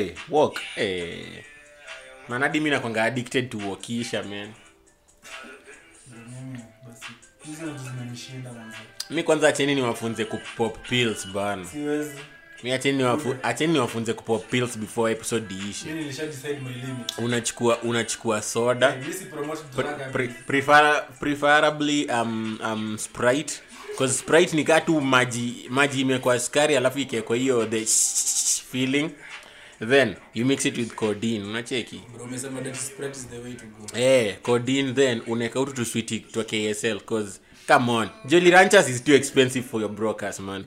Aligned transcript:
Hey, 0.00 0.14
walk. 0.30 0.58
Hey. 0.76 1.42
manadi 2.28 2.60
mi 2.60 2.70
nakwanga 2.70 3.02
addicted 3.04 3.50
to 3.50 3.58
walkisha 3.58 4.22
man. 4.22 4.52
Mi 9.10 9.22
kwanza 9.22 9.48
acheni 9.48 9.74
niwafunze 9.74 10.24
kupop 10.24 10.88
pills 10.88 11.26
bana. 11.28 11.66
Mi 12.62 12.72
acheni 12.72 12.98
niwafu- 13.02 13.36
acheni 13.42 13.72
niwafunze 13.72 14.12
kupop 14.12 14.48
pills 14.50 14.78
before 14.78 15.12
episode 15.12 15.54
iishe. 15.54 15.88
Unachukua 17.18 17.78
unachukua 17.78 18.42
soda. 18.42 18.92
Pre, 20.12 20.28
prefer, 20.28 21.04
preferably 21.20 22.04
um, 22.06 22.58
um, 22.64 22.98
sprite. 22.98 23.54
Cause 23.98 24.14
sprite 24.18 24.56
ni 24.56 24.64
kaa 24.64 24.80
tu 24.80 25.00
maji 25.00 25.66
maji 25.70 26.00
imekwa 26.00 26.40
sukari 26.40 26.76
alafu 26.76 26.98
ikekwa 26.98 27.36
hiyo 27.36 27.66
the 27.66 27.86
feeling 28.72 29.10
then 29.80 30.16
you 30.34 30.44
mix 30.44 30.66
it 30.66 30.76
with 30.76 30.94
codeine 30.94 31.44
unacheki? 31.44 32.00
Eh, 33.94 34.36
codeine 34.42 34.92
then 34.92 35.22
uneka 35.26 35.60
utu 35.60 35.72
tuswiti 35.72 36.20
twa 36.20 36.44
ksl 36.44 37.00
cause 37.00 37.40
come 37.66 37.92
on. 37.92 38.08
Jolly 38.26 38.50
ranchers 38.50 38.88
is 38.88 39.04
too 39.04 39.14
expensive 39.14 39.66
for 39.66 39.80
your 39.80 39.90
brokers 39.90 40.40
man. 40.40 40.64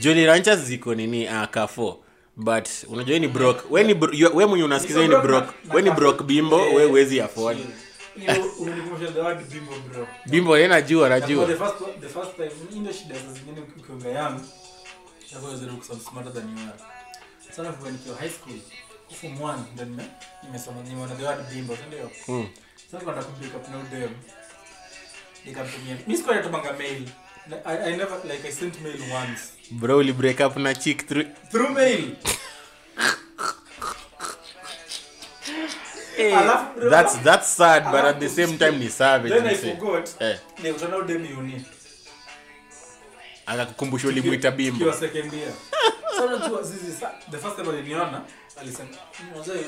Jolly 0.00 0.26
Ranchers 0.26 0.60
ziko 0.60 0.94
nini? 0.94 1.26
Uh, 1.28 1.44
kafo 1.50 1.98
but 2.36 2.68
unajua 2.88 3.18
ni 3.18 3.28
brok 3.28 3.70
we 3.70 3.84
ni 3.84 3.94
bro, 3.94 4.10
we 4.34 4.46
mwenye 4.46 4.64
unasikiza 4.64 5.00
ni 5.02 5.08
brok 5.08 5.54
we 5.74 5.82
ni 5.82 5.90
brok 5.90 6.22
bimbo. 6.22 6.56
We 6.56 6.84
wezi 6.84 7.20
afford. 7.20 7.58
Bimbo, 10.26 10.58
ye 10.58 10.68
najua 10.68 11.08
najua. 11.08 11.46
the 11.46 11.56
first 12.08 12.36
time, 12.36 12.50
shida 12.92 13.14
zingine 13.32 13.62
smarter 16.10 16.32
than 16.32 16.48
you 16.48 16.64
are. 16.64 16.99
Sana 17.56 17.72
kwa 17.72 17.90
nikiwa 17.90 18.16
high 18.16 18.30
school, 18.30 18.56
form 19.20 19.42
one, 19.42 19.62
nime- 19.76 20.10
nimesoma 20.42 20.82
nimeona 20.82 21.14
the 21.14 21.24
word 21.24 21.40
bimbo, 21.54 21.76
ndio? 21.88 22.10
mm. 22.28 22.48
Sasa 22.92 23.04
kwa 23.04 23.14
nakumbuka 23.14 23.58
kuna 23.58 23.76
up 23.78 23.90
dem. 23.90 24.10
Nikamtumia. 25.46 25.96
Mimi 26.06 26.16
sikuwa 26.16 26.36
natumanga 26.36 26.72
mail. 26.72 27.02
I, 27.64 27.76
I 27.92 27.96
never 27.96 28.18
like 28.24 28.48
I 28.48 28.52
sent 28.52 28.80
mail 28.80 29.00
once. 29.12 29.40
bro 29.70 29.96
uli 29.98 30.12
break 30.12 30.40
up 30.40 30.56
na 30.56 30.74
chick 30.74 31.06
through 31.06 31.26
Through 31.50 31.70
mail. 31.70 32.16
hey, 36.16 36.30
that's 36.90 37.16
that's 37.22 37.48
sad 37.56 37.84
but 37.90 38.04
at 38.04 38.20
the 38.20 38.28
same 38.28 38.58
time 38.58 38.78
ni 38.78 38.88
savage 38.88 39.32
Then 39.34 39.46
I 39.46 39.54
forgot. 39.54 40.10
eh 40.20 40.38
Nikutana 40.62 40.98
na 40.98 41.04
dem 41.06 41.38
uni. 41.38 41.64
Akakukumbusha 43.50 44.08
ulimwita 44.08 44.50
bimbo 44.50 44.78
Tukiwa 44.78 44.96
second 44.96 45.32
year. 45.34 45.52
So 46.16 46.24
unajua 46.26 46.62
zizi 46.62 46.92
sa- 47.00 47.12
the 47.30 47.38
first 47.38 47.56
time 47.56 47.68
aliniona 47.68 48.22
alisema 48.60 48.88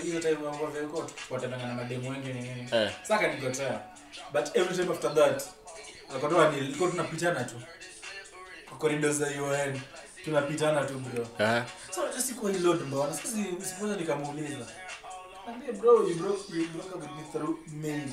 hiyo 0.03 0.21
time 0.21 0.37
ambao 0.37 0.67
vile 0.67 0.87
watembea 1.31 1.67
na 1.67 1.75
mademu 1.75 2.11
wengi 2.11 2.29
ni 2.29 2.41
nini. 2.41 2.69
Eh. 2.73 2.91
Sasa. 3.53 3.81
But 4.33 4.57
every 4.57 4.77
time 4.77 4.93
after 4.93 5.15
that 5.15 5.43
alikuwa 6.11 6.51
ni 6.51 6.59
ilikuwa 6.59 6.91
tunapitana 6.91 7.45
tu. 7.45 7.55
Kwa 8.69 8.79
corridors 8.79 9.17
za 9.17 9.27
UN 9.27 9.81
tunapitana 10.25 10.85
tu 10.85 10.95
bro. 10.99 11.27
So 11.95 12.03
just 12.15 12.27
sikuwa 12.29 12.53
hilo 12.53 12.75
ndo 12.75 12.85
bwana. 12.85 13.15
Sasa 13.15 13.29
si- 13.29 13.57
nikamuuliza. 13.97 14.67
Niambie 15.47 15.73
bro 15.73 16.09
you 16.09 16.15
broke 16.15 16.57
you 16.57 16.67
broke 16.69 16.89
up 16.95 17.01
with 17.03 17.11
me 17.11 17.23
through 17.33 17.59
mail. 17.83 18.09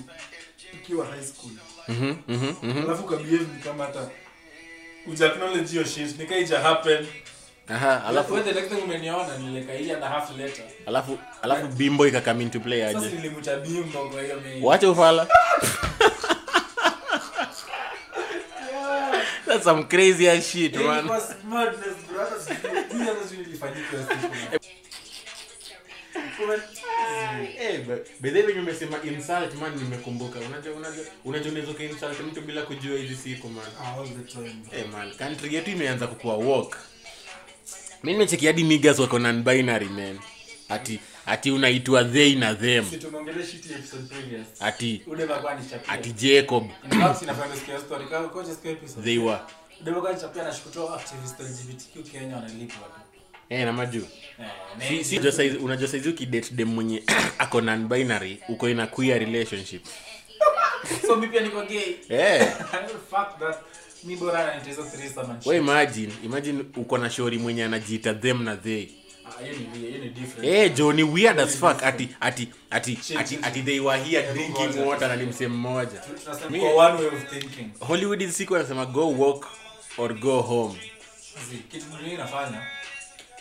Tukiwa 0.72 1.06
high 1.06 1.24
school. 1.24 1.52
mhm, 1.88 2.16
mhm, 2.28 2.54
mhm. 2.64 2.78
Alafu 2.78 3.04
kabehave 3.04 3.38
ni 3.56 3.62
kama 3.64 3.86
hata 3.86 4.10
uja 5.08 5.26
acknowledge 5.26 5.76
your 5.76 5.86
shit. 5.86 6.20
Nikaija 6.20 6.60
happen. 6.60 7.08
Aha, 7.70 8.04
alafu 8.08 8.34
Wewe 8.34 8.46
the 8.46 8.54
next 8.54 8.70
thing 8.70 8.82
umeniona 8.84 9.38
ni 9.38 9.60
like 9.60 9.72
a 9.72 9.94
and 9.96 10.04
a 10.04 10.08
half 10.08 10.38
later. 10.38 10.66
alafu 10.88 11.18
alafu 11.42 11.68
bimbo 11.68 12.08
ikakam 12.08 12.42
into 12.42 12.60
play 12.60 12.94
Sasa 12.94 12.98
aje 13.08 13.16
nilimcha 13.16 13.58
bimbo 13.58 14.10
kwa 14.10 14.22
hiyo 14.22 14.42
mimi. 14.46 14.66
Wacha 14.66 14.90
ufala 14.90 15.28
that's 19.46 19.64
some 19.64 19.84
crazy 19.84 20.30
ass 20.30 20.52
shit 20.52 20.76
It 20.76 20.82
was 20.82 21.36
madness, 21.44 21.98
bro. 22.08 22.26
That's 22.30 23.32
really 23.32 23.58
mimi 23.58 24.59
Eh, 27.60 27.86
be- 27.88 28.04
bedhe 28.20 28.42
venye 28.42 28.60
umesema 28.60 28.98
insult 29.04 29.54
man 29.62 29.76
nimekumbuka. 29.76 30.40
Unajua 30.40 30.74
unajua 30.76 31.06
unajua 31.26 31.52
unaweza 31.52 31.72
ukiinsult 31.72 32.20
mtu 32.20 32.42
bila 32.42 32.62
kujua 32.62 32.98
hizi 32.98 33.16
siku 33.16 33.50
man. 33.50 33.66
Ah. 33.82 33.96
Eh 34.78 34.86
man 34.92 35.12
country 35.18 35.56
yetu 35.56 35.72
imeanza 35.72 36.08
kukua 36.08 36.38
walk 36.38 36.78
mi 38.04 38.12
nimecheki 38.12 38.46
hadi 38.48 38.64
niggas 38.64 39.00
wako 39.00 39.20
non 39.20 39.44
binary 39.44 39.86
man. 39.86 40.20
Ati 40.70 41.00
ati 41.26 41.52
unaitwa 41.52 42.04
they 42.06 42.36
na 42.36 42.56
them. 42.56 42.86
Ati 44.60 45.02
ati 45.88 46.12
jacob. 46.14 46.70
They 49.04 49.18
were 49.18 49.40
Eh 53.50 53.66
na 53.66 53.74
Eh, 54.42 54.88
Si- 54.88 55.04
si 55.04 55.18
unajua 55.18 55.32
saizi- 55.32 55.58
ukidate 56.10 56.54
dem 56.54 56.68
mwenye 56.68 57.04
ako 57.40 57.62
non 57.62 57.88
binary 57.88 58.40
uko 58.50 58.70
ina 58.70 58.88
queer 58.88 59.20
relationship 59.20 59.86
So 61.08 61.16
mi 61.16 61.28
pia 61.28 61.42
niko 61.42 61.62
gay. 61.66 61.96
eh 62.10 62.48
Fuck 63.12 63.40
that. 63.40 63.58
Mi 64.04 64.16
bora 64.16 64.46
na 64.46 64.52
threesome 64.84 65.32
and 65.32 65.46
we 65.46 65.56
shit. 65.56 65.64
imagine 65.64 66.14
imagine 66.24 66.64
uko 66.78 66.98
na 66.98 67.10
shori 67.10 67.38
mwenye 67.38 67.64
anajiita 67.64 68.14
them 68.14 68.44
na 68.44 68.56
they 68.56 68.88
Ah, 69.26 69.44
hiyo 69.44 69.56
ni- 69.74 69.80
hiyo 69.88 69.98
ni 70.04 70.10
different. 70.10 70.46
Eh, 70.50 70.74
ni 70.94 71.04
weird 71.04 71.40
as 71.40 71.58
fuck 71.58 71.84
ati 71.84 72.10
ati 72.20 72.50
ati 72.70 73.00
ati 73.18 73.40
ati 73.42 73.62
they 73.62 73.80
were 73.80 74.04
here 74.04 74.34
drinking 74.34 74.86
water 74.88 75.08
na 75.08 75.16
nimse 75.16 75.48
mmoja 75.48 76.00
Tunasema 76.24 76.58
kwa 76.60 76.86
one 76.86 76.98
way 76.98 77.08
of 77.08 77.30
thinking. 77.30 77.70
hollywood 77.80 78.20
hizi 78.20 78.34
siku 78.34 78.56
anasema 78.56 78.86
go 78.86 79.12
walk 79.12 79.48
or 79.98 80.14
go 80.20 80.42
home 80.42 80.80
kitu 81.72 81.86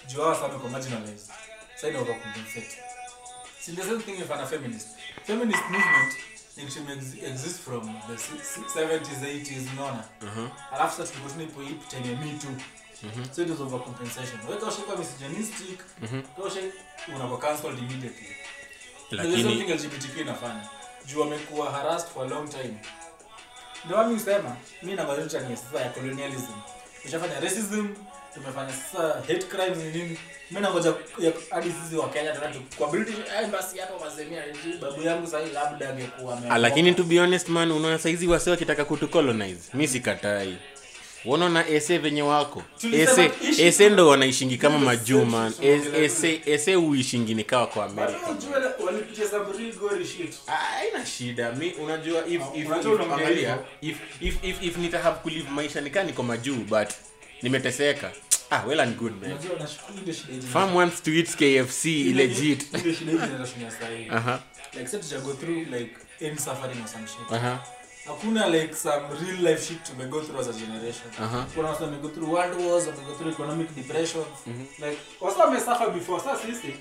juu 0.09 0.21
hawa 0.23 0.35
sana 0.35 0.55
kwa 0.59 0.71
marginalized. 0.71 1.31
Sasa 1.75 1.89
ina 1.89 1.99
overcompensate 2.01 2.77
see 3.61 3.73
the 3.77 3.83
same 3.83 4.03
thing 4.03 4.13
if 4.13 4.31
an 4.31 4.47
feminist. 4.47 4.89
Feminist 5.27 5.63
movement 5.71 6.15
kitu 6.57 7.25
exist 7.27 7.61
from 7.61 8.01
the 8.09 8.19
si- 8.19 8.45
si- 8.55 8.79
70s 8.79 9.23
80s 9.23 9.73
unaona? 9.73 10.05
Alafu 10.73 10.97
sasa 10.97 11.09
tulikuwa 11.13 11.33
tunaipo 11.33 11.61
hii 11.61 11.75
penye 11.91 12.17
me 12.17 12.39
too. 12.43 12.49
Mm-hmm. 13.03 13.25
so 13.35 13.43
it 13.43 13.49
is 13.51 13.61
overcompensation 13.61 14.41
wewe 14.49 14.61
kama 14.61 14.73
shaka 14.73 14.97
misogynistic 14.97 15.81
kama 16.37 16.51
shaka 16.51 16.67
unakuwa 17.17 17.39
cancelled 17.39 17.79
immediately. 17.79 18.37
Lakini 19.11 19.37
the 19.37 19.43
same 19.43 19.55
lakini 19.55 19.79
thing 19.79 19.87
LGBTQ 19.89 20.21
inafanya. 20.21 20.67
Juu 21.07 21.21
wamekuwa 21.21 21.71
harassed 21.73 22.09
for 22.11 22.27
a 22.27 22.29
long 22.29 22.49
time. 22.51 22.75
Ndio 23.85 23.97
wami 23.97 24.15
usema 24.15 24.57
mi 24.83 24.95
na 24.95 25.05
maisha 25.05 25.41
ni 25.41 25.57
sasa 25.57 25.81
ya 25.81 25.89
colonialism. 25.91 26.55
Tushafanya 27.03 27.41
racism 27.41 27.95
tumefanya. 28.38 28.72
Sasa 28.72 29.15
hate 29.28 29.47
crimes 29.47 29.78
ni 29.78 29.84
nini? 30.03 30.19
Mimi 30.50 30.62
nangoja 30.62 30.94
hadi 31.50 31.72
sisi 31.72 31.97
wa 31.97 32.09
Kenya 32.09 32.32
tena 32.32 32.54
kwa 32.76 32.88
British 32.91 33.15
embassy 33.43 33.78
hapo 33.78 34.04
mazemia 34.04 34.43
babu 34.81 35.03
yangu 35.03 35.26
sasa 35.26 35.47
labda 35.54 35.91
angekuwa 35.91 36.43
Ah, 36.50 36.59
lakini 36.59 36.94
to 36.94 37.04
be 37.04 37.19
honest 37.19 37.49
man 37.49 37.71
unaona 37.72 37.99
saizi 37.99 38.26
wase 38.26 38.50
wakitaka 38.50 38.84
kutu 38.84 39.09
colonize 39.09 39.60
mimi 39.75 39.88
sikatai. 39.88 40.56
Unaona 41.25 41.69
ese 41.69 41.99
venye 41.99 42.22
wako? 42.22 42.62
Ese 42.93 43.31
ese 43.59 43.91
ndo 43.91 44.09
wanaishingi 44.09 44.56
kama 44.59 44.78
majuu 44.78 45.25
man. 45.25 45.53
ese 45.94 46.41
ese 46.47 46.76
uishingi 46.76 47.34
ni 47.34 47.44
kawa 47.44 47.66
kwa 47.66 47.88
shit. 50.05 50.34
Ah, 50.47 50.53
haina 50.53 51.06
shida. 51.06 51.53
Mi 51.53 51.72
unajua 51.72 52.26
if 52.26 52.43
if 52.55 52.66
Unajua 52.66 53.03
if, 53.81 53.97
if 53.97 53.97
if 54.20 54.44
if 54.44 54.62
if 54.62 54.76
nita 54.76 54.99
have 54.99 55.19
kulive 55.20 55.50
maisha 55.50 55.81
nikaa 55.81 56.03
niko 56.03 56.22
majuu 56.22 56.55
but 56.65 56.88
nimeteseka 57.43 58.12
ah 58.51 58.65
well 58.67 58.81
and 58.81 58.97
good 58.97 59.21
man. 59.21 59.39
Farm 60.53 60.75
wants 60.75 61.01
to 61.03 61.11
eat 61.11 61.29
kfc 61.37 62.15
legit. 62.15 62.65
aha 64.11 64.41
like 64.75 64.89
sasa 64.89 64.99
tuja 64.99 65.21
go 65.25 65.33
through 65.35 65.65
like 65.71 65.95
any 66.21 66.37
suffering 66.37 66.81
or 66.83 66.89
some 66.89 67.06
shit. 67.06 67.33
Aha 67.33 67.62
hakuna 68.06 68.47
like 68.47 68.75
some 68.75 69.03
real 69.21 69.41
life 69.43 69.62
shit 69.69 69.85
to 69.85 69.93
go 70.09 70.21
through 70.21 70.41
as 70.41 70.49
a 70.49 70.53
generation. 70.53 71.09
Uh-huh. 71.21 71.45
kuna 71.55 71.69
watu 71.69 71.85
wame 71.85 72.09
through 72.09 72.33
world 72.33 72.61
wars 72.61 72.87
wame 72.87 73.05
go 73.06 73.15
through 73.15 73.33
economic 73.33 73.75
depression. 73.75 74.25
Mm-hmm. 74.47 74.83
like 74.85 74.99
wasa 75.21 75.44
wame 75.44 75.61
suffer 75.61 75.91
before. 75.91 76.21
Sasa 76.21 76.47
sisi 76.47 76.75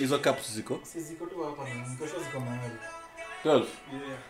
Hizo- 0.00 0.18
caps 0.18 0.52
ziko? 0.52 0.80
Ziko 0.96 1.26
tu 1.26 1.42
hapa 1.44 1.64
na 1.68 1.88
nikosha 1.88 2.18
ziko 2.18 2.40
mahali 2.40 2.74
12 3.46 3.54
yeah. 3.54 3.64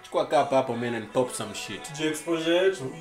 Chukua 0.03 0.27
kapa 0.27 0.57
hapo 0.57 0.77
man 0.77 0.95
and 0.95 1.13
pop 1.13 1.33
some 1.35 1.55
shit. 1.55 2.01
Exposure 2.01 2.55
yetu. 2.57 2.93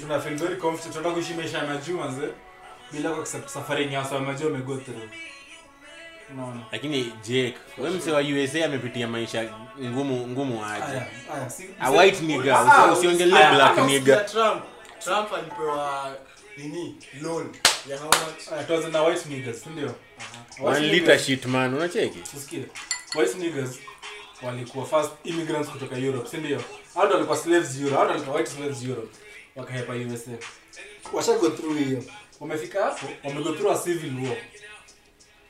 Tuna 0.00 0.20
feel 0.20 0.36
very 0.36 0.56
confident. 0.56 0.92
tunataka 0.94 1.14
kuishi 1.14 1.34
maisha 1.34 1.58
ya 1.58 1.66
majuu 1.66 1.96
manze. 1.98 2.28
Bila 2.92 3.10
ku 3.10 3.20
accept 3.20 3.48
safari 3.48 3.82
yenye 3.82 3.96
wasa 3.96 4.20
majuu 4.20 4.46
wamego 4.46 4.76
through. 4.76 5.02
Unaona? 6.32 6.60
Lakini 6.72 7.12
jake 7.22 7.54
we 7.78 7.90
mse 7.90 8.12
wa 8.12 8.20
usa 8.20 8.64
amepitia 8.64 9.08
maisha 9.08 9.48
ngumu 9.80 10.26
ngumu 10.28 10.64
aje? 10.64 11.02
A 11.80 11.90
white 11.90 12.20
nigga, 12.20 12.58
Ah, 12.60 12.92
usiongelee 12.92 13.50
black 13.54 13.78
nigga. 13.78 14.16
Trump. 14.16 14.62
Trump 15.04 15.32
alipewa 15.34 16.16
nini? 16.56 16.96
Loan. 17.22 17.52
Ya 17.88 17.98
how 17.98 18.06
much? 18.06 18.52
Ah, 18.52 18.60
it 18.62 18.70
was 18.70 18.92
na 18.92 19.02
white 19.02 19.26
niggas 19.28 19.66
ndio? 19.66 19.94
Aha. 20.18 20.64
one 20.64 20.80
liter 20.80 21.18
shit 21.18 21.46
man. 21.46 21.74
Unacheki? 21.74 22.18
Usikie. 22.36 22.64
white 23.14 23.34
niggas 23.38 23.78
walikuwa 24.42 24.86
first 24.86 25.10
immigrants 25.24 25.68
kutoka 25.70 25.96
europe 25.96 26.28
si 26.28 26.36
ndio? 26.36 26.60
Hao 26.94 27.04
ndio 27.04 27.14
walikuwa 27.16 27.38
slaves 27.38 27.76
europe 27.76 27.94
hao 27.96 28.04
ndio 28.04 28.12
walikuwa 28.14 28.36
white 28.36 28.50
slaves 28.50 28.84
europe. 28.84 29.08
Wakahepa 29.56 29.92
usa 29.94 30.30
washa 31.12 31.32
go 31.38 31.50
through 31.50 31.78
hiyo. 31.78 32.04
Wamefika 32.40 32.84
hapo 32.84 33.06
wamego 33.24 33.52
through 33.52 33.72
a 33.72 33.78
civil 33.78 34.28
war. 34.28 34.36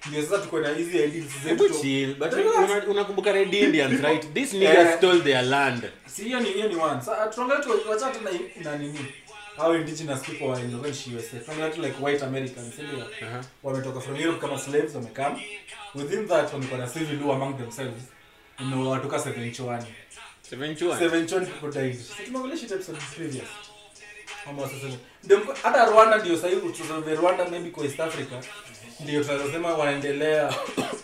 Ndio 0.09 0.23
sasa 0.23 0.39
tuko 0.39 0.61
na 0.61 0.69
hizi 0.69 0.99
ideas 0.99 1.27
zetu. 1.45 1.81
Chill, 1.81 2.15
but 2.15 2.33
unakumbuka 2.89 3.33
red 3.33 3.55
indians 3.55 4.01
right? 4.09 4.33
This 4.35 4.53
niggas 4.53 4.87
Eh. 4.89 4.97
stole 4.99 5.21
their 5.21 5.43
land. 5.43 5.91
Si 6.07 6.25
hiyo 6.25 6.41
ni 6.41 6.49
hiyo 6.49 6.69
ni 6.69 6.77
one. 6.77 7.01
Sasa 7.03 7.27
tunaangalia 7.27 7.65
tu 7.65 7.91
wacha 7.91 8.11
tu 8.11 8.19
na 8.63 8.77
nini? 8.79 8.99
How 9.57 9.75
indigenous 9.75 10.21
people 10.21 10.55
the 10.57 10.79
French 10.79 11.07
USA 11.07 11.39
tunaangalia 11.39 11.75
tu 11.75 11.83
like 11.83 11.95
white 12.05 12.23
americans 12.25 12.79
ndio? 12.79 13.07
Aha. 13.29 13.45
wametoka 13.63 14.01
from 14.01 14.17
Europe 14.21 14.41
kama 14.41 14.59
slaves 14.59 14.95
wamekam 14.95 15.41
within 15.95 16.29
that 16.29 16.53
wamekuwa 16.53 16.79
na 16.81 16.87
civil 16.87 17.23
war 17.23 17.37
among 17.37 17.57
themselves 17.59 18.03
ndio 25.25 25.39
mko- 25.39 25.55
hata 25.63 25.85
Rwanda 25.85 26.17
ndio 26.19 26.37
sasa 26.37 26.49
Rwanda 27.15 27.45
maybe 27.45 27.71
kwa 27.71 27.85
East 27.85 28.01
Africa. 28.01 28.33
Ndio 29.01 29.25
tunazosema 29.25 29.75
wanaendelea 29.75 30.55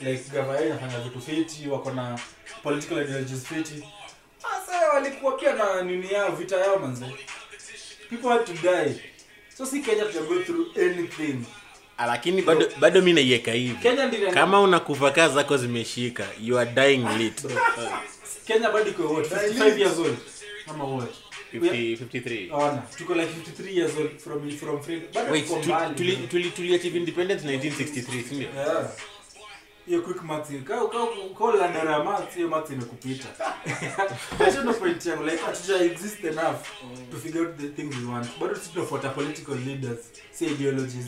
like 0.00 0.22
gava 0.32 0.54
yao 0.56 0.66
inafanya 0.66 1.00
vitu 1.00 1.20
fiti 1.20 1.68
wako 1.68 1.90
na 1.90 2.18
political 2.62 3.02
ideologies 3.02 3.44
fiti. 3.46 3.84
Sasa 4.42 4.88
walikuwa 4.94 5.32
pia 5.32 5.52
na 5.54 5.82
nini 5.82 6.12
yao 6.12 6.30
vita 6.36 6.56
yao 6.56 6.78
manze. 6.78 7.06
People 8.10 8.28
had 8.28 8.44
to 8.44 8.52
die. 8.52 9.00
So 9.56 9.66
si 9.66 9.82
Kenya 9.82 10.04
to 10.04 10.20
through 10.44 10.78
anything 10.78 11.44
lakini 11.98 12.42
bado 12.42 12.68
bado 12.80 13.02
mi 13.02 13.12
naiweka 13.12 13.52
hivi 13.52 13.76
kama 14.34 14.60
unakufa 14.60 15.10
kaa 15.10 15.28
zako 15.28 15.56
zimeshika 15.56 16.26
you 16.42 16.58
are 16.58 16.70
dying 16.70 17.04
lit 17.18 17.42
Kenya 18.46 18.70
bado 18.70 18.90
iko 18.90 19.02
what 19.14 19.26
55 19.32 19.78
years 19.78 19.98
old 19.98 20.16
ama 20.68 20.84
what 20.84 21.10
50, 21.54 21.96
53 21.96 22.52
Ona, 22.52 22.82
tuko 22.98 23.14
like 23.14 23.28
53 23.62 23.76
years 23.76 23.96
old 23.96 24.18
from 24.18 24.50
from 24.50 24.80
friend 24.82 25.02
Bado 25.14 25.32
wait 25.32 25.46
tuli 25.96 26.16
tuli 26.16 26.50
tuli 26.50 26.74
achieve 26.74 26.98
independence 26.98 27.46
1963 27.46 28.28
si 28.28 28.34
ndio 28.34 28.48
Yeah. 28.56 28.90
Hiyo 29.86 30.02
quick 30.02 30.22
math. 30.22 30.50
Ka 30.64 30.76
ka 30.88 30.98
ka 31.38 31.56
la 31.58 31.68
ndara 31.68 32.04
math 32.04 32.34
hiyo 32.34 32.48
math 32.48 32.70
imekupita. 32.70 33.28
Hiyo 34.50 34.62
ndio 34.62 34.74
point 34.74 35.06
yangu 35.06 35.24
like 35.24 35.36
hatuja 35.36 35.76
exist 35.80 36.24
enough 36.24 36.56
to 37.10 37.16
figure 37.16 37.40
out 37.46 37.56
the 37.56 37.68
things 37.68 37.94
we 37.96 38.12
want. 38.12 38.26
Sisi 38.58 38.72
tunafuata 38.72 39.08
political 39.08 39.54
leaders, 39.66 39.98
si 40.32 40.44
ideologies. 40.46 41.06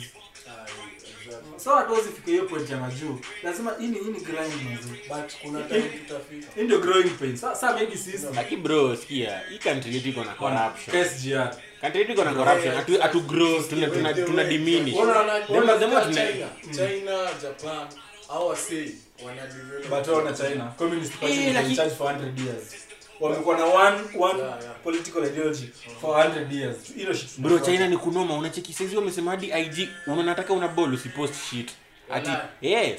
So 1.63 1.75
hatuwezi 1.75 2.09
fika 2.09 2.31
hiyo 2.31 2.43
point 2.45 2.69
ya 2.69 2.77
majuu. 2.77 3.19
Lazima 3.43 3.71
hii 3.79 3.87
ni 3.87 3.99
hii 3.99 4.05
ni 4.11 4.19
grind 4.19 4.53
mzee 4.53 5.01
but 5.09 5.33
kuna 5.41 5.61
time 5.63 5.81
tutafika 5.81 6.47
Hii 6.55 6.61
ndio 6.63 6.79
growing 6.79 7.09
pain 7.09 7.37
Sasa 7.37 7.73
maybe 7.73 7.97
sisi 7.97 8.27
lakini 8.35 8.61
bro 8.61 8.95
sikia 8.95 9.39
hii 9.49 9.57
country 9.57 9.95
yetu 9.95 10.09
iko 10.09 10.23
na 10.23 10.33
corruption. 10.33 11.05
SGR. 11.05 11.55
country 11.81 11.99
yetu 11.99 12.11
iko 12.11 12.23
na 12.23 12.33
corruption. 12.33 12.77
Atu 12.77 13.03
atu 13.03 13.21
grow 13.21 13.63
tuna 13.63 13.87
tuna, 13.89 14.13
tuna 14.13 14.43
diminish. 14.43 14.95
Them 14.95 15.93
what 15.93 16.13
China, 16.13 16.47
tuna- 16.61 16.73
China, 16.87 17.27
Japan, 17.41 17.87
au 18.29 18.47
wasei 18.47 18.95
wana 19.25 19.41
develop. 19.47 19.89
But 19.89 20.07
wao 20.07 20.33
China, 20.33 20.73
communist 20.77 21.13
party 21.13 21.47
in 21.47 21.75
charge 21.75 21.95
for 21.95 22.07
100 22.07 22.39
years. 22.45 22.88
Wamekuwa 23.19 23.57
na 23.57 23.65
one 23.65 23.97
one 24.19 24.39
Yeah, 24.39 24.61
yeah. 24.63 24.75
political 24.83 25.25
ideology 25.25 25.69
for 26.01 26.15
100 26.25 26.51
years. 26.51 26.75
Hilo 26.95 27.13
shit. 27.13 27.29
bro 27.39 27.59
china 27.59 27.87
ni 27.87 27.97
kunoma 27.97 28.33
unacheki 28.33 28.73
saizi 28.73 28.95
wamesema 28.95 29.31
hadi 29.31 29.47
ig 29.47 29.89
unataka 30.07 30.53
una 30.53 30.67
ball 30.67 30.93
usipost 30.93 31.33
shit 31.49 31.71
ati 32.11 32.29
eh 32.61 32.97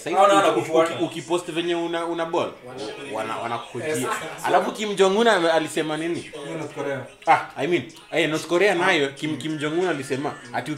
uki- 0.94 1.04
ukipost 1.04 1.50
venye 1.52 1.74
una 1.74 2.06
una 2.06 2.24
ball 2.26 2.52
Wanakufuata. 2.66 3.16
wana 3.16 3.34
Eh, 3.36 3.42
wanakukujia 3.42 3.94
sasa- 3.94 4.44
alafu 4.44 4.72
kim 4.72 4.94
jong 4.94 5.18
un 5.18 5.26
alisema 5.28 5.96
nini 5.96 6.30
Korea. 6.74 7.06
ah 7.26 7.46
i 7.56 7.66
mean 7.66 7.82
eh 8.12 8.28
north 8.30 8.46
korea 8.46 8.74
nayo 8.74 9.08
kim 9.08 9.38
kim 9.38 9.58
jong 9.58 9.78
un 9.78 9.88
alisema 9.88 10.34
ati 10.52 10.72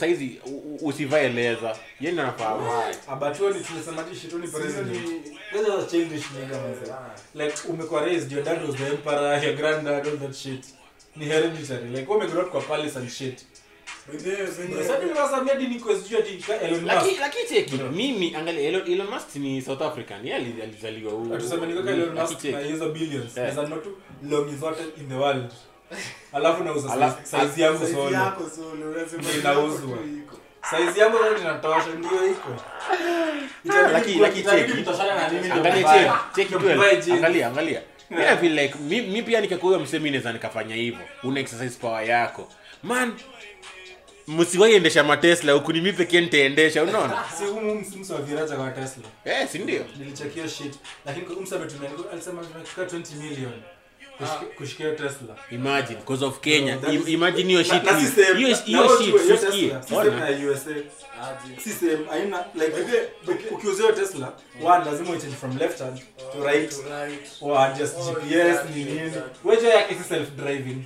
saizi 0.00 0.40
usivae 0.80 1.28
leza 1.28 1.76
yeye 2.00 2.12
ndo 2.12 2.22
ni 4.38 4.46
Sisi 4.46 4.58
president. 4.58 4.90
ni- 4.90 5.34
Those 5.52 5.72
are 5.72 5.86
childish 5.86 6.24
nigga 6.40 6.56
man. 6.60 6.74
Like 7.34 7.68
umekuwa 7.68 8.04
raised 8.04 8.32
your 8.32 8.42
dad 8.44 8.62
was 8.68 8.76
the 8.76 8.86
emperor, 8.86 9.44
your 9.44 9.54
granddad 9.54 10.06
all 10.06 10.18
that 10.18 10.34
shit. 10.34 10.64
Ni 11.16 11.24
hereditary. 11.26 11.88
Like 11.88 12.12
umegrow 12.12 12.44
up 12.44 12.50
kwa 12.50 12.60
palace 12.60 12.98
and 12.98 13.10
shit. 13.10 13.46
Lakini 16.86 17.16
lakini 17.20 17.48
cheki 17.48 17.76
mimi 17.92 18.34
angalia 18.36 18.68
Elon, 18.68 18.92
Elon 18.92 19.06
Musk 19.08 19.36
ni 19.36 19.62
South 19.62 19.82
African. 19.82 20.28
Alizaliwa 20.32 21.12
zote 24.56 24.82
in 25.00 25.08
the 25.08 25.14
world. 25.14 25.52
Alafu 26.32 26.64
nauza 26.64 27.16
yangu 27.56 27.86
solo. 27.86 28.10
inauzwa. 29.38 29.98
yangu 30.98 31.16
ndio 31.98 32.26
iko. 32.30 32.48
Angalia 37.12 37.46
feel 38.36 38.58
like 38.58 38.74
mi, 38.78 39.00
mi 39.00 39.22
pia 39.22 39.40
nikakuwa 39.40 39.78
msemi 39.78 40.10
naweza 40.10 40.32
nikafanya 40.32 40.74
hivyo. 40.74 41.04
Una 41.22 41.40
exercise 41.40 41.78
power 41.80 42.08
yako. 42.08 42.48
Man 42.82 43.12
msiwahi 44.28 44.74
endesha 44.74 45.04
matesla 45.04 45.52
huku 45.52 45.72
ni 45.72 45.80
mi 45.80 45.92
pekee 45.92 46.20
nitaendesha 46.20 46.82
unaona 46.82 47.24
si 47.38 47.44
humu 47.44 47.74
msi 47.74 48.12
wa 48.12 48.22
viraja 48.22 48.56
kwa 48.56 48.70
Tesla. 48.70 49.04
eh 49.24 49.48
si 49.48 49.58
ndio 49.58 49.84
Nilicheck 49.98 50.36
shit. 50.48 50.74
Lakini 51.06 51.26
kwa 51.26 51.36
ametumia 51.56 51.90
alisema 52.12 52.42
tumechukua 52.44 52.84
20 52.84 53.14
million 53.16 53.52
kushikia 54.56 54.90
Tesla. 54.92 55.36
imagine 55.50 55.96
because 55.98 56.24
of 56.24 56.40
Kenya 56.40 56.74
No, 56.74 56.80
that 56.80 57.08
imagine 57.08 57.48
hiyo 57.48 57.62
shit 57.62 57.82
na 57.84 58.00
si 58.00 58.06
same- 58.06 58.38
hiyo 58.38 58.56
hiyo 58.56 58.56
shit 58.56 58.74
watu 58.76 58.92
wa 58.92 58.98
hiyo 59.02 59.14
usikie 59.16 59.36
Tesla, 59.68 59.82
si 59.82 59.88
same 59.88 60.00
ona 60.08 60.30
na 60.30 60.50
USA. 60.50 60.70
Aje. 60.70 61.54
Haina 62.10 62.44
like 62.54 62.72
uki- 62.72 63.54
Tesla, 63.92 64.32
one 64.64 64.84
lazima 64.84 65.10
uchange 65.10 65.34
from 65.36 65.58
left 65.58 65.78
hand 65.78 66.00
to 66.32 66.44
right 66.44 66.74
or 67.40 67.58
adjust 67.60 67.94
Oh, 67.98 68.14
GPS 68.20 68.58
ni 68.74 68.84
nini. 68.84 69.12
Wewe 69.44 69.68
yake 69.68 69.94
si 69.94 70.04
self 70.08 70.28
driving. 70.30 70.82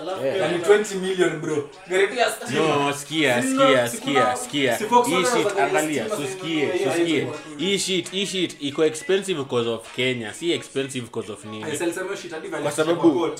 Alafu 0.00 0.24
Yeah. 0.24 0.36
pia 0.38 0.46
Na 0.48 0.52
ni 0.52 0.58
kuna- 0.64 0.76
20 0.78 0.94
million 0.94 1.40
bro. 1.40 1.70
Gari 1.88 2.08
tu 2.08 2.14
ya 2.14 2.30
stima. 2.30 2.60
no 2.60 2.92
sikia 2.92 3.42
Si 3.42 3.48
sikia 3.48 3.66
kuna- 3.66 3.88
sikia 3.88 4.36
sikia. 4.36 4.78
si 4.78 4.84
Volkswagen 4.84 5.24
hii 5.34 5.42
shit 5.42 5.58
angalia 5.58 6.08
susikie 6.10 6.72
susikie 6.84 7.26
hii 7.58 7.78
shit 7.78 8.10
hii 8.10 8.26
shit 8.26 8.56
iko 8.60 8.84
expensive 8.84 9.38
because 9.42 9.68
of 9.68 9.94
Kenya 9.96 10.34
si 10.34 10.52
expensive 10.52 11.04
because 11.06 11.32
of 11.32 11.44
nini? 11.44 11.64
Alisema 11.64 12.02
hiyo 12.02 12.16
shit 12.16 12.30
hadi 12.32 12.48
Kwa 12.48 12.72
sababu- 12.72 13.30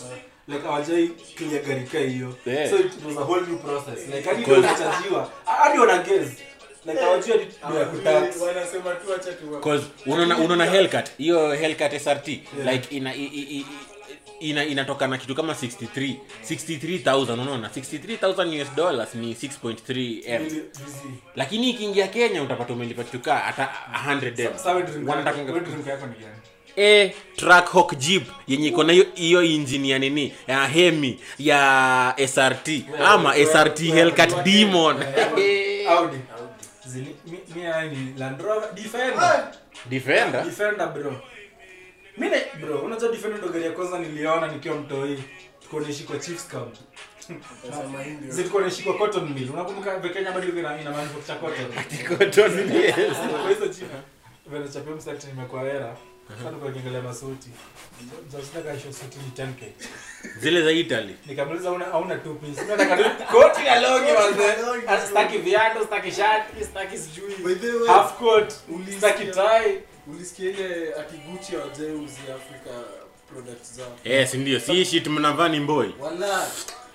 like 0.49 0.63
hawajai 0.67 1.09
clear 1.37 1.63
gari 1.63 1.85
ka 1.85 1.99
hiyo. 1.99 2.35
Yeah. 2.47 2.71
so 2.71 2.77
it 2.79 2.93
was 3.07 3.17
a 3.17 3.21
whole 3.21 3.47
new 3.47 3.57
process. 3.59 4.15
Like 4.15 4.29
hadi 4.29 4.43
ndio 4.43 4.55
unachajiwa 4.55 5.31
hadi 5.45 5.79
wana 5.79 5.99
guess. 5.99 6.29
Like 6.87 7.01
hawajui 7.01 7.33
hadi 7.33 7.45
ndio 7.69 7.81
ya 7.81 7.87
kutax. 7.87 8.41
wanasema 8.41 8.95
tu 8.95 9.15
acha 9.15 9.33
tu 9.33 9.61
cause 9.61 9.85
unaona 10.07 10.65
Hellcat 10.65 11.11
hiyo 11.19 11.53
Hellcat 11.53 11.93
SRT 11.93 12.29
like 12.73 12.97
ina 12.97 13.15
i, 13.15 13.25
i, 13.25 13.41
i, 13.59 13.67
ina 14.41 14.65
inatoka 14.65 15.07
na 15.07 15.19
kitu 15.19 15.35
kama 15.35 15.53
63 15.53 16.15
63000 16.51 17.33
unaona? 17.33 17.69
63000 17.69 18.63
US 18.63 18.75
dollars 18.77 19.15
ni 19.15 19.35
6.3 19.35 20.23
m. 20.27 20.63
Lakini 21.37 21.71
ikiingia 21.71 22.09
Kenya 22.09 22.43
utapata 22.43 22.73
umelipa 22.73 23.05
kitu 23.05 23.19
kaa 23.19 23.39
hata 23.39 23.69
100 24.09 24.41
m. 24.41 24.53
Sasa 24.53 24.73
wewe 24.73 24.83
drink 24.87 25.09
Wanataka- 25.09 25.39
yako- 25.39 25.53
wewe 25.53 25.61
drink 25.67 25.87
yako 25.87 26.07
ni 26.07 26.13
gani? 26.15 26.37
E 26.77 27.15
track 27.37 27.73
hawk 27.73 27.97
jeep 27.99 28.23
yenye 28.47 28.69
iko 28.69 28.85
na 28.85 28.93
hiyo 29.15 29.43
injini 29.43 29.91
ya 29.91 29.99
nini? 29.99 30.33
Ya 30.47 30.67
hemi 30.67 31.21
ya 31.39 32.15
SRT 32.19 32.85
ama 33.07 33.37
SRT 33.37 33.79
Hellcat 33.93 34.45
Demon. 34.45 34.97
Audi. 35.89 36.17
Zili, 36.87 37.17
mi, 37.27 37.39
mi 37.55 37.63
ni 37.97 38.19
Land 38.19 38.41
Rover. 38.41 38.75
Defender. 38.75 39.53
Defender? 39.91 40.45
Defender 40.45 40.89
bro 40.93 41.21
mimi 42.19 42.37
bro 42.61 42.79
unajua 42.79 43.09
Defender 43.09 43.39
ndo 43.39 43.49
gari 43.49 43.65
ya 43.65 43.71
kwanza 43.71 43.99
niliona 43.99 44.47
nikiwa 44.53 44.77
mtoi 44.77 45.23
tuko 45.63 45.81
naishi 45.81 46.05
kwa 46.05 46.19
Chiefs 46.19 46.49
Camp. 46.49 46.75
Kasema 47.19 48.05
tuko 48.35 48.49
ndio. 48.49 48.61
naishi 48.61 48.83
kwa 48.83 48.95
cotton 48.95 49.29
mill. 49.29 49.51
Unakumbuka 49.51 49.99
vile 49.99 50.15
Kenya 50.15 50.33
bado 50.33 50.49
ina 50.49 50.81
ina 50.81 50.91
maana 50.91 51.09
kwa 51.09 51.35
cotton 51.37 51.79
Ati 51.79 51.97
Cotton, 52.05 52.51
Mill. 52.55 52.93
kwa 53.43 53.51
hizo 53.51 53.69
chini. 53.69 53.89
vile 54.47 54.65
cha 54.65 54.73
chapio 54.73 54.97
msakti 54.97 55.27
nimekuwa 55.27 55.63
hera 55.63 55.97
sasa 56.29 56.51
kwa 56.51 56.73
kiangalia 56.73 57.03
masuti. 57.03 57.49
Sasa 58.33 58.61
kaisho 58.63 58.93
suti 58.93 59.19
ni 59.19 59.45
10k 59.45 59.65
zile 60.41 60.63
za 60.63 60.73
Italy. 60.73 61.17
Nikamuuliza 61.27 61.71
una 61.71 61.85
hauna 61.85 62.17
two 62.19 62.35
piece 62.35 62.61
mimi 62.61 62.77
nataka 62.77 63.11
koti 63.25 63.67
ya 63.67 63.81
longi 63.81 64.11
wazee 64.13 65.07
sitaki 65.07 65.39
viatu 65.39 65.81
sitaki 65.83 66.11
shati 66.13 66.65
sitaki 66.65 66.99
sijui 66.99 67.35
half 67.87 68.19
coat 68.19 68.55
sitaki 68.91 69.25
tie 69.25 69.81
ulisikia 70.09 70.51
ile 70.51 70.95
akiguchi 70.95 71.31
Gucci 71.33 71.53
hawajauzi 71.53 72.21
Africa 72.21 72.85
product 73.33 73.65
zao? 73.73 73.99
Yes 74.05 74.35
ndio? 74.35 74.61
Si 74.61 74.85
shit 74.85 75.07
mnavaa 75.07 75.49
ni 75.49 75.61
boy 75.61 75.87
nishadecide. 75.87 76.86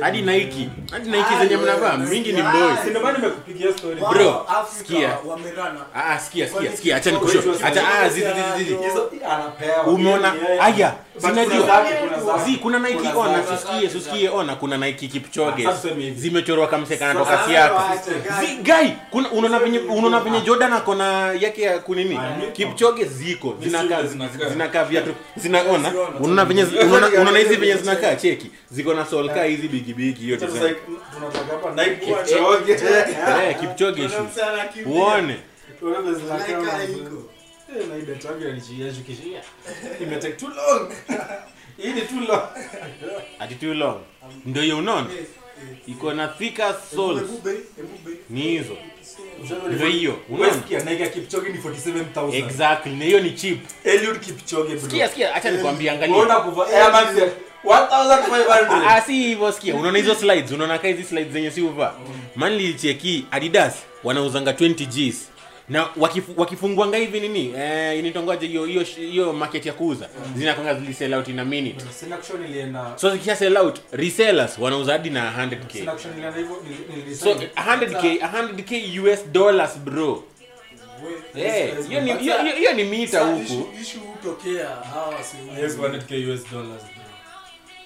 Hadi 0.00 0.22
Nike. 0.22 0.68
Hadi 0.90 1.10
Nike 1.10 1.38
zenye 1.42 1.56
mnavaa. 1.56 1.96
Mingi 1.96 2.32
ni 2.32 2.42
boys. 2.42 2.78
Si 2.84 2.90
ndio 2.90 3.02
maana 3.02 3.18
nimekupigia 3.18 3.72
story. 3.72 3.96
Bro, 4.10 4.46
sikia. 4.78 5.16
wamerana. 5.26 5.80
ah 5.94 6.18
sikia 6.18 6.48
sikia 6.48 6.76
sikia. 6.76 6.96
Acha 6.96 7.10
nikusho 7.10 7.42
acha 7.64 7.82
ah 7.88 8.08
zizi 8.08 8.26
zizi 8.26 8.64
zizi 8.64 8.76
Hizo 8.84 9.10
anapewa. 9.30 9.82
umeona? 9.82 10.34
Aya 10.60 10.94
zinajua 11.16 11.84
zi 12.44 12.56
kuna 12.56 12.78
Nike 12.78 13.02
zake. 13.02 13.56
susikie 13.56 13.90
susikie 13.90 14.28
ona. 14.28 14.56
Kuna 14.56 14.76
Nike 14.78 15.08
Kipchoge. 15.08 15.68
Zimechorwa 16.16 16.66
kamse 16.68 16.96
kanatoka 16.96 17.30
Sasa 17.36 17.48
siaka 17.48 17.82
zi 18.40 18.46
guy 18.56 18.90
kuna 19.10 19.30
unaona 19.30 19.58
venye 19.58 19.78
unaona 19.78 20.20
venye 20.20 20.40
Jordan 20.40 20.72
akona 20.72 21.32
yake 21.32 21.62
ya 21.62 21.78
kunini? 21.78 22.20
Kipchoge 22.52 23.04
ziko. 23.04 23.54
Zinakaa 23.62 24.02
zinakaa. 24.48 24.84
viatu. 24.84 25.14
zinaona 25.36 25.92
unaona 26.20 26.44
venye 26.44 26.64
unaona 26.64 27.06
unaona 27.08 27.38
hizi 27.38 27.56
venye 27.56 27.76
zinakaa 27.76 28.14
cheki. 28.14 28.50
Ziko 28.70 28.91
na 28.94 29.04
hizi 29.44 29.68
hiyo 30.22 30.36
Eh, 33.42 33.60
Kipchoge. 33.60 34.08
eh 34.08 34.08
uone. 34.86 35.36
Iko. 36.84 37.28
Eh, 37.76 37.88
na 37.88 37.96
ni 38.54 38.60
ati 43.38 43.54
too 43.54 43.74
long. 43.74 44.00
Ndio 44.44 44.62
hiyo 44.62 44.78
unaona? 44.78 45.06
Eh, 45.12 45.18
eh. 45.18 45.76
iko 45.86 46.12
na 46.14 46.28
ni 48.30 48.42
hizo. 48.42 48.76
Ndio 49.70 49.86
hiyo. 49.88 50.16
Wewe 50.30 50.40
unaona? 50.42 50.62
sikia 50.62 50.80
Nike 50.84 51.02
ya 51.02 51.08
Kipchoge 51.08 51.48
ni 51.48 51.58
47000. 51.58 52.34
exactly. 52.36 52.92
Na 52.96 53.04
hiyo 53.04 53.20
ni 53.20 53.30
cheap. 53.30 53.58
Eliud 53.84 54.20
Kipchoge 54.20 54.68
bro. 54.76 54.80
sikia 54.80 55.08
sikia. 55.08 55.34
Acha 55.34 55.50
nikwambie 55.50 55.90
Unaona 56.22 56.34
kuva 56.44 56.66
Air 56.66 56.92
1500. 57.64 58.86
Ah, 58.88 59.00
si 59.00 59.12
hivyo 59.12 59.52
sikia 59.52 59.74
unaona 59.74 59.98
hizo 59.98 60.14
slides 60.14 60.52
unaona 60.52 60.78
kaa 60.78 60.88
hizi 60.88 61.04
slides 61.04 61.32
zenye 61.32 61.50
si 61.50 61.62
uvaa 61.62 61.92
adidas 63.30 63.74
wanauzanga 64.04 64.50
20 64.52 64.86
gs. 64.86 65.28
Na 65.68 65.88
wakifu, 65.96 66.32
wakifungwanga 66.36 66.96
hivi 66.96 67.20
nini? 67.20 67.54
Eh, 67.58 67.98
initongoje 67.98 68.46
hiyo 68.46 68.64
hiyo 68.64 68.82
hiyo 68.82 69.32
market 69.32 69.66
ya 69.66 69.72
kuuza? 69.72 70.08
Zinakwanga 70.36 70.74
zilisell 70.74 71.14
out 71.14 71.28
in 71.28 71.38
a 71.38 71.44
minute. 71.44 71.84
Sina 72.00 72.16
so 72.96 73.10
zikisha 73.10 73.36
sell 73.36 73.56
out 73.56 73.78
resellers 73.92 74.58
wanauza 74.58 74.92
hadi 74.92 75.10
na 75.10 75.30
100k 75.30 75.72
Sina 75.72 75.92
action 75.92 76.12
ilienda 76.18 76.38
hivyo 76.38 76.56
nili- 76.56 77.10
nili- 77.10 77.14
so 77.16 77.30
100k 77.34 78.18
100k 78.18 79.00
us 79.12 79.20
dollars 79.32 79.78
bro. 79.78 80.24
Eh, 81.36 81.74
hiyo 82.58 82.72
ni 82.74 82.84
mita 82.84 83.20
huku 83.20 83.68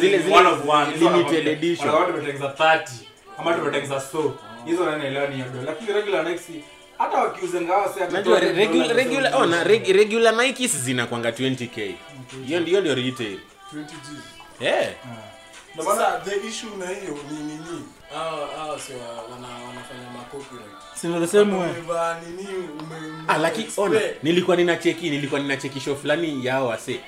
zile 0.00 0.18
zile 0.18 0.36
one 0.36 0.48
of 0.48 0.68
one. 0.68 0.92
Hizo 0.92 1.10
limited 1.10 1.46
edition 1.48 1.88
wanakwambia 1.88 2.48
30 2.48 2.92
ama 3.38 3.52
tumetengeneza 3.54 4.00
so. 4.00 4.34
Hizo 4.66 4.86
naelewa 4.86 5.26
ni 5.28 5.34
hiyo. 5.34 5.46
Lakini 5.66 5.92
regular 5.92 6.24
Nike 6.28 6.64
hata 6.98 7.18
wakiuza 7.18 7.60
ngawa 7.60 7.92
si 7.94 8.00
hata 8.00 8.12
najua 8.12 8.40
200 8.40 8.56
regular 8.56 8.96
regular 8.96 9.34
ona 9.42 9.64
regular 9.64 10.34
Nikes 10.36 10.76
zinakwanga 10.76 11.32
20k 11.32 11.94
hiyo 12.46 12.60
ndio 12.60 12.80
ndio 12.80 12.94
retail 12.94 13.38
20 13.72 13.94
G. 14.60 14.66
eh 14.66 14.88
Ndio 15.74 15.84
maana- 15.84 16.20
the 16.24 16.48
issue 16.48 16.70
na 16.78 16.86
hiyo 16.88 17.18
ni 17.30 17.38
nini? 17.38 17.84
Hawa 18.14 18.80
si 18.80 18.92
wanafanya. 18.92 20.06
Si 20.96 21.06
nina 21.06 21.20
the 21.20 21.26
same 21.26 21.52
way. 21.56 21.70
Ah 23.28 23.38
lakini 23.38 23.68
ona 23.76 24.00
nilikuwa 24.22 24.56
ninacheki 24.56 25.10
nilikuwa 25.10 25.40
ninacheki 25.40 25.80
show 25.80 25.96
fulani 25.96 26.46
ya 26.46 26.52
hao 26.52 26.66
wase. 26.66 27.00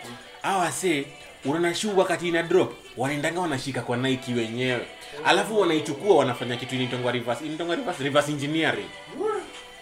Hao 0.42 0.61
wase 0.61 1.04
unaona 1.45 1.75
shoe 1.75 1.92
wakati 1.97 2.28
ina 2.28 2.42
drop 2.42 2.73
wanaendanga 2.97 3.40
wanashika 3.40 3.80
kwa 3.83 3.97
Nike 3.97 4.35
wenyewe. 4.35 4.87
Alafu 5.25 5.61
wanaichukua 5.61 6.16
wanafanya 6.16 6.57
kitu 6.57 6.75
inaitwa 6.75 7.12
reverse 7.12 7.45
inaitwa 7.47 7.76
reverse 7.76 8.04
reverse 8.04 8.33
engineering. 8.33 8.88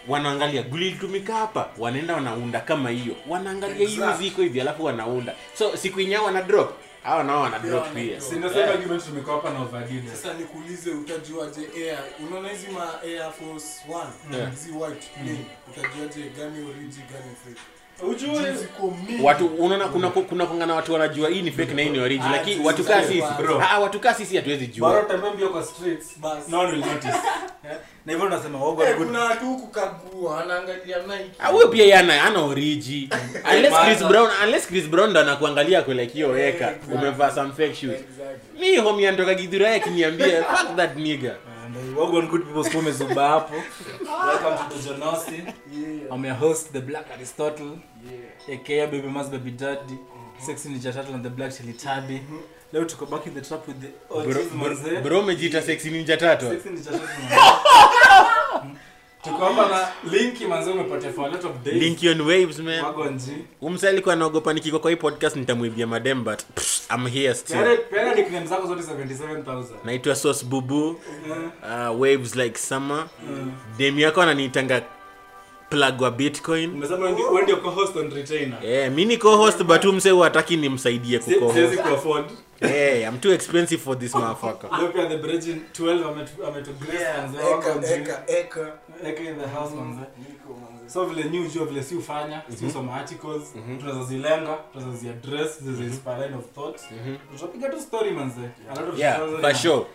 Wanaangalia 0.07 0.61
guli 0.63 0.87
ilitumika 0.87 1.33
hapa. 1.35 1.69
Wanaenda 1.77 2.13
wanaunda 2.13 2.59
kama 2.59 2.89
hiyo. 2.89 3.15
Wanaangalia 3.27 3.75
hiyo 3.87 4.03
Exact. 4.03 4.17
ziko 4.21 4.41
hivi 4.41 4.61
alafu 4.61 4.83
wanaunda. 4.85 5.35
So 5.57 5.77
siku 5.77 5.99
inyao 5.99 6.25
wana 6.25 6.41
drop 6.41 6.73
hawa 7.07 7.23
nao 7.23 7.41
wana 7.41 7.59
drop 7.59 7.93
pia. 7.93 8.21
Si 8.21 8.35
ndio 8.35 8.49
same 8.49 8.63
argument 8.63 9.05
tumekuwa 9.05 9.35
hapa 9.35 9.49
na 9.49 9.59
Overdid. 9.61 10.09
Sasa 10.09 10.33
nikuulize 10.33 10.91
utajuaje 10.91 11.61
air? 11.77 11.99
Unaona 12.27 12.49
hizi 12.49 12.67
ma 12.67 13.01
Air 13.01 13.31
Force 13.33 13.67
1 13.89 14.07
Yeah. 14.37 14.49
hizi 14.51 14.71
white 14.71 15.07
plain 15.13 15.45
utajuaje 15.71 16.29
gani 16.29 16.69
origi 16.69 17.01
gani 17.11 17.35
fake? 17.43 17.61
Ujue 18.03 18.55
watu 19.23 19.45
unaona 19.47 19.87
kuna 19.87 20.09
kuna 20.09 20.45
kungana 20.45 20.75
watu 20.75 20.93
wanajua 20.93 21.29
hii 21.29 21.41
ni 21.41 21.51
fake 21.51 21.73
na 21.73 21.81
hii 21.81 21.89
ni 21.89 21.99
original 21.99 22.33
Ah, 22.33 22.37
lakini 22.37 22.65
watu 22.65 22.83
kaa 22.83 23.01
sisi 23.01 23.13
sisi 23.13 23.23
ah 23.71 23.79
watu 23.79 23.99
kaa 23.99 24.13
sisi 24.13 24.35
hatuwezi 24.35 24.67
bora 24.67 24.93
jua 24.93 25.01
utembee 25.03 25.29
mbio 25.29 25.49
kwa 25.49 25.63
streets 25.63 26.19
Bas. 26.19 26.49
no 26.49 26.59
one 26.59 26.71
will 26.71 26.79
notice. 26.85 27.07
Eh? 27.71 27.77
Na 28.05 28.13
hivyo 28.13 28.27
tunasema 28.29 28.59
wogo 28.59 28.83
Eh, 28.83 28.99
ni 28.99 29.05
kuna 29.05 29.19
watu 29.19 29.45
huku 29.45 29.67
kagua 29.67 30.43
anaangalia 30.43 30.97
Nike. 30.97 31.31
Ah, 31.39 31.47
huyo 31.47 31.67
pia 31.67 31.85
yana 31.85 32.23
ana 32.23 32.39
origi 32.41 33.09
unless 33.53 33.73
Chris 33.85 34.03
Brown 34.07 34.29
unless 34.43 34.67
Chris 34.67 34.85
Brown 34.87 35.09
ndo 35.09 35.19
anakuangalia 35.19 35.81
kwa 35.81 35.93
like 35.93 36.13
hiyo 36.13 36.29
weka 36.29 36.73
umevaa 36.93 37.31
some 37.31 37.49
fake 37.51 37.75
shoes 37.75 37.93
Exactly. 37.93 38.59
mi 38.71 38.77
homie 38.77 39.07
anatoka 39.07 39.33
Githurai 39.33 39.75
akiniambia 39.75 40.43
fuck 40.43 40.75
that 40.75 40.95
nigga 40.95 41.29
And, 41.31 41.56
uh, 41.77 41.97
wogo 41.97 42.21
good 42.21 42.43
people 42.45 42.63
siku 42.63 42.79
umezuba 42.79 43.27
hapo. 43.29 43.55
Welcome 43.55 44.69
to 44.69 44.93
the 44.93 45.03
austin 45.05 45.45
Yeah. 45.45 46.13
I'm 46.15 46.25
your 46.25 46.35
host 46.35 46.71
the 46.73 46.81
Black 46.81 47.11
Aristotle. 47.11 47.77
Yeah. 48.05 48.59
aka 48.59 48.87
baby 48.87 49.07
mas 49.07 49.29
baby 49.29 49.51
daddy 49.51 49.93
mm-hmm. 49.93 50.45
sexy 50.45 50.69
ninja 50.69 50.93
turtle 50.93 51.15
and 51.15 51.23
the 51.23 51.29
black 51.29 51.51
chili 51.57 51.73
tabby 51.73 52.21
leo 52.73 52.85
tuko 52.85 53.05
back 53.05 53.27
in 53.27 53.33
the 53.33 53.41
trap 53.41 53.67
with 53.67 53.81
the 53.81 53.87
bro, 54.09 54.17
OGs 54.19 54.49
bro, 54.49 54.57
manze 54.57 55.01
bro 55.03 55.19
umejiita 55.19 55.61
sexy 55.61 55.89
ninja 55.89 56.17
tatu 56.17 56.49
sexy 56.49 56.69
ninja 56.69 56.91
turtle 56.91 57.07
hapa 59.31 59.69
na 59.69 59.87
linki 60.11 60.45
manze 60.45 60.71
umepatia 60.71 61.11
for 61.13 61.25
a 61.25 61.31
lot 61.31 61.47
of 61.47 61.53
days. 61.63 61.81
Link 61.83 61.99
on 62.11 62.21
waves 62.27 62.59
man. 62.59 62.83
Wagonji 62.83 63.31
umsa 63.61 63.89
alikuwa 63.89 64.13
anaogopa 64.13 64.53
nikiko 64.53 64.79
kwa 64.79 64.91
hii 64.91 64.97
podcast 64.97 65.35
nitamwibia 65.35 65.87
madem 65.87 66.23
but 66.23 66.39
pff, 66.55 66.91
I'm 66.95 67.07
here 67.07 67.33
still. 67.35 67.57
Peana- 67.57 67.77
peana 67.77 68.15
nickname 68.15 68.45
zako 68.47 68.67
zote 68.67 68.81
77000 68.81 69.63
naitwa 69.85 70.15
sauce 70.15 70.45
bubu. 70.45 70.99
Eh, 71.29 71.91
uh, 71.91 72.01
waves 72.01 72.35
like 72.35 72.57
summer. 72.59 72.97
Eh. 72.99 73.45
dem 73.77 73.99
yako 73.99 74.21
ananiitanga 74.21 74.81
plug 75.69 76.01
wa 76.01 76.11
bitcoin. 76.11 76.83
Eh 78.63 78.91
mi 78.91 79.05
ni 79.05 79.17
co-host 79.17 79.63
but 79.63 79.85
umse 79.85 80.09
hataki 80.19 80.57
nimsaidie 80.57 81.19
kuco-host 81.19 81.79
eh 82.61 83.03
i'm 83.07 83.19
too 83.19 83.31
expensive 83.33 83.81
for 83.81 83.99
this 83.99 84.15
motherfucker. 84.15 84.69
Look 84.81 84.95
at 84.95 85.09
the 85.09 85.17
Bridging 85.17 85.61
12 85.73 86.03
ametu- 86.03 86.47
ametugrace 86.47 87.03
Yeah, 87.03 87.29
eka, 87.51 87.95
eka, 87.95 88.23
eka. 88.27 88.71
Eka 89.03 89.23
in 89.23 89.39
the 89.39 89.47
house 89.47 89.75
manze. 89.75 90.05
So 90.87 91.05
vile 91.05 91.29
new 91.29 91.47
jua 91.47 91.65
vile 91.65 91.83
si 91.83 91.95
ufanya 91.95 92.43
si 92.55 92.65
usoma 92.65 92.93
articles 92.95 93.53
tunazozilenga 93.79 94.57
tunazoziaddress 94.73 95.63
zizo 95.63 95.83
inspire 95.83 96.17
line 96.17 96.35
of 96.35 96.45
thought 96.55 96.81
tutapiga 97.31 97.69
tu 97.69 97.81
story 97.81 98.11
manze. 98.11 98.41
A 98.69 98.75
lot 98.79 98.89
of 98.89 98.99
yeah 98.99 99.19
for 99.41 99.55
sure. 99.55 99.85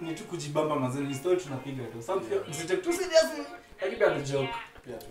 Ni 0.00 0.14
tu 0.14 0.24
kujibamba 0.24 0.76
manze. 0.76 1.00
Ni 1.00 1.14
story 1.14 1.36
tunapiga 1.36 1.84
tu. 1.84 2.02
Something 2.02 2.34
msitake 2.50 2.82
tu 2.82 2.92
seriously. 2.92 3.44
Lakini 3.82 4.22
joke 4.22 4.54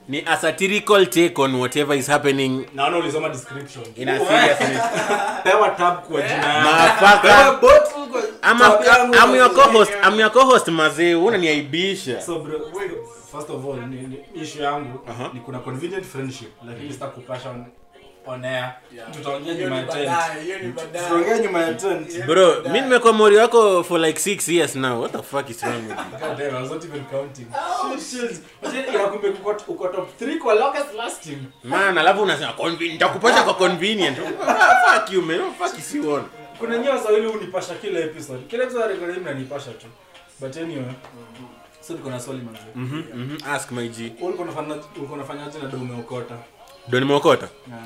ni 0.08 0.24
a 0.26 0.38
satirical 0.38 1.06
take 1.06 1.40
on 1.42 1.56
whatever 1.56 1.98
is 1.98 2.08
happening. 2.08 2.66
Naona 2.76 2.98
ulisoma 2.98 3.30
description. 3.30 3.84
In 3.96 4.10
a 4.10 4.20
seriousness 4.20 4.82
pewa 5.44 5.70
tab 5.70 6.04
kwa 6.04 6.22
jina. 6.22 7.20
Pewa 7.22 7.58
bottle 7.62 8.08
kwa 8.12 8.22
I'm, 8.44 8.62
a, 8.62 9.18
I'm 9.18 9.36
your 9.36 9.50
co-host. 9.50 9.92
I'm 10.04 10.20
your 10.20 10.30
co-host 10.32 10.68
mazee 10.68 11.16
unaniaibisha. 11.16 12.22
So 12.22 12.40
bro 12.40 12.60
first 13.32 13.50
of 13.50 13.66
all 13.66 13.88
ni, 13.88 14.02
ni 14.08 14.42
issue 14.44 14.64
yangu. 14.64 15.00
Aha. 15.10 15.30
ni 15.34 15.40
kuna 15.40 15.60
convenient 15.60 16.06
friendship 16.06 16.52
lakini 16.68 16.90
mm 16.90 16.96
-hmm. 17.00 17.50
on, 17.50 17.66
on 18.26 18.46
air. 18.46 18.74
Yeah. 18.96 19.12
tutaongea 19.12 19.54
nyuma 19.54 19.76
ya 19.78 19.84
tutaongea 19.84 21.62
ya 21.62 21.74
tent. 21.74 22.26
Bro 22.26 22.62
mi 22.72 22.82
nimekuwa 22.82 23.14
mori 23.14 23.36
wako 23.38 23.84
for 23.84 24.00
like 24.00 24.20
six 24.20 24.50
years 24.50 24.76
now. 24.76 25.00
What 25.00 25.12
the 25.12 25.22
fuck 25.24 25.50
is 25.50 25.64
wrong 25.64 25.76
with 25.88 25.90
you? 25.90 26.20
God 26.28 26.38
damn, 26.38 26.56
I 26.56 26.62
was 26.62 26.72
not 26.72 26.86
even 26.86 27.06
counting. 27.06 27.48
Shit, 28.00 28.22
shit. 28.22 28.42
Unajua 28.62 29.14
uko- 29.14 29.64
uko 29.68 29.88
top 29.88 30.18
three 30.20 30.36
kwa 30.36 30.54
longest 30.54 30.94
lasting. 30.98 31.38
man 31.64 31.98
alafu 31.98 32.22
unasema 32.22 32.52
"Conven- 32.52 32.92
nitakupasha 32.92 33.44
kwa 33.44 33.54
convenient. 33.54 34.18
Ah, 34.48 35.00
fuck 35.00 35.14
you 35.14 35.22
man. 35.22 35.40
Oh, 35.42 35.52
fuck 35.60 35.80
is 35.80 35.96
you 35.96 36.12
on 36.14 36.24
kuna 36.60 36.78
nyewe 36.78 36.94
waswahili 36.96 37.28
unipasha 37.28 37.74
kila 37.76 38.00
episode. 38.00 38.44
Kila 38.48 38.64
episode 38.64 38.88
rekodi 38.94 39.20
mnanipasha 39.20 39.72
tu. 39.72 39.86
But 40.40 40.58
anyway 40.58 40.84
so 41.88 41.94
tuko 41.94 42.10
na 42.10 42.20
swali 42.20 42.42
manzi 42.42 42.62
Mhm, 42.76 43.04
mhm. 43.14 43.38
ask 43.54 43.72
my 43.72 43.88
g. 43.90 44.14
Ulikuwa 44.22 44.48
unafanya 44.48 44.76
ulikuwa 44.96 45.14
unafanyaje 45.20 45.60
na 45.60 45.68
do 45.70 45.78
umeokota 45.78 46.36
ndo 46.88 47.00
nimeokota 47.00 47.48
Na- 47.68 47.78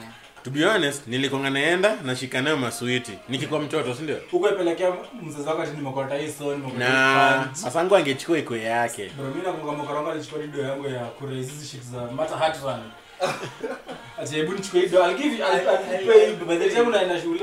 to 0.44 0.52
be 0.52 0.66
honest 0.66 1.08
nilikonga 1.08 1.50
naenda 1.50 1.98
nashika 2.06 2.42
nayo 2.42 2.58
maswiti 2.58 3.12
nikikuwa 3.30 3.60
mtoto 3.60 3.96
si 3.96 4.04
ndio 4.04 4.18
huko 4.32 4.50
ipelekea 4.50 4.94
mzazi 5.22 5.48
wako 5.50 5.62
ati 5.62 5.72
nimekota 5.72 6.16
hii 6.16 6.34
na 6.78 7.48
masangu 7.64 7.96
angechukua 7.96 8.38
iko 8.40 8.56
yake 8.58 9.12
Bro, 9.18 9.26
mimi 9.28 9.42
nakumbuka 9.44 9.78
mkorongo 9.84 10.12
alichukua 10.12 10.40
video 10.40 10.64
yangu 10.64 10.88
ya 10.88 11.00
kuraise 11.06 11.52
hizi 11.52 11.68
shit 11.68 11.82
za 11.84 12.12
mata 12.12 12.38
hat 12.38 12.64
run. 12.64 12.80
Ati 14.22 14.36
hebu 14.36 14.54
nichukue 14.54 14.82
hiyo. 14.82 15.06
I'll 15.10 15.18
give 15.18 15.36
you 15.38 15.44
I'll 15.46 16.06
pay 16.08 16.30
you 16.30 16.46
by 16.46 16.58
the 16.58 16.70
time 16.70 16.82
unaenda 16.82 17.22
shule. 17.22 17.42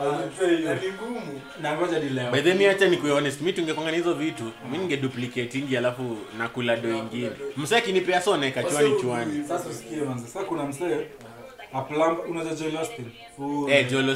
I'll 0.00 0.28
pay 0.38 0.64
Na 0.64 0.70
you. 0.70 0.80
ni 0.80 0.92
ngumu 0.92 1.40
Na 1.62 1.76
ngoja 1.76 2.00
di 2.00 2.08
leo. 2.08 2.30
by 2.30 2.40
the 2.40 2.50
way 2.50 2.70
acha 2.70 2.88
nikuwe 2.88 3.12
honest 3.12 3.40
mi 3.40 3.52
tungekonga 3.52 3.90
na 3.90 3.96
hizo 3.96 4.14
vitu 4.14 4.44
mi 4.72 4.78
ninge 4.78 4.96
duplicate 4.96 5.58
ingi 5.58 5.76
alafu 5.76 6.16
nakula 6.38 6.76
do 6.76 6.88
ingine 6.96 7.30
msee 7.56 7.76
akinipea 7.78 8.20
so 8.22 8.36
naeka 8.36 8.62
chwani 8.62 9.00
chwani 9.00 9.48
Sasa 9.48 9.68
usikie 9.68 10.02
manze. 10.02 10.26
Sasa 10.26 10.44
kuna 10.44 10.62
msee 10.66 11.06
a 11.74 11.80
plumber 11.82 12.16
unajua 12.30 12.54
Joel 12.54 12.76
Austin. 12.76 13.04
Eh 13.68 13.90
Joel 13.90 14.10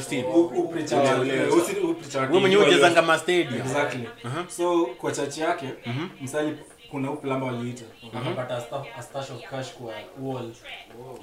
wewe 2.29 2.39
mwenyewe 2.39 3.01
ma 3.01 3.17
stadium 3.19 3.53
Exactly. 3.53 4.07
Aha. 4.23 4.45
So 4.57 4.85
kwa 4.85 5.11
chachi 5.11 5.41
yake 5.41 5.65
msali 6.21 6.57
kuna 6.91 7.11
uplamba 7.11 7.45
waliita. 7.45 7.85
Akapata 8.17 8.53
mm 8.53 8.61
-hmm. 8.71 8.85
a 8.99 9.33
of 9.33 9.49
cash 9.49 9.73
kwa 9.73 9.93
wall. 10.21 10.51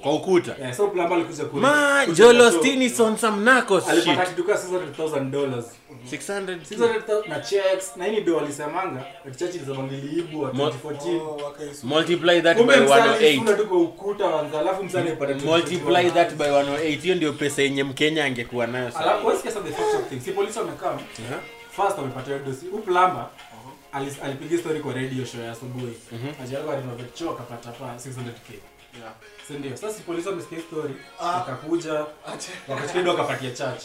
kwa 0.01 0.13
ukuta? 0.13 0.55
Yeah, 0.59 0.73
so 0.73 0.87
plamba 0.87 1.15
alikuja 1.15 1.45
ku 1.45 1.57
ma 1.57 2.05
jolo 2.05 2.15
Joel 2.33 2.37
show. 2.51 2.59
Osteen 2.59 2.81
is 2.81 2.99
on 2.99 3.17
some 3.17 3.43
narcos 3.43 3.83
shit. 3.83 3.93
Alipata 3.93 4.25
kitu 4.25 4.43
kwa 4.43 4.55
600,000 4.55 5.29
dollars. 5.31 5.65
600 6.11 6.57
600,000 6.63 7.29
na 7.29 7.39
checks 7.39 7.97
na 7.97 8.05
hii 8.05 8.19
ndio 8.21 8.37
walisemanga 8.37 9.05
ati 9.27 9.37
church 9.37 9.55
ilisema 9.55 9.83
niliibwa 9.83 10.53
Mo- 10.53 10.69
2014 10.69 11.21
Oh, 11.21 11.53
multiply 11.83 12.41
that 12.41 12.57
kumbe 12.57 12.77
by 12.77 12.83
108 12.85 13.17
alifunga 13.17 13.53
tu 13.53 13.67
kwa 13.67 13.77
ukuta 13.81 14.25
wanza 14.25 14.59
alafu 14.59 14.83
msali 14.83 15.07
alipata 15.07 15.33
2021. 15.33 15.45
multiply 15.47 16.11
that 16.11 16.33
by 16.35 16.43
108 16.43 17.01
hiyo 17.01 17.15
ndio 17.15 17.33
pesa 17.33 17.61
yenye 17.61 17.83
mkenya 17.83 18.25
angekuwa 18.25 18.67
nayo 18.67 18.91
sasa. 18.91 19.03
Alafu 19.05 19.27
what's 19.27 19.43
the 19.43 19.71
fact 19.71 19.95
of 19.95 20.09
things? 20.09 20.23
Si 20.25 20.31
polisi 20.31 20.59
wamekaa 20.59 20.97
first 21.71 21.97
wamepata 21.97 22.25
hiyo 22.25 22.39
dosi 22.39 22.65
alis- 22.65 23.25
alipiga 23.97 24.57
story 24.57 24.79
kwa 24.79 24.93
radio 24.93 25.25
show 25.25 25.41
ya 25.41 25.51
asubuhi. 25.51 25.93
Ajaga 26.43 26.73
alinovate 26.73 27.09
choo 27.17 27.29
akapata 27.31 27.71
pa 27.71 27.85
600k 27.95 28.53
Yeah. 29.01 29.13
sindio 29.47 29.77
sasa 29.77 29.99
polisi 30.05 30.29
wamesikia 30.29 30.59
story 30.61 30.93
Ah. 31.19 31.25
wakakuja 31.25 32.05
ndio 32.99 33.11
wakapatia 33.11 33.51
church 33.51 33.83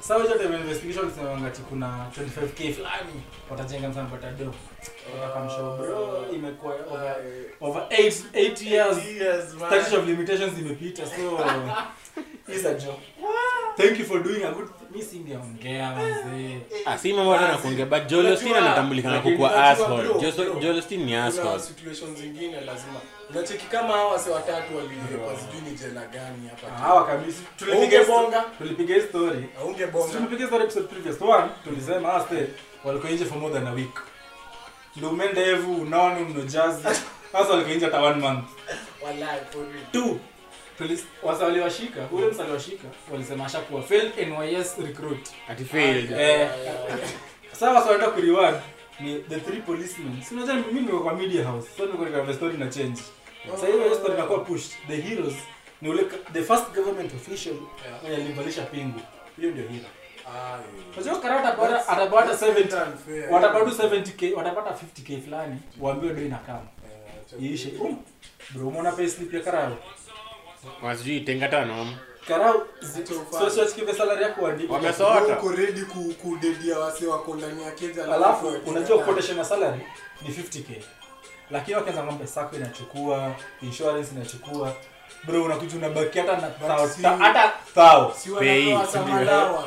sasa 0.00 0.14
hiyo 0.24 0.38
time 0.38 0.56
investigation 0.56 1.10
sema 1.14 1.46
ati 1.46 1.62
kuna 1.62 2.06
25k 2.16 2.72
fulani 2.72 3.22
watajenga 3.50 3.88
msana 3.88 4.08
pata 4.08 4.30
do 4.30 4.54
wakamshow 5.22 5.76
bro 5.78 6.26
imekuwa 6.34 6.74
over 6.90 7.16
over 7.60 7.82
8 7.90 8.12
8 8.34 8.66
years. 8.66 8.98
Statute 9.66 9.96
of 9.96 10.06
limitations 10.06 10.58
imepita 10.58 11.06
so 11.06 11.12
is 12.48 12.66
a 12.66 12.74
joke 12.74 13.02
thank 13.76 13.98
you 13.98 14.04
for 14.04 14.22
doing 14.22 14.44
a 14.44 14.52
good 14.52 14.68
mi 14.96 15.02
singeongea 15.02 15.96
mzee 15.96 16.60
ah 16.86 16.98
si 16.98 17.12
mambo 17.12 17.32
hata 17.32 17.48
nakuongea 17.48 17.86
but 17.86 18.06
Joel 18.06 18.26
Osteen 18.32 18.54
anatambulikana 18.54 19.20
kwa 19.20 19.30
unajua 19.30 19.64
asshole. 19.64 20.08
Joel 20.60 20.78
Osteen 20.78 21.00
ni 21.04 21.12
kuna 21.32 21.58
situations 21.58 22.18
zingine 22.18 22.60
lazima. 22.60 23.00
Unacheki 23.30 23.66
kama 23.66 23.88
hawa 23.94 24.12
wase 24.12 24.30
watatu 24.30 24.76
walilepa 24.76 25.36
sijui 25.40 25.70
ni 25.70 25.78
jela 25.78 26.06
gani 26.06 26.48
hapa? 26.48 26.76
Hawa 26.82 27.06
kabisa. 27.06 27.40
Tulipiga 27.56 27.84
Ungebonga. 27.84 28.44
tulipiga 28.58 28.94
hii 28.94 29.00
story. 29.00 29.44
Aungebonga 29.60 30.12
tulipiga 30.12 30.46
story 30.46 30.64
episode 30.64 30.86
previous 30.86 31.20
one 31.22 31.48
tulisema 31.64 32.14
ah 32.14 32.20
stay 32.20 32.44
walikuwa 32.84 33.12
nje 33.12 33.24
for 33.24 33.38
more 33.38 33.54
than 33.54 33.66
a 33.66 33.72
week. 33.72 34.00
Ndio 34.96 35.08
umendevu 35.08 35.74
unaona 35.82 36.20
mnojazi 36.20 36.82
sasa 37.32 37.50
walikuwa 37.50 37.76
nje 37.76 37.84
hata 37.84 38.02
one 38.02 38.20
month. 38.20 38.44
Wallahi 39.04 39.40
for 39.52 39.62
real. 39.62 39.86
Two 39.92 40.18
police 40.78 41.04
wasa 41.22 41.44
waliwashika 41.44 42.08
ule 42.12 42.26
msa 42.26 42.44
walisema 43.12 43.46
ashakuwa 43.46 43.82
failed 43.82 44.12
NYS 44.28 44.78
recruit. 44.78 45.28
Ati 45.48 45.64
failed. 45.64 46.12
Eh. 46.12 46.48
Sasa 47.52 47.70
wasa 47.70 47.90
wanaenda 47.90 48.10
kureward 48.10 48.60
ni 49.00 49.18
the 49.18 49.40
three 49.40 49.60
policemen. 49.60 50.22
Si 50.22 50.34
unajua 50.34 50.54
mimi 50.54 50.80
niko 50.80 51.00
kwa 51.00 51.14
media 51.14 51.44
house 51.44 51.68
so 51.76 51.86
niko 51.86 52.04
kwa 52.24 52.34
story 52.34 52.58
na 52.58 52.66
change. 52.66 53.00
Sasa 53.50 53.66
hiyo 53.66 53.94
story 53.94 54.14
inakuwa 54.14 54.38
pushed. 54.38 54.72
The 54.88 54.96
heroes 54.96 55.34
ni 55.82 55.88
ule 55.88 56.04
the 56.32 56.42
first 56.42 56.74
government 56.74 57.14
official 57.14 57.54
mwenye 58.02 58.16
alivalisha 58.16 58.62
pingu. 58.62 59.00
Hiyo 59.36 59.50
ndio 59.50 59.68
hero. 59.68 59.84
Ah, 60.28 60.58
unajua 60.96 61.20
karata 61.20 61.48
atapata 61.48 61.88
atapata 61.88 62.32
70 62.46 63.32
watapata 63.32 63.64
70k 63.86 64.34
watapata 64.34 64.70
50k 64.70 65.22
fulani 65.22 65.58
waambiwe 65.80 66.12
ndio 66.12 66.26
inakama 66.26 66.66
iishe. 67.42 67.72
Um, 67.80 67.96
bro 68.50 68.68
umeona 68.68 68.92
pay 68.92 69.08
slip 69.08 69.34
ya 69.34 69.40
karao 69.40 69.76
wasijui 70.82 71.20
tenga 71.20 71.48
tano. 71.48 71.86
Karao 72.28 72.66
Zito 72.80 73.14
sio 73.50 73.50
sio 73.68 73.94
salary 73.94 74.22
yako 74.22 74.44
uandike 74.44 74.72
Wamesoma. 74.72 75.20
Uko 75.26 75.50
ready 75.52 75.80
ku- 75.82 76.14
kudedia 76.22 76.78
wase 76.78 77.06
wako 77.06 77.34
ndani 77.34 77.62
ya 77.62 77.70
keja 77.70 78.04
alafu 78.04 78.48
alafu 78.48 78.70
unajua 78.70 78.98
quotation 79.04 79.38
ya 79.38 79.44
salary? 79.44 79.80
Ni 80.22 80.28
50k 80.28 80.82
lakini 81.50 81.76
wakianza 81.76 82.04
ng'ombe 82.04 82.26
sako 82.26 82.56
inachukua 82.56 83.34
insurance 83.62 84.10
inachukua 84.14 84.72
bro 85.24 85.44
unakuja 85.44 85.76
unabaki 85.76 86.18
hata 86.18 86.36
na 86.36 86.50
thao 86.50 86.88
hata 87.18 87.52
thao 87.74 88.14
si 88.18 88.30
Pay, 88.30 88.74
wanapewa 88.74 89.64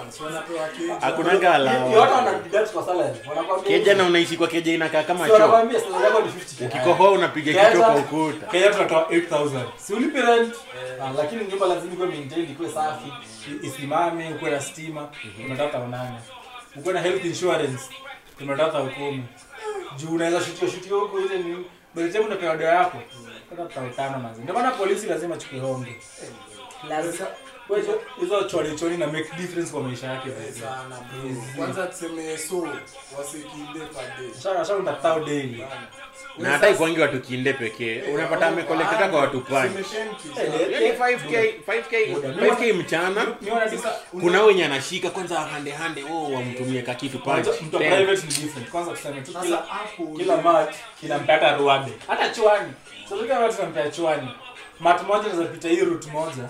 keja. 3.67 3.93
na 3.95 4.03
unaishi 4.03 4.37
kwa 4.37 4.47
keja 4.47 4.73
inakaa 4.73 5.03
kama 5.03 5.27
choo. 5.27 5.33
wanakwambia 5.33 5.79
salary 5.79 6.03
yako 6.03 6.19
ni 6.21 6.27
50k 6.27 6.65
ukikohoa 6.65 7.11
unapiga 7.11 7.65
kichwa 7.69 7.85
kwa 7.85 7.95
ukuta. 7.95 8.45
Keja 8.45 8.69
tunatoa 8.71 9.01
8000 9.11 9.61
si 9.77 9.93
ulipi 9.93 10.21
rent? 10.21 10.53
Ah, 11.03 11.11
lakini 11.17 11.45
nyumba 11.45 11.67
lazima 11.67 11.93
ikuwe 11.93 12.07
maintained 12.07 12.49
ikuwe 12.49 12.69
safi 12.69 13.13
isimame 13.63 14.29
ukuwe 14.35 14.51
na 14.51 14.61
stima. 14.61 15.07
Unataka 15.45 15.77
unane 15.77 16.03
nane 16.03 16.19
ukuwe 16.75 16.93
na 16.93 17.01
health 17.01 17.25
insurance 17.25 17.83
unataka 18.41 18.79
ukome 18.81 19.23
juu 19.97 20.09
unaweza 20.09 20.41
shutio 20.41 20.67
shutio 20.69 20.99
huko 20.99 21.19
ile 21.19 21.37
ni 21.37 21.65
bali 21.95 22.11
tena 22.11 22.25
unapewa 22.25 22.57
dawa 22.57 22.73
yako. 22.73 22.97
mm. 22.97 23.28
Ndio 24.41 24.53
maana 24.53 24.71
polisi 24.71 25.07
lazima 25.07 25.37
chukue 25.37 25.59
hongo 25.59 25.85
lazima. 26.89 27.27
Hizo- 28.19 28.43
chori 28.43 28.49
choni 28.49 28.75
choni 28.79 28.97
na 28.97 29.07
make 29.07 29.29
difference 29.37 29.71
kwa 29.71 29.83
maisha 29.83 30.07
yake 30.07 30.29
Sana, 30.59 30.95
bro. 30.99 31.43
kwanza 31.57 31.87
tuseme 31.87 32.37
so 32.37 32.67
wasekinde 33.17 33.79
per 33.79 34.17
day. 34.19 34.41
shaka 34.43 34.57
sasa 34.59 34.75
unataka 34.75 35.19
daily 35.19 35.63
na 36.37 36.49
hata 36.51 36.69
ikwangi 36.69 36.99
watu 36.99 37.19
kinde 37.19 37.53
pekee 37.53 38.01
unapata 38.13 38.47
amekolekta 38.47 39.07
kwa 39.09 39.19
watu 39.19 39.41
pani 39.41 39.73
Tuseme 39.75 40.11
10K. 40.11 40.41
Eh, 40.41 40.71
Yaani 40.71 40.87
5k 41.15 41.53
5k 41.67 42.15
5k 42.49 42.73
mchana 42.73 43.25
kuna 44.21 44.43
wenye 44.43 44.65
anashika 44.65 45.09
kwanza 45.09 45.39
hande 45.39 45.71
hande 45.71 46.03
oh 46.11 46.31
wamtumie 46.33 46.81
kakitu 46.81 47.19
punch 47.19 47.47
Mtu 47.47 47.63
mtu 47.65 47.75
wa 47.75 47.81
Ten. 47.81 47.91
private 47.93 48.27
ni 48.27 48.33
different. 48.33 48.69
Kwanza 48.69 48.91
tuseme 48.91 49.21
tu 49.21 49.33
Sasa 49.33 49.63
kila 50.17 50.37
mat 50.37 50.75
kinampata. 50.99 51.57
Hata 52.07 52.29
chwani. 52.29 52.73
Sasa 53.09 53.23
kama 53.27 53.39
watu 53.39 53.55
tunampea 53.55 53.89
chwani. 53.89 54.27
Mat 54.79 55.03
moja 55.07 55.29
inaweza 55.29 55.43
pita 55.51 55.69
hii 55.69 55.79
route 55.81 56.11
moja 56.11 56.43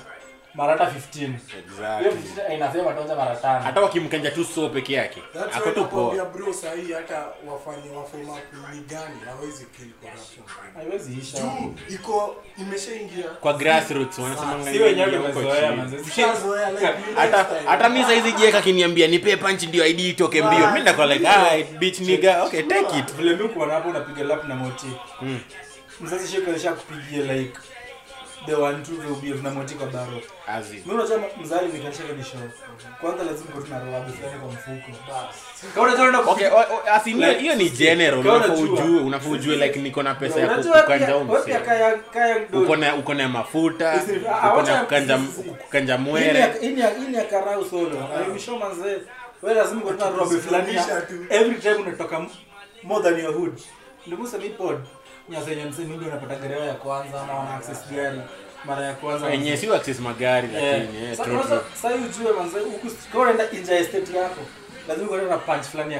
mara 0.54 0.72
hata 0.74 0.86
15. 0.86 1.20
Hiyo 1.20 1.32
Exactly. 1.60 2.12
15 2.44 2.54
inasema 2.56 2.94
toja 2.94 3.16
mara 3.16 3.36
tano. 3.36 3.60
hata 3.60 3.82
wakimkanja 3.82 4.32
tu 4.32 4.44
so 4.46 4.70
peke 4.70 4.94
yake 4.94 5.22
That's 5.34 5.56
ako 5.58 5.72
tu 5.72 5.82
nakwambia 5.82 6.26
poa 6.26 6.34
bro 6.34 6.54
sahii 6.54 6.92
hata 6.94 7.26
wafanye 7.48 7.90
wafoma 7.98 8.38
ni 8.74 8.80
gani 8.80 9.16
hawezi 9.26 9.66
kill 9.66 9.90
corruption 10.02 10.46
Haiwezi 10.76 11.14
isha. 11.22 11.38
juu 11.38 11.74
iko 11.96 12.36
imeshaingia 12.58 13.24
kwa 13.24 13.54
grassroots 13.54 14.18
wanasemanga 14.20 14.72
Si 14.74 14.80
wenyewe 14.80 15.10
hiyo 15.10 15.22
huko 15.22 15.32
tumezoea 15.40 15.64
chini. 15.66 15.76
manze. 15.78 15.98
Ushazoea, 15.98 16.72
like, 16.72 16.86
you 16.86 17.16
hata 17.16 17.46
hata 17.66 17.90
mi 17.90 18.04
saizi 18.04 18.32
jieka 18.32 18.62
kiniambia 18.62 19.08
nipe 19.08 19.38
punch 19.38 19.64
ndio 19.64 19.86
id 19.86 20.00
itoke 20.00 20.42
mbio 20.42 20.72
mi 20.72 20.80
ndakwa 20.80 21.06
like 21.06 21.28
ah 21.28 21.58
bitch 21.80 22.00
nigga 22.00 22.44
okay 22.44 22.64
take 22.64 23.00
it 23.00 23.14
Vile 23.16 23.36
mimi 23.36 23.50
kuona 23.50 23.74
hapo 23.74 23.90
unapiga 23.90 24.24
lap 24.24 24.44
na 24.48 24.56
moti. 24.56 24.88
Mzazi 26.02 26.28
shika 26.36 26.52
alisha 26.52 26.76
like 27.12 27.52
the 28.50 28.56
one 28.56 28.84
two 28.84 28.98
will 28.98 29.16
be 29.22 29.30
na 29.44 29.50
moti 29.52 29.76
kwa 29.76 29.88
baro. 29.88 30.22
Mimi 30.86 30.94
unajua 31.00 31.20
mzali 31.42 31.68
ni 32.18 32.24
show. 32.24 32.40
Kwanza 33.02 33.24
lazima 33.24 33.52
kwa 33.52 33.62
tuna 33.62 33.80
fulani 33.80 34.40
kwa 34.40 34.52
mfuko. 34.52 34.98
Kama 35.76 35.88
unajua 35.88 36.08
unaenda 36.10 36.32
Okay, 36.32 36.48
o- 36.48 36.56
o- 36.76 36.92
as 36.94 37.08
in 37.08 37.18
hiyo- 37.18 37.56
ni 37.56 37.70
general 37.70 38.20
unafaa 38.20 38.54
ujue 38.54 39.00
unafaa 39.02 39.30
ujue 39.30 39.56
like 39.56 39.80
niko 39.82 40.04
na 40.04 40.16
pesa 40.16 40.40
ya 40.40 40.48
kukanja 40.48 41.06
pia- 41.06 41.16
huko 41.16 41.36
pia 41.38 41.60
kaya 41.60 41.98
kaya 41.98 42.38
uko 42.54 42.76
na 42.76 42.96
uko 42.96 43.14
na 43.14 43.30
mafuta 43.30 43.92
ah, 43.92 44.54
uko 44.54 44.62
na 44.62 44.78
kukanja 44.84 45.18
kukanja 45.64 45.98
mwere 45.98 46.54
ini 46.62 46.82
ini 47.08 47.18
ya- 47.18 47.24
karau 47.26 47.66
solo. 47.70 48.08
Alimisho 48.18 48.58
manze. 48.58 48.98
Wewe 49.42 49.56
lazima 49.56 49.82
kwa 49.82 49.94
tuna 49.94 50.26
fulani 50.26 50.74
tu. 51.08 51.26
every 51.30 51.56
time 51.62 51.76
unatoka 51.76 52.26
more 52.84 53.04
than 53.04 53.20
your 53.20 53.34
hood. 53.34 53.60
Ndio 54.08 54.18
musa 54.20 54.38
mi 54.38 54.50
pod. 54.50 54.80
Nyasa 55.30 55.50
yenye 55.50 55.66
msemi 55.66 55.96
ndio 55.98 56.08
unapata 56.08 56.36
gari 56.36 56.54
yao 56.54 56.66
ya 56.66 56.74
kwanza 56.74 57.22
ama 57.22 57.34
wana 57.34 57.56
access 57.56 57.88
gari 57.92 58.22
mara 58.66 58.86
ya 58.86 58.94
kwanza. 58.94 59.26
wenye 59.26 59.58
sio 59.58 59.76
access 59.76 60.00
magari 60.00 60.48
Eh, 60.48 60.54
lakini 60.54 61.06
eh, 61.06 61.18
true, 61.18 61.38
sasa- 61.38 61.48
true. 61.48 61.62
sasa 61.82 61.96
ujue 61.96 62.32
manze 62.34 62.60
huku 62.60 62.88
kama 63.12 63.24
unaenda 63.24 63.46
nje 63.62 63.72
ya 63.74 63.80
estate 63.80 64.18
yako 64.18 64.42
lazima 64.88 65.12
uende 65.12 65.30
na 65.30 65.38
punch 65.38 65.64
fulani 65.64 65.94
ya 65.94 66.00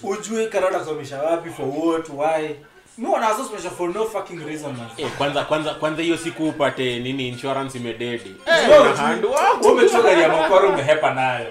tu. 0.00 0.08
ujue 0.08 0.46
karao 0.46 0.70
takusomesha 0.70 1.22
wapi 1.22 1.50
for 1.50 1.66
what 1.68 2.08
why 2.08 2.54
no 3.00 3.12
one 3.12 3.22
so 3.36 3.44
special 3.44 3.70
for 3.70 3.88
no 3.94 4.04
fucking 4.04 4.40
reason 4.46 4.76
man. 4.76 4.88
Eh, 4.98 5.08
kwanza 5.18 5.44
kwanza 5.44 5.74
kwanza 5.74 6.02
hiyo 6.02 6.16
siku 6.16 6.48
upate 6.48 6.98
nini 6.98 7.28
insurance 7.28 7.78
imededi. 7.78 8.34
Wewe 8.70 8.92
hand 8.96 9.24
wewe 9.24 9.72
umechukua 9.72 10.02
gari 10.02 10.20
ya 10.22 10.28
mokoro 10.28 10.68
umehepa 10.68 11.14
nayo. 11.14 11.46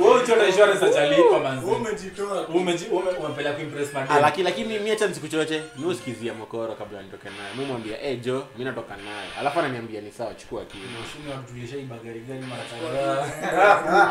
Wewe 0.00 0.14
uchota 0.22 0.46
insurance 0.46 0.84
achalipa 0.86 1.38
manzi 1.42 1.66
umejitoa 1.66 2.46
Umeji- 2.46 2.86
umepeleka 3.24 3.54
kuimpress 3.54 3.88
Ah, 3.94 4.00
madem 4.00 4.22
lakini 4.22 4.44
lakini 4.44 4.78
mi 4.78 4.90
acha 4.90 5.06
nisikuchoche. 5.06 5.62
Mi 5.78 5.86
usikizia 5.86 6.34
mokoro 6.34 6.74
kabla 6.74 7.02
nitoke 7.02 7.28
naye 7.28 7.54
mi 7.58 7.64
mwambia 7.64 8.02
eh 8.02 8.20
jo 8.20 8.46
mi 8.58 8.64
natoka 8.64 8.96
naye 8.96 9.28
alafu 9.40 9.58
ananiambia 9.58 10.00
ni 10.00 10.12
sawa 10.12 10.34
chukua 10.34 10.62
gani 10.64 12.46
mara. 12.46 12.62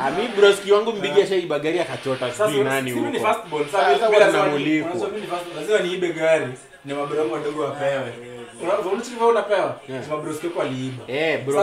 Ah, 0.08 0.12
broski 0.38 0.71
wangu 0.71 0.91
mbigia 0.91 1.28
shaiba 1.28 1.60
gari 1.60 1.80
akachota 1.80 2.32
sijui 2.34 2.63
nani 2.63 2.91
huko. 2.91 3.12
first 3.12 3.45
born. 3.50 3.65
Sasa 3.65 3.93
Sasa 4.00 4.10
mimi 4.10 4.26
ni- 4.26 4.32
tunamulikwa. 4.32 4.91
unajua 4.91 5.10
mimi 5.10 5.21
ni 5.21 5.56
lazima 5.62 5.80
niibe 5.80 6.13
gari 6.13 6.48
ni 6.86 6.93
mabro 6.93 7.32
wadogo 7.32 7.62
wapewe 7.63 8.13
unapewa 9.30 9.80
Yeah. 9.89 10.08
Mabro 10.08 10.34
aliiba 10.62 11.04
Eh, 11.08 11.45
bro, 11.45 11.62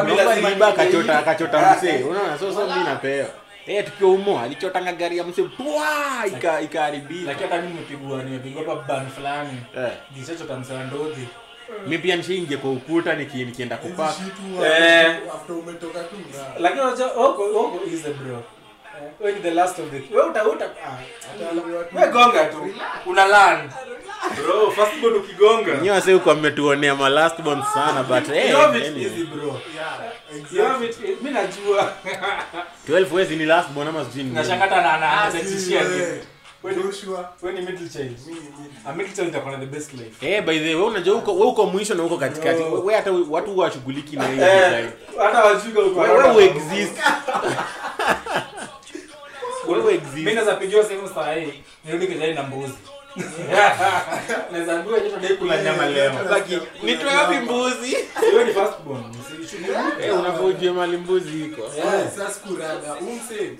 hii. 1.92 2.02
Unaona? 2.02 2.38
So 2.38 2.52
so 2.52 2.66
mimi 2.66 2.84
napewa. 2.84 3.28
Eh, 3.66 3.84
tukiwa 3.84 4.10
umo 4.10 4.40
alichotanga 4.40 4.92
gari 4.92 5.18
ya 5.18 5.24
mse 5.24 5.42
Pwa, 5.42 6.26
ika 6.26 6.60
ikaharibika. 6.60 7.26
lakini 7.26 7.50
hata 7.50 7.62
mimi 7.62 7.74
nimepigwa 7.74 8.22
nimepigwa 8.22 8.62
hapa 8.64 8.82
ban 8.94 9.06
fulani 9.10 9.58
Eh, 9.78 9.92
nilichota 10.14 10.56
msana 10.56 10.84
ndogi 10.84 11.28
mimi 11.84 11.98
pia 11.98 12.16
nishiingie 12.16 12.56
kwa 12.56 12.70
ukuta 12.72 13.14
nikienda 13.14 13.76
hizi 13.76 13.88
kupak. 13.88 14.14
shitu 14.16 14.64
Eh. 14.64 15.16
after 15.34 15.56
umetoka 15.56 15.98
tu 16.00 16.16
na 16.36 16.60
lakini 16.60 16.80
unajua 16.80 17.12
oko 17.12 17.42
oko 17.44 17.80
is 17.94 18.02
the 18.02 18.10
bro 18.12 18.42
Eh, 18.96 19.10
wewe 19.20 19.40
the 19.40 19.50
last 19.50 19.78
of 19.78 19.90
the 19.90 20.14
wewe 20.16 20.28
uta 20.30 20.48
uta 20.48 20.64
ah, 20.86 20.98
wewe 21.94 22.08
gonga 22.12 22.44
tu. 22.44 22.74
Una 23.06 23.26
land 23.26 23.70
bro 24.36 24.70
first 24.70 25.00
born 25.00 25.14
ukigonga. 25.14 25.74
Nyewe 25.74 25.90
wase 25.96 26.14
uko 26.14 26.34
mmetuonea 26.34 26.94
ma 26.94 27.08
last 27.08 27.42
born 27.42 27.62
sana 27.74 28.02
but 28.02 28.26
hey 28.26 28.50
you 28.50 28.56
know 28.56 28.74
it 28.76 28.84
anyway. 28.86 29.04
easy 29.04 29.24
bro. 29.24 29.60
Yeah 29.74 30.12
you 30.52 30.62
have 30.64 30.86
exactly. 30.86 31.12
it 31.12 31.22
mimi 31.22 31.34
najua. 31.34 31.92
12 32.88 33.14
wezi 33.14 33.36
ni 33.36 33.44
last 33.44 33.68
born 33.70 33.88
ama 33.88 34.04
sijui 34.04 34.24
ni. 34.24 34.30
nashangata 34.30 34.76
na 34.82 34.96
na 34.98 35.20
anatishia 35.22 35.80
eh, 35.80 36.20
Wewe- 36.62 36.82
Joshua. 36.82 37.28
wewe 37.42 37.60
ni 37.60 37.66
middle 37.66 37.88
child. 37.88 38.18
Mimi 38.26 38.40
mimi 38.40 38.70
a 38.86 38.92
middle 38.92 39.14
child 39.14 39.28
itakuwa 39.28 39.52
na 39.52 39.58
the 39.58 39.66
best 39.66 39.92
life. 39.94 40.26
Eh, 40.34 40.42
by 40.44 40.58
the 40.58 40.74
way, 40.74 40.84
unajua 40.84 41.14
uko 41.16 41.34
wewe 41.34 41.46
uko 41.46 41.66
mwisho 41.66 41.94
na 41.94 42.02
uko 42.02 42.16
katikati. 42.16 42.62
Wewe 42.62 42.94
hata 42.94 43.12
watu 43.30 43.58
washughuliki 43.58 44.16
na 44.16 44.28
hiyo 44.28 44.46
eh 44.46 44.88
hata 45.18 45.44
wajuga 45.44 45.80
uko 45.82 46.00
Wewe 46.00 46.18
wewe 46.28 46.44
exist. 46.44 46.92
Mimi 50.14 50.32
naweza 50.32 50.54
pigiwa 50.54 50.84
simu 50.84 51.08
saa 51.14 51.32
hii 51.34 51.52
nirudi 51.84 52.06
kijani 52.06 52.34
na 52.34 52.42
mbuzi. 52.42 52.74
Naweza 54.52 54.82
joto 54.82 55.16
dai 55.20 55.36
kula 55.36 55.62
nyama 55.62 55.86
leo. 55.86 56.12
Nitoe 56.82 57.14
wapi 57.16 57.34
mbuzi? 57.36 57.96
wewe 58.22 58.44
ni 58.44 58.52
first 58.52 58.78
born. 58.80 59.04
Usishukuru 59.44 60.68
Eh, 60.68 60.74
mali 60.74 60.96
mbuzi 60.96 61.44
iko. 61.44 61.62
Eh, 61.62 62.08
sasa 62.16 62.40
kurada 62.40 62.94
umse 62.94 63.52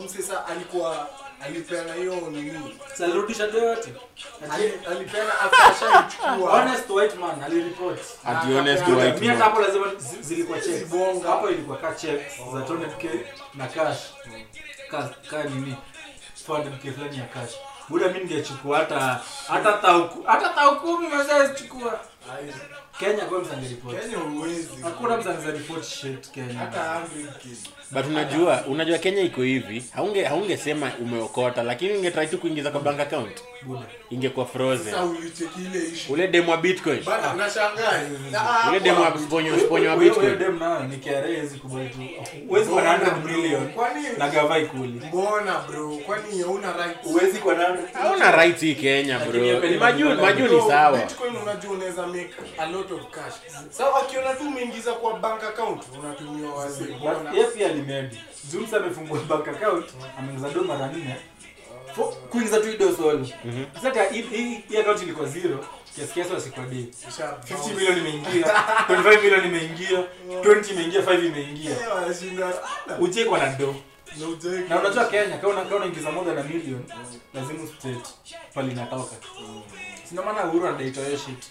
umse 0.00 0.22
sa 0.22 0.46
alikuwa 0.46 1.08
alipeana 1.44 1.94
hiyo 1.94 2.14
nini? 2.30 2.78
Salirudisha 2.94 3.44
yote? 3.44 3.92
Alipeana 4.90 5.40
after 5.40 6.04
honest 6.40 6.90
white 6.90 7.14
man 7.18 7.42
alireport. 7.44 8.00
Ati 8.24 8.52
honest 8.52 8.86
Mimi 8.88 9.00
white 9.00 9.20
mimi 9.20 9.36
hapo 9.36 9.60
lazima 9.60 9.86
zilikuwa 10.20 10.60
checks. 10.60 10.92
Hapo 11.26 11.50
ilikuwa 11.50 11.76
ka 11.78 11.94
checks 11.94 12.36
za 12.54 12.60
200k 12.60 13.08
na 13.54 13.66
cash 13.66 13.98
ka 14.92 15.08
ka 15.30 15.42
nini? 15.48 15.76
400k 16.48 16.92
fulani 16.94 17.18
ya 17.18 17.24
kazi 17.34 17.56
buda 17.88 18.08
mi 18.08 18.18
ningechukua 18.18 18.78
hata 18.78 19.20
hata 19.48 19.72
tau 19.72 20.22
hata 20.26 20.48
tau 20.48 20.80
kumi 20.80 21.06
mzee 21.08 21.48
chukua 21.58 22.00
Kenya 22.98 23.24
kwa 23.24 23.38
msange 23.40 23.68
report. 23.68 24.00
Kenya 24.00 24.16
huwezi. 24.16 24.68
Hakuna 24.82 25.16
msange 25.16 25.50
report 25.50 25.84
shit 25.84 26.30
Kenya. 26.30 26.54
Hata 26.58 26.78
100 26.78 27.38
kid 27.38 27.56
But 27.90 28.06
unajua, 28.06 28.64
unajua 28.68 28.98
Kenya 28.98 29.22
iko 29.22 29.42
hivi. 29.42 29.84
Haunge 29.94 30.24
haungesema 30.24 30.90
umeokota, 31.00 31.62
lakini 31.62 31.92
ungetry 31.96 32.26
tu 32.26 32.38
kuingiza 32.38 32.70
kwa 32.70 32.80
bank 32.80 33.00
account. 33.00 33.40
Ingekuwa 34.10 34.46
sasa 34.46 34.58
frozen. 34.58 34.94
ulicheki 34.94 35.60
ile 35.60 35.78
issue. 35.88 36.12
Ule 36.14 36.28
demo 36.28 36.50
wa 36.52 36.56
Bitcoin. 36.58 37.04
bana 37.04 37.34
unashangaa 37.34 38.00
Ule 38.68 38.78
hapo 38.78 38.78
demo 38.80 39.02
wa 39.02 39.18
sponyo 39.18 39.90
wa 39.90 39.96
Bitcoin. 39.96 40.38
dem 40.38 40.60
ni 40.90 40.96
KRA 40.96 41.20
hawezi 41.20 41.58
kubali 41.58 41.88
tu. 41.88 42.00
Huwezi 42.48 42.70
kuwa 42.70 42.82
100 42.82 43.24
million. 43.24 43.68
Kwani 43.72 44.00
na 44.18 44.28
gava 44.28 44.58
ikuli 44.58 45.02
mbona 45.08 45.58
bro? 45.68 45.96
Kwani 46.06 46.42
hauna 46.42 46.72
right 46.72 46.96
huwezi 47.02 47.38
kuwa 47.38 47.54
100 47.54 47.78
Hauna 47.92 48.30
right 48.30 48.60
hii 48.60 48.74
Kenya 48.74 49.18
bro. 49.18 49.54
Hapa 49.54 49.66
ni 49.66 49.76
Maju 49.76 50.48
ni 50.48 50.68
sawa. 50.68 50.98
Bitcoin 50.98 51.36
unajua 51.36 51.72
unaweza 51.72 52.06
make 52.12 52.34
a 52.58 52.66
lot 52.66 52.94
of 52.94 53.00
cash. 53.10 53.34
so 53.76 53.96
akiona 53.96 54.34
tu 54.34 54.44
umeingiza 54.48 54.92
kwa 54.92 55.18
bank 55.18 55.44
account 55.44 55.82
unatumia 55.98 56.50
wazee. 56.50 56.96
Yeye 57.34 57.44
pia 57.46 57.66
alimedi 57.66 58.18
Jumsa 58.52 58.76
amefungua 58.76 59.18
bank 59.20 59.48
account 59.48 59.86
ameingiza 60.18 60.48
do 60.50 60.62
mara 60.64 60.86
nne. 60.86 61.16
Kuingiza 62.30 62.60
tu 62.60 62.68
ido 62.70 62.96
solo 62.96 63.26
sasa 63.74 63.90
hii- 64.04 64.78
account 64.80 65.02
ilikuwa 65.02 65.28
zero 65.28 65.64
kiasi 65.94 66.12
kiasi 66.12 66.32
wasikuwa 66.32 66.66
day. 66.66 66.86
50 67.44 67.74
milioni 67.74 68.00
imeingia 68.00 68.46
25 68.88 69.22
milioni 69.22 69.48
imeingia 69.48 70.04
20 70.42 70.70
imeingia 70.72 71.00
5 71.02 71.26
imeingia. 71.26 71.70
Eh, 71.70 71.78
kwa 73.24 73.38
na 73.38 73.46
do. 73.52 73.74
Na 74.68 74.80
unajua 74.80 75.04
Kenya 75.04 75.38
kama 75.38 75.52
una- 75.52 75.64
kama 75.64 75.76
unaingiza 75.76 76.10
more 76.12 76.26
than 76.34 76.48
million 76.48 76.84
lazima 77.34 77.62
ustate 77.64 77.96
pale 78.54 78.72
inatoka. 78.72 79.16
Sina 80.08 80.22
maana 80.22 80.44
Uhuru 80.44 80.66
anadaita 80.68 81.00
shit 81.18 81.44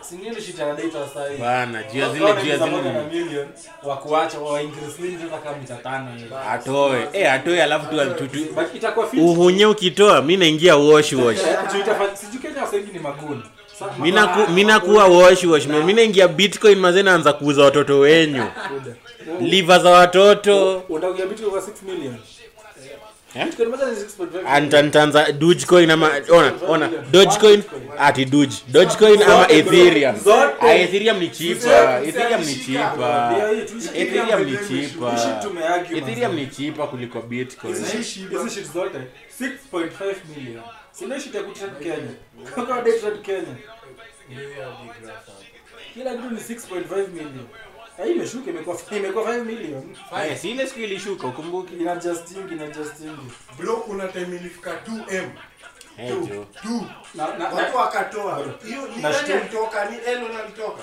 si 0.00 0.14
nini 0.16 0.40
shit 0.42 0.60
anadaita 0.60 0.98
Bana, 1.40 1.82
juu 1.82 1.98
zile 2.08 2.18
juu 2.18 2.24
ya 2.26 2.32
unaingiza 2.32 2.66
more 2.66 2.82
than 2.82 2.96
a 2.96 3.02
zile 3.10 3.46
wa 3.82 3.96
kuacha 3.96 4.38
wa 4.38 4.62
increase 4.62 5.02
limit 5.02 5.20
hata 5.20 5.38
kama 5.38 5.56
mita 5.58 5.74
tano 5.76 6.10
hivi 6.16 6.34
atoe. 6.50 7.08
Eh, 7.12 7.32
atoe 7.32 7.62
alafu 7.62 7.86
tu 7.90 8.14
tu- 8.14 8.26
tu 8.28 8.38
itakuwa 8.74 9.06
fit 9.08 9.20
uhunye 9.20 9.66
ukitoa 9.66 10.20
mimi 10.22 10.36
naingia 10.36 10.76
wash 10.76 11.12
wash. 11.12 11.38
Sijui 12.14 12.38
Kenya 12.42 12.66
ni 12.92 12.98
maguni 12.98 13.42
wash 15.08 15.44
wash. 15.44 15.66
Mimi 15.66 15.92
naingia 15.92 16.28
Bitcoin 16.28 16.78
mazee 16.78 17.02
naanza 17.02 17.32
kuuza 17.32 17.62
watoto 17.64 17.98
wenyu. 17.98 18.44
liva 19.40 19.78
za 19.78 19.90
watoto. 19.90 20.82
Utakuja 20.88 21.26
Bitcoin 21.26 21.50
kwa 21.50 21.60
6 21.60 21.82
million 21.82 22.14
6.5 23.34 25.32
dogecoin 25.32 25.90
ama 25.90 26.10
ona 26.30 26.52
ona. 26.68 26.88
Dogecoin 27.12 27.62
ati 27.98 28.24
doge. 28.24 28.56
Dogecoin 28.68 29.22
ama 29.22 29.46
ethereum. 29.50 30.16
Ethereum 30.68 31.18
ni 31.18 31.28
cheaper 31.30 32.02
ethereum 32.08 32.40
ni 32.44 32.54
cheaper 32.54 33.32
Ndio 33.32 33.52
hii, 33.52 33.60
tuishi- 33.60 33.96
ethereum 34.02 34.42
ni 34.44 34.50
Hii 34.50 34.56
shit 34.56 34.90
cheaper 34.92 35.40
tumeargue, 35.42 35.98
ethereum 35.98 36.34
ni 36.34 36.46
cheaper 36.46 36.88
kuliko 36.88 37.22
bitcoin. 37.22 37.74
Hizi 37.74 37.96
Hizi 37.96 38.04
shiba. 38.10 38.42
hizi 38.42 38.54
shit 38.54 38.72
zote 38.72 38.98
6.5 39.40 40.14
million. 40.36 40.62
Si 40.92 41.04
ndio 41.04 41.44
kutrade 41.44 41.84
Kenya. 41.84 42.10
Kama 42.54 42.82
day 42.82 42.98
trade 43.00 43.18
Kenya? 43.22 43.54
kila 45.94 46.10
kitu 46.14 46.30
ni 46.30 46.40
6.5 46.40 47.08
million 47.08 47.46
na 47.98 48.04
hii 48.04 48.12
imeshuka 48.12 48.50
imekuwa 48.50 48.78
imekuwa 48.96 49.24
5 49.24 49.44
million 49.44 49.96
Haya, 50.10 50.38
si 50.38 50.50
ile 50.50 50.66
siku 50.66 50.80
ilishuka 50.80 51.26
ukumbuki 51.26 51.74
ina 51.74 51.96
justing 51.96 52.52
ina 52.52 52.66
justing 52.66 53.16
Bro, 53.58 53.76
kuna 53.76 54.08
time 54.08 54.36
ilifika 54.36 54.70
2M. 54.70 55.28
Hey, 55.96 56.10
2. 56.10 56.44
2. 56.64 56.82
Na 57.14 57.38
na, 57.38 57.48
Watu 57.48 57.76
wakatoa. 57.76 58.46
Hiyo 58.66 58.88
ni 58.96 59.02
nani 59.02 59.32
alitoka? 59.32 59.90
Ni 59.90 59.96
Elon 59.96 60.36
alitoka. 60.36 60.82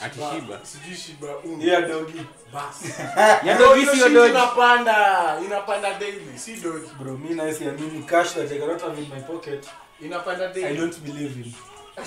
azizi 0.00 0.24
shiba 0.24 0.30
ati 0.30 0.40
shiba 0.40 0.60
sijui 0.62 0.96
shiba 0.96 1.36
um 1.44 1.60
Yeah, 1.60 1.82
basi 2.52 2.88
ya 3.48 3.56
Bro, 3.56 3.76
sio 3.76 3.94
shit 3.94 4.30
inapanda 4.30 5.40
inapanda 5.46 5.94
daily 5.94 6.38
si 6.38 6.56
doge 6.56 6.86
Bro, 7.00 7.18
mi 7.18 7.34
na 7.34 7.54
siamini 7.54 8.02
cash 8.06 8.32
that 8.34 8.52
I 8.52 8.58
cannot 8.58 8.80
have 8.82 8.98
in 9.02 9.08
my 9.08 9.20
pocket. 9.20 9.68
inapanda 10.00 10.50
I 10.54 10.76
don't 10.76 10.98
believe 11.04 11.36
in. 11.44 11.54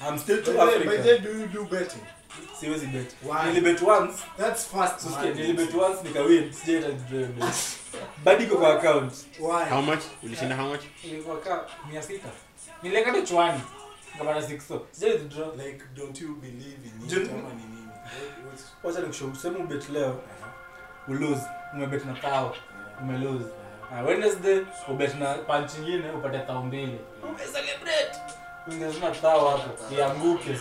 I'm 0.00 0.18
still 0.18 0.42
too 0.42 0.52
the- 0.52 0.58
by 0.58 0.72
African. 0.72 1.22
do 1.24 1.38
you 1.40 1.46
do 1.46 1.64
betting 1.64 2.02
Siwezi 2.60 2.86
bet. 2.86 3.14
Nilibet 3.44 3.82
once. 3.82 4.22
that's 4.38 4.64
fast 4.64 5.00
Sikia, 5.00 5.22
man. 5.22 5.34
nilibet 5.36 5.74
once 5.74 6.02
nikawin. 6.02 6.52
Sijaita 6.52 6.88
bet. 7.10 7.30
Bado 8.24 8.44
iko 8.44 8.56
kwa 8.56 8.76
account. 8.78 9.12
why 9.40 9.64
how 9.64 9.80
much 9.82 10.00
ulishinda 10.22 10.56
how 10.56 10.68
much 10.68 10.80
Ilikuwa 11.04 11.36
ka 11.40 11.64
600. 11.92 12.18
Niliweka 12.82 13.12
tu 13.12 13.22
chwani. 13.22 13.60
Nikapata 14.20 14.40
600. 14.48 14.80
Sijai 14.92 15.12
withdraw. 15.12 15.52
like 15.56 15.82
don't 15.96 16.20
you 16.20 16.36
believe 16.40 16.78
in 16.84 17.02
it 17.04 17.10
Jun- 17.10 17.22
ni 17.22 17.28
nini? 17.28 17.88
Wacha 18.84 19.00
nikushow. 19.00 19.34
Sema 19.34 19.58
ubet 19.58 19.88
leo. 19.88 20.20
Ulose. 21.08 21.42
Umebet 21.74 22.04
na 22.04 22.14
tao. 22.14 22.54
umelose 23.02 23.44
wednesday. 24.06 24.60
Ubet 24.88 25.14
na 25.14 25.34
punch 25.34 25.70
ingine 25.78 26.10
upate 26.10 26.38
thao 26.38 26.62
mbili. 26.62 26.98
Umecelebrate 27.22 28.16
ungezuna 28.68 29.10
thao 29.10 29.48
hapo. 29.48 29.94
Ianguke. 29.94 30.58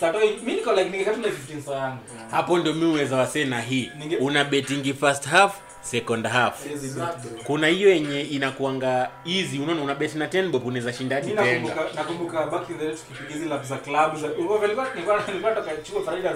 Satoi 0.00 0.36
mi 0.36 0.52
niko 0.54 0.72
like 0.72 0.90
ningekatuna 0.90 1.28
15 1.28 1.60
saa 1.62 1.74
yangu. 1.76 1.98
Hapo 2.30 2.58
ndo 2.58 2.74
mi 2.74 2.84
uweza 2.84 3.16
wasee 3.16 3.44
na 3.44 3.60
hii. 3.60 3.92
Una 4.20 4.44
betingi 4.44 4.94
first 4.94 5.26
half 5.26 5.54
second 5.90 6.26
half 6.26 6.66
exactly. 6.66 7.30
kuna 7.44 7.66
hiyo 7.66 7.90
yenye 7.90 8.20
inakuanga 8.22 9.10
easy 9.26 9.58
unaona 9.58 9.82
una 9.82 9.94
bet 9.94 10.14
na 10.14 10.26
10 10.26 10.48
bob 10.50 10.66
unaweza 10.66 10.92
shinda 10.92 11.16
hadi 11.16 11.26
Mi 11.28 11.34
tenga 11.36 11.74
nakumbuka 11.74 11.94
nakumbuka 11.94 12.46
back 12.46 12.70
in 12.70 12.78
the 12.78 12.86
day 12.86 12.94
tukipiga 12.96 13.34
hizi 13.34 13.48
lap 13.48 13.64
za 13.64 13.76
club 13.76 14.16
za 14.16 14.28
nilikuwa 14.28 14.66
nilikuwa 14.94 15.22
nilikuwa 15.28 15.52
toka 15.54 15.70
Friday 16.04 16.32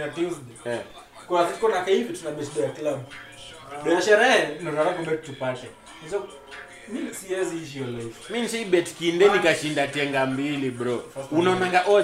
na 0.00 0.08
Tuesday 0.08 0.72
Eh. 0.74 0.80
kuna 1.28 1.46
siku 1.52 1.68
na 1.68 1.84
hivi 1.84 2.18
tuna 2.18 2.30
bet 2.30 2.56
ya 2.56 2.68
club 2.68 3.00
do 3.84 4.00
sherehe 4.00 4.46
tunataka 4.58 4.90
kubet 4.90 5.24
tupate 5.24 5.66
mimi 6.02 6.16
siwezi 7.12 7.56
ishi 7.64 7.78
your 7.78 7.88
life 7.88 8.32
mi 8.32 8.42
nishai 8.42 8.64
bet 8.64 8.94
kinde 8.98 9.28
nikashinda 9.28 9.86
tenga 9.88 10.26
mbili 10.26 10.70
bro. 10.70 11.04
Unaonanga 11.30 11.78
Hiyo 11.78 11.94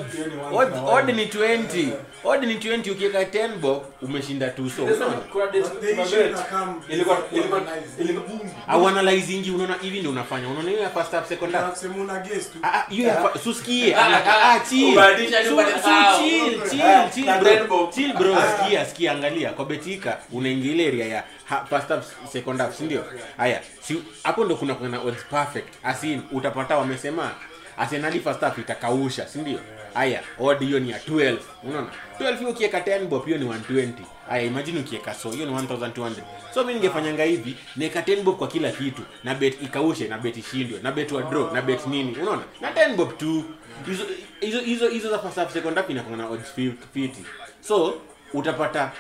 odd 0.86 1.08
ni 1.14 1.24
20 1.24 1.88
odd 2.24 2.44
ni 2.44 2.54
20 2.54 2.90
ukiweka 2.92 3.22
10 3.22 3.48
bob 3.56 3.82
umeshinda 4.02 4.48
tuso 4.48 4.84
unaona 4.84 5.04
kuna 5.32 5.46
date 5.46 5.62
The 5.80 5.90
tuna 5.90 6.02
issue 6.02 6.22
bet 6.22 6.32
na 6.32 6.38
come. 6.42 6.72
ilikuwa 6.88 7.18
is 7.18 8.00
ilikuwa 8.00 8.40
au 8.68 8.88
analyzingi 8.88 9.50
unaona 9.50 9.74
hivi 9.82 9.98
ndio 9.98 10.10
unafanya. 10.10 10.48
Unaona 10.48 10.70
hiyo 10.70 10.82
ya 10.82 10.90
first 10.90 11.12
half 11.12 11.28
second 11.28 11.52
half? 11.54 11.64
Unasema 11.66 11.96
una 11.96 12.18
guess 12.18 12.52
tu. 12.52 12.58
Ah, 12.62 12.72
ah, 12.74 12.86
hiyo 12.90 13.08
ya 13.08 13.14
fa- 13.22 13.38
susikie 13.38 13.94
Ah, 13.96 14.52
ah, 14.54 14.60
chill. 14.70 14.92
Ubadilisha 14.92 15.42
tu 15.42 15.48
Su- 15.48 15.54
upate 15.54 15.72
su- 15.72 15.82
sawa. 15.82 16.18
chill, 16.18 16.70
chill, 16.70 16.82
Ah, 16.82 17.10
chill, 17.14 17.24
na 17.26 17.38
bro. 17.38 17.50
ten 17.50 17.66
bob. 17.66 17.90
Chill, 17.94 18.12
bro. 18.12 18.36
Sikia 18.60 18.86
sikia 18.86 19.12
angalia. 19.12 19.50
Kwa 19.50 19.64
betika 19.64 20.18
unaingia 20.32 20.72
ile 20.72 20.88
area 20.88 21.06
ya 21.06 21.24
ha- 21.48 21.66
first 21.70 21.88
half 21.88 22.32
second 22.32 22.60
half 22.60 22.76
si 22.78 22.84
ndio 22.84 23.04
haya 23.36 23.62
si 23.82 24.02
hapo 24.22 24.44
ndo 24.44 24.56
kuna 24.56 24.74
kuna 24.74 25.00
odds 25.00 25.24
perfect. 25.24 25.68
Asin 25.82 26.22
utapata 26.32 26.78
wamesema 26.78 27.30
Arsenal 27.76 28.20
first 28.20 28.40
half 28.40 28.58
itakausha 28.58 29.26
si 29.28 29.38
ndio 29.38 29.58
haya 29.94 30.22
odd 30.38 30.60
hiyo 30.60 30.80
ni 30.80 30.90
ya 30.90 30.98
12 30.98 31.36
unaona? 31.64 31.88
12 32.20 32.36
hiyo 32.38 32.50
ukiweka 32.50 32.78
10 32.80 33.04
bob 33.06 33.24
hiyo 33.24 33.38
ni 33.38 33.44
120 33.44 33.88
haya 34.28 34.42
imagine 34.42 34.80
ukiweka 34.80 35.14
so 35.14 35.30
hiyo 35.30 35.46
ni 35.46 35.52
1200 35.52 36.10
so 36.54 36.60
mimi 36.60 36.74
ningefanyanga 36.74 37.22
hivi 37.24 37.56
niweka 37.76 38.00
10 38.00 38.22
bob 38.22 38.36
kwa 38.38 38.48
kila 38.48 38.70
kitu 38.70 39.02
na 39.24 39.34
bet 39.34 39.62
ikaushe 39.62 40.08
na 40.08 40.18
bet 40.18 40.36
ishindwe 40.36 40.80
na 40.82 40.92
bet 40.92 41.12
wa 41.12 41.22
draw 41.22 41.52
na 41.54 41.62
bet 41.62 41.86
nini 41.86 42.16
unaona? 42.22 42.42
Na 42.60 42.70
10 42.72 42.96
bob 42.96 43.18
tu 43.18 43.44
hizo 43.86 44.04
hizo 44.40 44.60
hizo 44.60 44.88
hizo 44.88 45.10
za 45.10 45.18
first 45.18 45.36
half 45.36 45.52
second 45.52 45.76
half 45.76 45.90
inakuwa 45.90 46.16
na 46.16 46.28
odds 46.28 46.48
50 46.58 47.10
so 47.60 47.94
utapata 48.32 48.92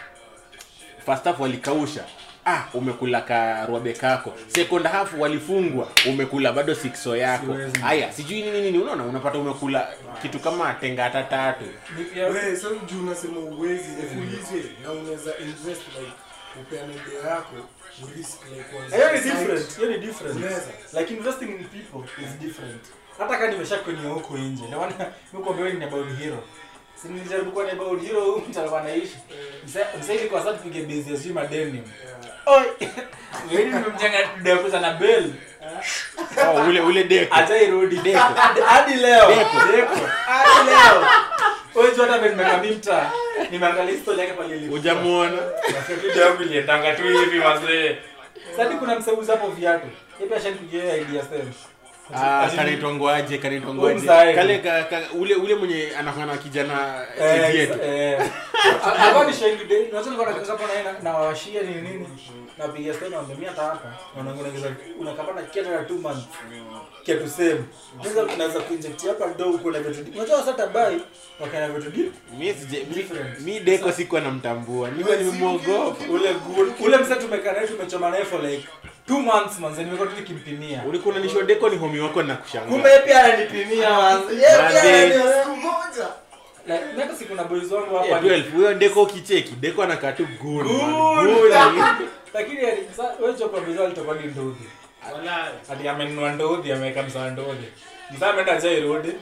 first 1.06 1.24
half 1.24 1.40
walikausha 1.40 2.04
ah 2.48 2.64
umekula 2.74 3.20
karuabe 3.20 3.92
kako. 3.92 4.32
Second 4.48 4.86
half 4.86 5.14
walifungwa 5.18 5.88
umekula 6.08 6.52
bado 6.52 6.74
sikso 6.74 7.16
yako. 7.16 7.56
Haya 7.80 8.12
sijui 8.12 8.42
nini 8.42 8.60
nini 8.60 8.78
unaona 8.78 9.04
unapata 9.04 9.38
umekula 9.38 9.88
kitu 10.22 10.38
kama 10.38 10.74
tenga 10.74 11.02
hata 11.04 11.22
tatu. 11.22 11.64
Juu 12.86 13.00
unasema 13.02 13.40
uwezi 13.40 13.88
nifulize 13.88 14.68
na 14.84 14.92
unaweza 14.92 15.38
invest 15.38 15.82
like 15.98 16.12
upeane 16.60 16.94
ndio 17.06 17.30
yako 17.30 17.54
like 18.02 18.62
kuanzia 18.72 18.98
hiyo 18.98 19.12
ni 19.12 19.18
site. 19.18 19.30
different 19.36 19.76
hiyo 19.76 19.90
ni 19.90 19.98
different. 19.98 20.36
Unaweza. 20.36 20.70
like 21.00 21.14
investing 21.14 21.44
in 21.48 21.64
people 21.64 22.22
is 22.24 22.38
different. 22.40 22.82
Hata 23.18 23.36
kama 23.38 23.50
nimeshakonia 23.50 24.10
huko 24.10 24.38
nje 24.38 24.64
ndio 24.66 24.78
maana 24.80 24.94
mimi 25.32 25.44
kwa 25.44 25.56
wewe 25.56 25.72
ni 25.72 25.84
about 25.84 26.18
hero 26.18 26.42
si 27.02 27.08
nilijaribu 27.08 27.50
kuwa 27.52 27.64
ni 27.64 27.70
about 27.70 28.02
hero 28.06 28.20
huyu 28.20 28.42
mtu 28.48 28.58
alikuwa 28.60 28.80
anaishi. 28.80 29.16
Msaidi 30.00 30.24
kwa 30.28 30.40
sababu 30.40 30.58
tupige 30.58 30.82
bezi 30.82 31.10
ya 31.12 31.16
sijui 31.18 31.32
madeni. 31.34 31.82
Oi! 32.46 32.64
Wewe 33.50 33.64
nimemjenga 33.64 34.18
deko 34.42 34.70
sana 34.70 34.92
bell. 34.92 35.32
Oh, 36.48 36.64
ule 36.68 36.80
ule 36.80 37.04
deko 37.04 37.34
atairudi 37.34 37.96
Deko. 37.96 38.18
hadi 38.42 38.60
hadi 38.60 38.94
leo. 38.94 39.28
Deko. 39.28 39.94
hadi 40.26 40.70
leo. 40.70 41.06
Wewe 41.74 41.90
tu 41.90 42.02
hata 42.02 42.28
nimekambi 42.28 42.68
mta 42.70 43.10
nimeangalia 43.50 44.00
story 44.00 44.18
yake 44.20 44.32
pale 44.32 44.56
ile 44.56 44.68
ujamuona 44.68 45.38
video 46.02 46.22
yangu 46.26 46.42
iliendanga 46.42 46.94
tu 46.94 47.02
hivi 47.02 47.38
wazee 47.38 47.96
sasa 48.56 48.74
kuna 48.74 48.98
mseuza 48.98 49.32
hapo 49.32 49.48
viatu. 49.48 49.86
Hebu 50.18 50.30
pia 50.30 50.40
shanipigia 50.42 50.96
idea 50.96 51.22
same 51.22 51.52
Ah, 52.14 52.50
kanaitwangwaje 52.56 53.38
kanaitwangwaje 53.38 54.06
kale 54.34 54.58
ka, 54.58 54.84
ka, 54.84 55.00
ule 55.18 55.34
ule 55.34 55.54
mwenye 55.54 55.88
anafana 55.98 56.36
kijana 56.36 57.06
Eh, 57.20 57.54
yetu 57.54 57.78
eh. 57.82 58.20
Alikuwa 59.00 59.24
ni 59.26 59.32
shahidi 59.32 59.64
day. 59.64 59.78
Unajua 59.82 60.02
nilikuwa 60.12 60.26
nakaa 60.30 60.46
hapo 60.52 60.64
na 60.66 60.92
na- 60.92 60.98
na 60.98 61.18
washia 61.18 61.62
nini 61.62 61.80
nini. 61.82 62.06
Napiga 62.58 62.94
story 62.94 63.10
na 63.10 63.22
mimi 63.22 63.44
hata 63.46 63.62
hapa. 63.62 63.92
Unaona 64.20 64.40
unaongeza 64.40 64.72
unakapata 65.00 65.42
kiatu 65.42 65.70
na 65.70 65.82
2 65.82 65.98
months. 65.98 66.24
Kiatu 67.04 67.28
same. 67.28 67.60
Unaweza 68.00 68.22
unaweza 68.34 68.60
kuinject 68.60 69.06
hapa 69.06 69.26
ndo 69.26 69.50
uko 69.50 69.70
na 69.70 69.80
vitu. 69.80 70.18
Unajua 70.18 70.36
sasa 70.38 70.52
tabai 70.52 71.00
wakana 71.40 71.68
vitu 71.68 71.90
deep. 71.90 72.12
mi 72.38 72.54
sije 72.54 72.86
mi, 73.40 73.60
deko 73.60 73.92
sikuwa 73.92 74.20
namtambua 74.20 74.90
niwe 74.90 75.16
nimemwogopa 75.16 76.04
Ule. 76.10 76.36
Ule 76.80 76.96
msee 76.98 77.14
tumekaa 77.14 77.52
naye 77.52 77.66
tumechoma 77.66 78.10
naye 78.10 78.24
for 78.24 78.42
like 78.42 78.68
2 79.08 79.20
months 79.20 79.58
manze 79.58 79.84
nimekuwa 79.84 80.08
tu 80.08 80.16
nikimpimia. 80.16 80.82
ulikuwa 80.88 81.14
unanishow 81.14 81.42
deko 81.42 81.68
ni 81.68 81.76
homi 81.76 82.00
wako 82.00 82.22
na 82.22 82.36
kushangaa 82.36 82.70
Kumbe 82.70 82.98
pia 82.98 83.24
ananipimia 83.24 83.90
manze. 83.90 84.34
Yeye 84.34 84.46
pia 84.56 84.62
Manze. 84.62 85.42
Siku 85.42 85.56
moja. 85.56 86.08
Like 86.66 87.14
siku 87.18 87.34
na 87.34 87.44
boys 87.44 87.72
wangu 87.72 87.96
Eh. 87.96 88.16
12 88.22 88.50
huyo 88.50 88.74
deko 89.60 89.82
anakaa 89.82 90.12
tu 90.12 90.26
good. 90.42 90.66
Good. 90.66 91.26
Good. 91.26 91.52
Lakini 92.34 92.58
wewe 93.20 93.34
chopa 93.38 93.60
boys 93.60 93.78
wangu 93.78 93.92
itakuwa 93.92 94.16
ni 94.16 94.26
ndogo. 94.26 94.56
ati 95.72 95.88
amenunua 95.88 96.32
ndudhi 96.32 96.72
ameweka 96.72 97.02
msaa 97.02 97.30
ndudhi 97.30 97.68
msaa 98.10 98.30
ameenda 98.30 98.60
jairudi 98.60 99.12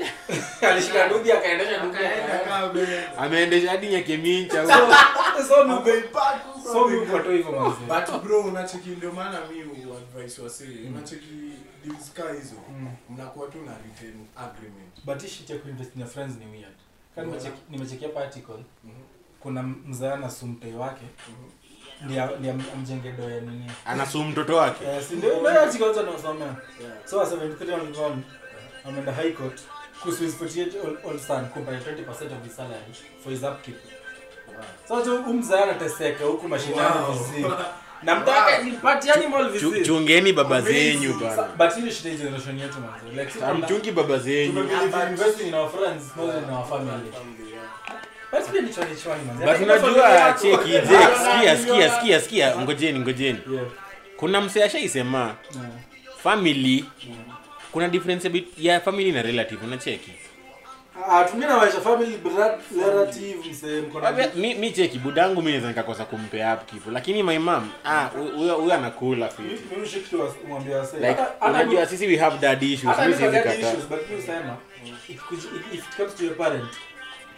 alishika 0.70 1.06
ndudhi 1.06 1.32
akaendesha 1.32 1.82
ameendesha 3.18 3.70
hadi 3.70 3.88
nyakemincha. 3.88 4.62
But 7.88 8.22
bro 8.22 8.40
unacheki 8.40 8.88
ndio 8.90 9.12
maana 9.12 9.38
mi 9.40 9.62
advice 9.96 10.42
wasi 10.42 10.64
unacheki 10.88 11.52
deals 11.84 12.12
ka 12.12 12.22
hizo 12.32 12.54
mnakuwa 13.10 13.48
tu 13.48 13.58
na 13.58 13.72
retain 13.72 14.26
agreement. 14.36 15.04
But 15.04 15.22
hii 15.22 15.28
shit 15.28 15.60
kuinvest 15.62 15.96
in 15.96 16.06
friends 16.06 16.36
ni 16.38 16.46
weird. 16.46 16.76
Kama 17.14 17.36
nimechekia 17.70 18.08
hapa 18.08 18.30
kuna 19.40 19.62
mzaa 19.62 20.16
na 20.16 20.30
sumtei 20.30 20.72
wake. 20.74 21.04
Ndio 22.02 22.24
amjenge 22.74 23.12
doya 23.12 23.40
nini? 23.40 23.70
Anasuu 23.86 24.24
mtoto 24.24 24.56
wake. 24.56 24.84
Eh, 24.84 25.02
ndio? 25.10 25.40
Ndio 25.40 26.02
nasomea 26.02 26.56
so 27.04 27.20
a 27.20 27.24
73 27.24 27.68
year 27.68 27.80
old 27.80 27.96
man 27.96 28.22
ameenda 28.84 29.12
high 29.12 29.32
court 29.32 29.60
kuhusu 30.02 30.24
his 30.24 30.34
48 30.34 30.74
old, 30.84 30.98
old 31.04 31.20
son 31.20 31.46
compared 31.54 31.82
20% 31.82 32.08
of 32.10 32.44
his 32.44 32.56
salary 32.56 32.92
for 33.24 33.32
his 33.32 33.42
upkeep. 33.42 33.76
So 34.88 35.02
tu 35.02 35.16
umzaa 35.16 35.62
anateseka 35.62 36.24
huku 36.24 36.48
mashinani 36.48 37.00
Wow. 37.04 37.12
vizi 37.12 37.46
na 38.02 38.14
mtaka 38.14 38.58
nipatie 38.58 39.12
animal 39.12 39.50
vizi 39.50 39.82
chungeni 39.82 40.32
baba 40.32 40.60
zenyu 40.60 41.14
bana. 41.14 41.42
But 41.58 41.74
hili 41.74 41.92
shida 41.92 42.10
generation 42.16 42.58
yetu 42.58 42.74
manzo. 42.80 43.20
like 43.20 43.30
sisi 43.32 43.44
amchungi 43.44 43.90
baba 43.92 44.18
zenyu. 44.18 44.52
tumebelieve 44.52 45.02
in 45.02 45.08
investing 45.08 45.48
in 45.48 45.54
our 45.54 45.70
friends 45.70 46.02
more 46.16 46.32
than 46.32 46.44
in 46.44 46.50
our 46.50 46.66
family. 46.68 47.12
But 48.32 48.50
pia 48.52 48.60
ni 48.62 48.68
choni 48.74 48.96
choni 48.96 49.24
man 49.24 49.36
but 49.38 49.60
unajua 49.62 50.32
cheki 50.42 50.70
Jake, 50.70 50.86
sikia 51.24 51.56
sikia 51.56 51.90
sikia 51.90 52.20
sikia. 52.20 52.56
Ngojeni 52.56 52.98
ngojeni. 52.98 53.38
Yeah. 53.52 53.64
Kuna 54.16 54.40
msee 54.40 54.64
ashaisema 54.64 55.18
yeah. 55.18 55.36
family 56.22 56.84
kuna 57.72 57.88
difference 57.88 58.28
bit 58.28 58.46
ya 58.58 58.80
family 58.80 59.12
na 59.12 59.22
relative 59.22 59.64
unacheki? 59.66 60.12
Ah 61.08 61.26
na 61.38 61.56
maisha 61.56 61.80
family 61.80 62.18
relative 62.76 63.38
mi, 64.36 64.54
mi 64.54 64.70
cheki 64.72 64.98
budangu 64.98 65.42
mi 65.42 65.50
naweza 65.50 65.68
nikakosa 65.68 66.04
kumpea 66.04 66.54
upkeep 66.54 66.86
lakini 66.92 67.22
my 67.22 67.38
mom 67.38 67.70
ah 67.84 68.04
huyo 68.36 68.56
huyo 68.56 68.74
anakula 68.74 69.30
like 71.00 71.22
unajua 71.48 71.86
sisi 71.86 72.06
we 72.06 72.16
have 72.16 72.38
dad 72.38 72.62
issues 72.62 72.96
hata 72.96 73.08
mi 73.08 73.14
siwezi 73.14 73.36
kataa 73.36 73.74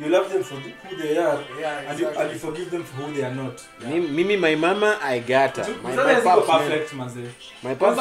you 0.00 0.08
love 0.08 0.28
them 0.32 0.42
for 0.42 0.54
who 0.56 0.96
they 0.96 1.18
are 1.18 1.38
Yeah, 1.60 1.90
and, 1.90 2.00
you, 2.00 2.08
and 2.08 2.32
you 2.32 2.38
forgive 2.38 2.70
them 2.70 2.84
for 2.84 3.02
who 3.02 3.12
they 3.14 3.24
are 3.24 3.34
not 3.34 3.62
yeah. 3.80 4.00
mimi 4.00 4.36
my 4.36 4.54
mama 4.56 4.98
i 5.02 5.18
got 5.20 5.56
her 5.56 5.66
my, 5.82 5.94
my 5.96 6.14
pops, 6.20 6.46
perfect 6.46 6.92
My 7.62 7.74
pops, 7.74 7.96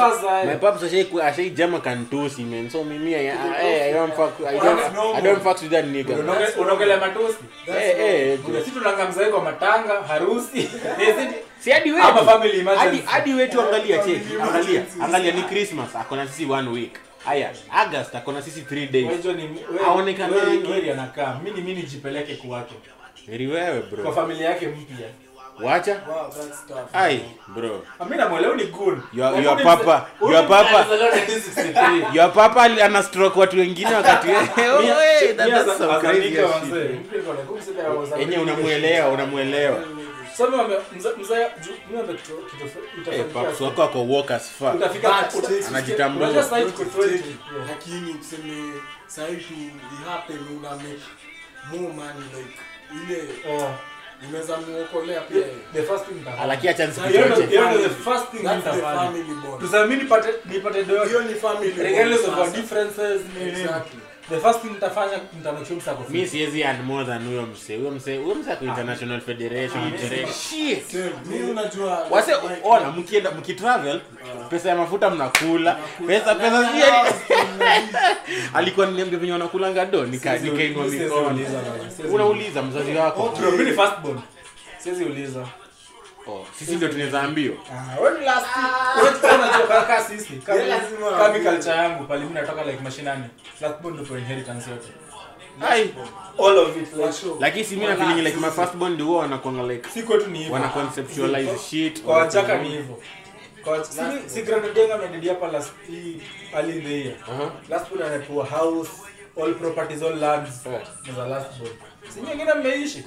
my 0.45 0.56
pops 0.56 0.84
ashai 0.84 1.06
ashai 1.21 1.49
jama 1.56 1.79
kantusi 1.79 2.43
man. 2.45 2.69
So 2.69 2.84
mimi 2.84 3.15
I, 3.15 3.29
I, 3.29 3.89
I 3.89 3.91
don't 3.93 4.13
fuck 4.13 4.34
I 4.45 4.53
don't 4.60 5.15
I 5.15 5.21
don't 5.21 5.41
fuck 5.43 5.62
with 5.62 5.71
that 5.71 5.86
nigga. 5.86 6.15
unaongelea 6.58 6.97
matosi 6.97 7.38
Eh 7.67 7.95
eh. 7.99 8.39
sisi 8.60 8.71
tunanga 8.71 9.10
mzee 9.10 9.25
kwa 9.25 9.41
matanga 9.43 10.01
harusi 10.01 10.60
Eh, 11.01 11.15
si- 11.17 11.36
Si 11.63 11.71
hadi 11.71 11.91
wetu. 11.91 12.08
hadi 13.06 13.34
wetu 13.34 13.62
angalia 13.62 13.97
cheki. 13.97 14.34
Angalia. 14.41 14.84
Angalia 15.01 15.32
ni 15.32 15.41
Christmas. 15.43 15.95
Akona 15.95 16.27
sisi 16.27 16.45
one 16.51 16.69
week. 16.69 16.91
Aya, 17.25 17.51
agast 17.71 18.15
akona 18.15 18.41
sisi 18.41 18.62
3 18.62 18.88
days. 18.91 19.07
Wewe 19.25 19.36
wewe- 19.36 19.49
wewe- 20.31 20.67
wewe 20.71 20.91
anakaa 20.91 21.39
mimi 21.43 21.62
mimi 21.62 21.73
nijipeleke 21.81 22.36
kwake 22.36 22.75
Heri 23.25 23.47
wewe 23.47 23.81
kwa 23.81 24.13
familia 24.15 24.49
yake 24.49 24.67
mpya. 24.67 25.07
Wacha. 25.63 25.91
Wow, 26.07 26.29
that's 26.29 26.65
tough. 26.67 26.95
ai 26.95 27.21
bro. 27.47 27.86
Namwelewa 28.17 28.55
ni 28.55 28.63
good. 28.63 28.99
Your- 29.13 29.43
your 29.43 29.63
papa- 29.63 30.05
your 30.31 30.47
papa- 30.47 30.86
your 32.13 32.33
papa 32.33 32.63
ana 32.63 33.03
stroke 33.03 33.39
watu 33.39 33.57
wengine 33.57 33.93
wakati 33.93 34.27
oh, 34.31 34.33
that, 35.38 35.49
that's 35.49 35.77
some 35.77 35.99
crazy. 35.99 36.38
Yenye 38.19 38.38
unamuelewa 38.38 39.09
unamuelewa 39.09 39.79
So 40.38 40.43
mimi 40.46 40.58
wame- 40.58 40.76
mzee- 40.98 41.17
mimi 41.17 41.98
wame- 41.98 43.82
wako 43.82 44.06
walk 44.08 44.32
as 44.32 44.50
fuck 44.52 44.76
Utafika- 44.76 45.67
anajitambua. 45.67 46.24
unajua 46.28 46.43
sasa 46.43 46.58
hivi 46.58 46.72
20. 46.72 47.36
lakini 47.69 48.13
tuseme 48.13 48.74
sahi 49.08 49.36
tu 49.38 49.54
ihappen 50.02 50.38
una 50.60 50.69
more 51.72 51.93
money 51.93 52.24
like 52.38 52.60
ile 53.04 53.30
Yeah. 53.54 53.72
unaweza 54.30 54.58
muokolea 54.58 55.22
pia 55.22 55.41
The 55.74 55.84
first 55.84 56.06
thing 56.06 56.13
nitafanya. 56.15 56.46
lakini 56.46 56.69
acha 56.69 56.84
Hiyo 56.86 56.93
Hiyo 57.08 57.10
nisikuchoche 57.26 57.48
ndio- 57.48 57.60
hiyo 57.67 57.78
ndio 57.78 57.89
the 57.89 58.04
first 58.04 58.32
thing 58.32 58.43
That's 58.43 58.63
the 58.63 58.82
family 58.82 59.24
bond. 59.24 59.62
Tuseme 59.62 59.86
mimi 59.88 60.04
nipate- 60.04 60.34
nipate 60.46 60.84
do- 60.84 61.04
hiyo 61.06 61.22
ni 61.22 61.36
family 61.36 61.72
regardless 61.72 62.28
of 62.28 62.38
our 62.38 62.50
differences. 62.52 63.22
Exactly. 63.41 64.00
The 64.29 64.39
first 64.39 64.62
thing 64.62 64.69
nitafanya 64.69 65.17
nitamake 65.38 65.65
sure 65.65 65.77
msa 65.79 65.91
ako 65.91 66.03
mi 66.09 66.27
siwezi 66.27 66.63
and 66.63 66.83
more 66.86 67.05
than 67.05 67.27
huyo 67.27 67.41
mse 67.41 67.75
huyo 67.77 67.91
mse 67.91 68.17
huyo 68.17 68.36
mse 68.36 68.51
ako 68.51 68.65
international 68.65 69.21
federation 69.21 69.91
federation. 69.91 70.33
shit. 70.33 70.93
Mimi 71.25 71.51
unajua 71.51 72.07
wase 72.09 72.31
ona 72.63 72.91
mkienda 72.91 73.31
mkitravel 73.31 74.01
pesa 74.49 74.69
ya 74.69 74.75
mafuta 74.75 75.09
mnakula. 75.09 75.77
Pesa 76.07 76.36
pesa 76.36 76.69
si 76.73 77.33
alikuwa 78.53 78.86
niambia 78.86 79.19
venye 79.19 79.31
wanakulanga 79.31 79.86
do 79.86 80.05
nika 80.05 80.38
nikainua 80.38 80.86
mikono. 80.86 81.39
unauliza 82.13 82.62
mzazi 82.62 82.91
wako. 82.95 83.33
Mimi 83.51 83.63
ni 83.69 83.75
first 83.75 83.99
born. 83.99 84.19
Siwezi 84.77 85.03
uliza. 85.03 85.45
Oh, 86.27 86.45
sisi 86.59 86.75
ndio 86.75 86.88
tunaweza 86.89 87.21
ambiwa 87.21 87.55
Ah, 87.71 88.01
wewe 88.01 88.25
last. 88.25 88.45
Wewe 88.97 90.01
sisi, 90.07 90.33
kama 90.33 91.39
culture 91.39 91.75
yangu 91.75 92.03
pale 92.03 92.19
mimi 92.21 92.33
natoka 92.33 92.63
like 92.63 92.83
mashinani. 92.83 93.23
Last 93.62 93.81
born 93.81 93.99
ndio 93.99 94.17
inheritance 94.17 94.69
yote. 94.69 94.88
ai 95.69 95.93
All 96.39 96.57
of 96.57 96.77
it 96.77 96.93
like 96.93 97.13
sure. 97.13 97.36
lakini 97.39 97.63
si 97.65 97.75
mimi 97.75 97.88
na 97.88 97.95
feeling 97.95 98.21
like 98.21 98.38
my 98.38 98.49
first 98.51 98.73
born 98.75 98.93
ndio 98.93 99.13
wanakuanga 99.15 99.63
like 99.73 99.89
si 99.89 100.03
kwetu 100.03 100.27
ni 100.27 100.38
hivyo. 100.39 100.53
wana 100.53 100.67
conceptualize 100.67 101.57
shit 101.69 102.01
Kwa 102.03 102.17
wajaka 102.17 102.57
ni 102.57 102.69
hivyo. 102.69 102.99
Kwa 103.63 103.86
si 103.86 103.99
si 104.27 104.41
grand 104.41 104.73
denga 104.73 104.95
amedidi 104.95 105.29
hapa 105.29 105.47
last 105.47 105.71
early 106.53 106.77
in 106.77 106.83
the 106.83 106.99
year. 106.99 107.15
Last 107.69 107.89
born 107.89 108.03
anapewa 108.03 108.45
house, 108.45 108.89
all 109.43 109.53
properties, 109.53 110.03
all 110.03 110.19
lands. 110.19 110.65
Yeah. 110.65 110.81
Ni 111.07 111.13
za 111.13 111.27
last 111.27 111.59
born. 111.59 111.71
Si 112.13 112.21
nyingine 112.21 112.53
mmeishi. 112.53 113.03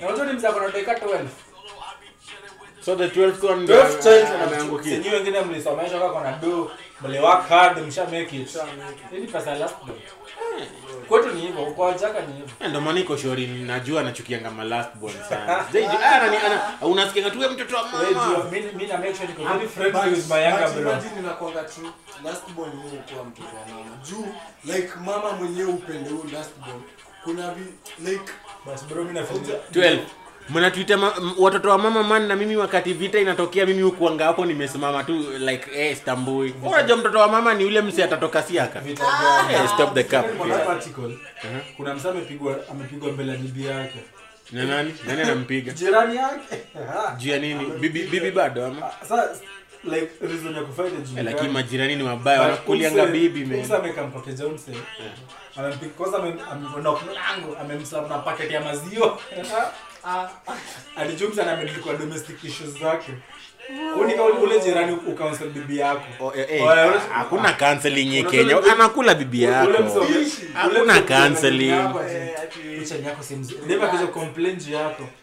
Na 0.00 0.06
watu 0.06 0.24
ni 0.24 0.32
mzako 0.32 0.60
na 0.60 0.66
dakika 0.66 0.92
12. 0.94 1.24
So 2.86 2.94
the 2.96 3.08
12th 3.08 3.42
one 3.50 3.66
12 3.66 4.02
child 4.02 4.28
ameangukia 4.42 5.02
Sinyi 5.02 5.14
wengine 5.14 5.40
mlisomeshwa 5.40 6.00
kwa 6.00 6.10
kona 6.12 6.32
do, 6.42 6.70
mli 7.02 7.18
work 7.18 7.48
hard, 7.48 7.78
msha 7.86 8.04
make 8.04 8.36
it. 8.36 8.48
Sha 8.52 8.64
make 8.64 9.00
it. 9.04 9.10
Hili 9.10 9.26
pesa 9.26 9.54
last 9.54 9.74
born. 9.86 9.98
Kwetu 11.08 11.30
ni 11.30 11.40
hivyo, 11.40 11.64
kwa 11.66 11.86
wajaka 11.86 12.20
ni 12.20 12.26
hivyo. 12.32 12.48
ndio 12.56 12.68
ndo 12.68 12.80
maana 12.80 13.00
iko 13.00 13.16
shori 13.16 13.46
najua 13.46 14.00
anachukianga 14.00 14.50
ma 14.50 14.64
last 14.64 14.94
born 14.94 15.14
sana 15.28 15.64
Zaidi- 15.72 15.96
ah, 16.04 16.20
anani- 16.20 16.36
ana- 16.46 16.86
unasikianga 16.86 17.30
tu 17.30 17.40
"Wewe 17.40 17.52
mtoto 17.52 17.76
wa 17.76 17.82
mama 17.82 18.44
mimi 18.52 18.66
mimi 18.66 18.86
na 18.86 18.98
make 18.98 19.14
sure 19.14 19.28
niko 19.28 19.44
very 19.54 19.68
friendly 19.68 20.10
with 20.10 20.28
my 20.30 20.42
younger 20.44 20.70
bro. 20.70 20.80
imagine 20.90 21.12
inakuanga 21.18 21.62
tu 21.62 21.80
Last 22.24 22.50
born 22.50 22.70
ni 22.70 22.76
kuwa 22.98 23.24
mtoto 23.24 23.48
wa 23.56 23.66
mama. 23.68 23.96
Juu 24.10 24.26
like 24.64 24.88
mama 25.04 25.32
mwenyewe 25.32 25.68
upende 25.72 26.10
huyu 26.10 26.24
last 26.32 26.50
born. 26.66 26.82
Kuna 27.24 27.50
vi 27.50 27.64
like 28.10 28.32
But 28.64 28.84
bro 28.88 29.04
mimi 29.04 29.14
na 29.14 29.22
12 29.26 29.98
mnatuita 30.48 30.96
ma, 30.96 31.12
watoto 31.38 31.68
wa 31.70 31.78
mama 31.78 32.02
man 32.02 32.26
na 32.28 32.36
mimi 32.36 32.56
wakati 32.56 32.92
vita 32.92 33.18
inatokea 33.18 33.66
mimi 33.66 33.82
hukuanga 33.82 34.24
hapo 34.24 34.44
nimesimama 34.46 35.04
tu 35.04 35.24
like 35.38 35.70
eh 35.74 35.96
stambui. 35.96 36.54
Unajua 36.62 36.96
mtoto 36.96 37.18
wa 37.18 37.28
mama 37.28 37.54
ni 37.54 37.64
yule 37.64 37.80
mse 37.80 38.04
atatoka 38.04 38.42
siaka. 38.42 38.80
Vita 38.80 39.04
gani. 39.04 39.54
Eh, 39.54 39.68
stop 39.74 39.94
the 39.94 40.04
cap 40.04 40.26
Kuna 40.38 40.66
article. 40.68 41.18
Kuna 41.76 41.94
msee 41.94 42.08
amepigwa 42.08 42.56
amepigwa 42.70 43.12
mbele 43.12 43.32
ya 43.32 43.38
bibi 43.38 43.66
yake. 43.66 43.98
na 44.52 44.64
nani? 44.64 44.94
Nani 45.06 45.22
anampiga? 45.22 45.72
Jirani 45.72 46.16
yake. 46.16 46.56
juu 47.18 47.30
ya 47.30 47.38
nini? 47.38 47.66
Bibi, 47.80 48.02
bibi 48.02 48.30
bado 48.30 48.66
ama? 48.66 48.90
Sasa 49.08 49.28
like 49.84 50.10
reason 50.20 50.54
ya 50.54 50.62
kufight 50.62 50.92
juu. 51.08 51.18
eh, 51.18 51.24
lakini 51.24 51.48
majirani 51.48 51.96
ni 51.96 52.02
wabaya 52.02 52.40
wanakulianga 52.40 53.06
bibi 53.06 53.62
amekampokeja 53.76 54.44
kwanza 55.96 56.18
mlango, 56.18 57.56
na 58.08 58.18
packet 58.18 58.50
ya 58.50 58.60
maziwa. 58.60 59.18
Alijumza 60.96 61.44
na 61.44 61.52
amedeal 61.52 61.80
kwa 61.80 61.94
domestic 61.94 62.44
issues 62.44 62.70
zake. 62.80 63.12
Ule 64.42 64.60
jirani 64.64 64.92
ukaunsel 65.06 65.48
bibi 65.48 65.78
yako. 65.78 66.04
Oh, 66.20 66.32
eh, 66.36 66.46
eh, 66.50 67.00
hakuna 67.12 67.52
counseling 67.52 68.14
ye 68.14 68.22
Kenya. 68.22 68.56
anakula 68.72 69.14
bibi 69.14 69.42
yako. 69.42 69.72
hakuna 70.54 71.00
counseling 71.02 71.72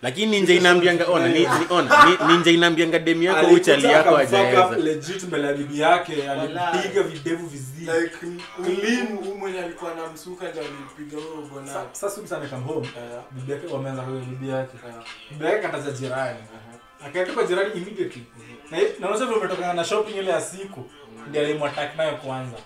lakini 0.02 0.38
inaambianga 0.40 1.06
ona 1.08 1.34
ona 1.70 2.44
inaambianga 2.46 3.00
demu 3.00 3.24
yako 3.24 3.48
uchali 3.48 3.88
yako 3.88 4.18
ajaeza 4.18 4.78
legit 4.78 5.24
mbele 5.24 5.48
ya 5.48 5.54
bibi 5.54 5.80
yake 5.80 6.30
alipiga 6.30 7.04
videvu 7.04 7.48
vizi 7.48 7.73
like 7.86 8.10
clean 8.64 9.18
huyu 9.18 9.36
mwenye 9.36 9.60
alikuwa 9.60 9.92
anamsuka 9.92 10.50
ndio 10.50 10.62
alipiga 10.64 11.18
huyo 11.18 11.48
bwana. 11.54 11.86
sasa 11.92 12.22
msa 12.22 12.38
amekam 12.38 12.64
home. 12.64 12.90
Bibi 13.32 13.52
yake 13.52 13.68
wameanza 13.68 14.02
kwa 14.02 14.14
bibi 14.14 14.50
yake. 14.50 14.78
Bibi 15.32 15.46
yake 15.46 15.60
kataza 15.62 15.92
jirani. 15.92 16.40
Akaenda 17.06 17.34
kwa 17.34 17.44
jirani 17.44 17.74
immediately. 17.74 18.26
Na 18.72 18.78
na 19.00 19.08
unajua 19.08 19.28
vile 19.28 19.40
umetokana 19.40 19.74
na 19.74 19.84
shopping 19.86 20.16
ile 20.16 20.32
ya 20.32 20.42
siku 20.42 20.86
ndio 21.30 21.42
alimwattack 21.42 21.96
nayo 21.98 22.16
kwanza 22.18 22.58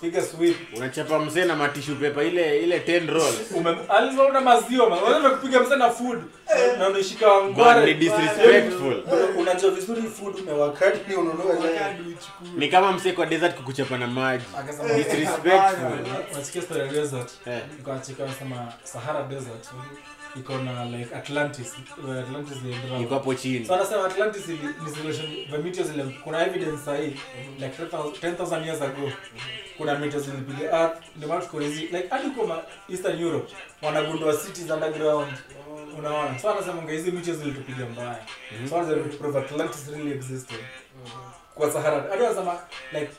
piga 0.00 0.22
sweep. 0.22 0.56
Unachapa 0.76 1.18
mzee 1.18 1.44
na 1.44 1.56
matishu 1.56 1.96
pepa 1.96 2.22
ile 2.24 2.58
ile 2.58 2.78
10 2.78 3.10
roll. 3.10 3.76
alizoona 3.88 4.40
maziwa 4.40 4.86
unaweza 4.86 5.30
kupiga 5.30 5.60
mzee 5.60 5.76
na 5.76 5.90
food. 5.90 6.22
Na 6.78 6.88
unashika 6.88 7.26
ngwara. 7.44 7.84
ni 7.86 7.94
disrespectful. 7.94 9.02
Unajua 9.38 9.70
vizuri 9.70 10.02
food 10.02 10.40
umewakati 10.40 11.14
ununua 11.14 11.44
ile 11.58 11.80
ni 12.56 12.68
kama 12.68 12.92
mzee 12.92 13.12
kwa 13.12 13.26
desert 13.26 13.54
kukuchapa 13.56 13.98
na 13.98 14.06
maji. 14.06 14.44
Disrespectful. 14.96 15.98
Unasikia 16.34 16.62
story 16.62 16.80
ya 16.80 16.86
desert. 16.86 17.30
Eh. 17.46 17.60
nikawachika 17.78 18.22
wanasema 18.22 18.72
sahara 18.84 19.22
desert 19.22 19.68
iko 20.38 20.58
na 20.58 20.84
like 20.84 21.14
atlantis. 21.14 21.74
Where 22.04 22.20
atlantis 22.20 22.56
iko 23.02 23.14
hapo 23.14 23.34
chini. 23.34 23.66
So 23.66 23.74
anasema 23.74 24.04
atlantis 24.04 24.48
ni 24.48 24.58
solution. 24.96 25.26
The 25.50 25.58
meteors 25.58 25.90
ile 25.94 26.04
kuna 26.24 26.46
evidence 26.46 26.84
sahi 26.84 27.16
like 27.58 27.82
10,000 27.82 28.34
10000 28.36 28.66
years 28.66 28.82
ago 28.82 29.12
kuna 29.76 29.98
meteors 29.98 30.24
zilipiga 30.24 30.70
earth. 30.72 31.02
Ndio 31.16 31.28
maana 31.28 31.40
tuko 31.40 31.60
hizi 31.60 31.80
like 31.80 32.08
hadi 32.08 32.30
kwa 32.30 32.64
eastern 32.88 33.22
europe 33.22 33.52
wanagundua 33.82 34.36
cities 34.36 34.70
underground. 34.70 35.32
Unaona? 35.98 36.38
So 36.38 36.50
anasema 36.50 36.82
ngai 36.82 36.96
hizi 36.96 37.10
meteors 37.12 37.38
zilitupiga 37.38 37.86
mbaya. 37.86 38.18
So 38.68 38.76
anasema 38.78 39.04
prove 39.04 39.38
atlantis 39.38 39.88
really 39.88 40.10
existed. 40.12 40.58
Kwa 41.54 41.70
sahara. 41.72 42.06
Hadi 42.10 42.24
anasema 42.26 42.58
like 42.92 43.10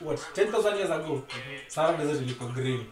what 0.00 0.20
10000 0.36 0.76
years 0.76 0.90
ago 0.90 1.22
sahara 1.66 1.98
desert 1.98 2.22
ilikuwa 2.22 2.50
green. 2.50 2.74
eh 2.80 2.84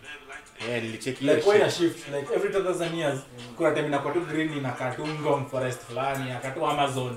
nilicheck 0.68 1.20
like 1.20 1.50
why 1.50 1.62
a 1.62 1.70
shift? 1.70 2.08
Like 2.08 2.34
every 2.34 2.50
2000 2.50 2.94
years 2.98 3.18
kuna 3.56 3.70
time 3.70 3.86
inakuwa 3.86 4.12
tu 4.14 4.20
green 4.20 4.56
inakaa 4.58 4.90
tu 4.90 5.06
ngong 5.08 5.46
forest 5.50 5.80
fulani 5.80 6.30
inakaa 6.30 6.70
amazon. 6.70 7.16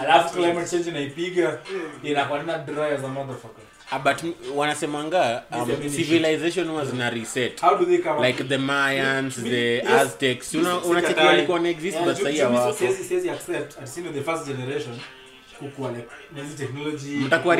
Alafu 0.00 0.34
climate 0.34 0.70
change 0.70 0.88
inaipiga 0.90 1.58
inakuwa 2.02 2.38
tena 2.38 2.58
dry 2.58 2.94
as 2.94 3.04
a 3.04 3.08
motherfucker. 3.08 3.64
Ah, 3.90 3.98
but 3.98 4.16
wanasemanga 4.54 5.42
um, 5.52 5.66
civilization 5.90 6.70
was 6.70 6.92
na 6.92 7.10
reset. 7.10 7.60
How 7.60 7.78
do 7.78 7.84
they 7.86 7.98
come 7.98 8.26
like 8.26 8.44
the 8.44 8.58
mayans 8.58 9.38
Mi- 9.38 9.50
the 9.50 9.74
yes. 9.76 9.86
aztecs 9.90 10.54
unachekia 10.88 11.24
walikuwa 11.26 11.58
na 11.60 11.68
exist 11.68 11.96
Yeah, 11.96 12.08
but 12.08 12.22
sahii 12.22 12.38
ju- 12.38 12.44
kukuwa 15.58 15.90
like 15.92 16.08
hizi 16.42 16.56
technology 16.56 17.10
mtakuwa 17.16 17.56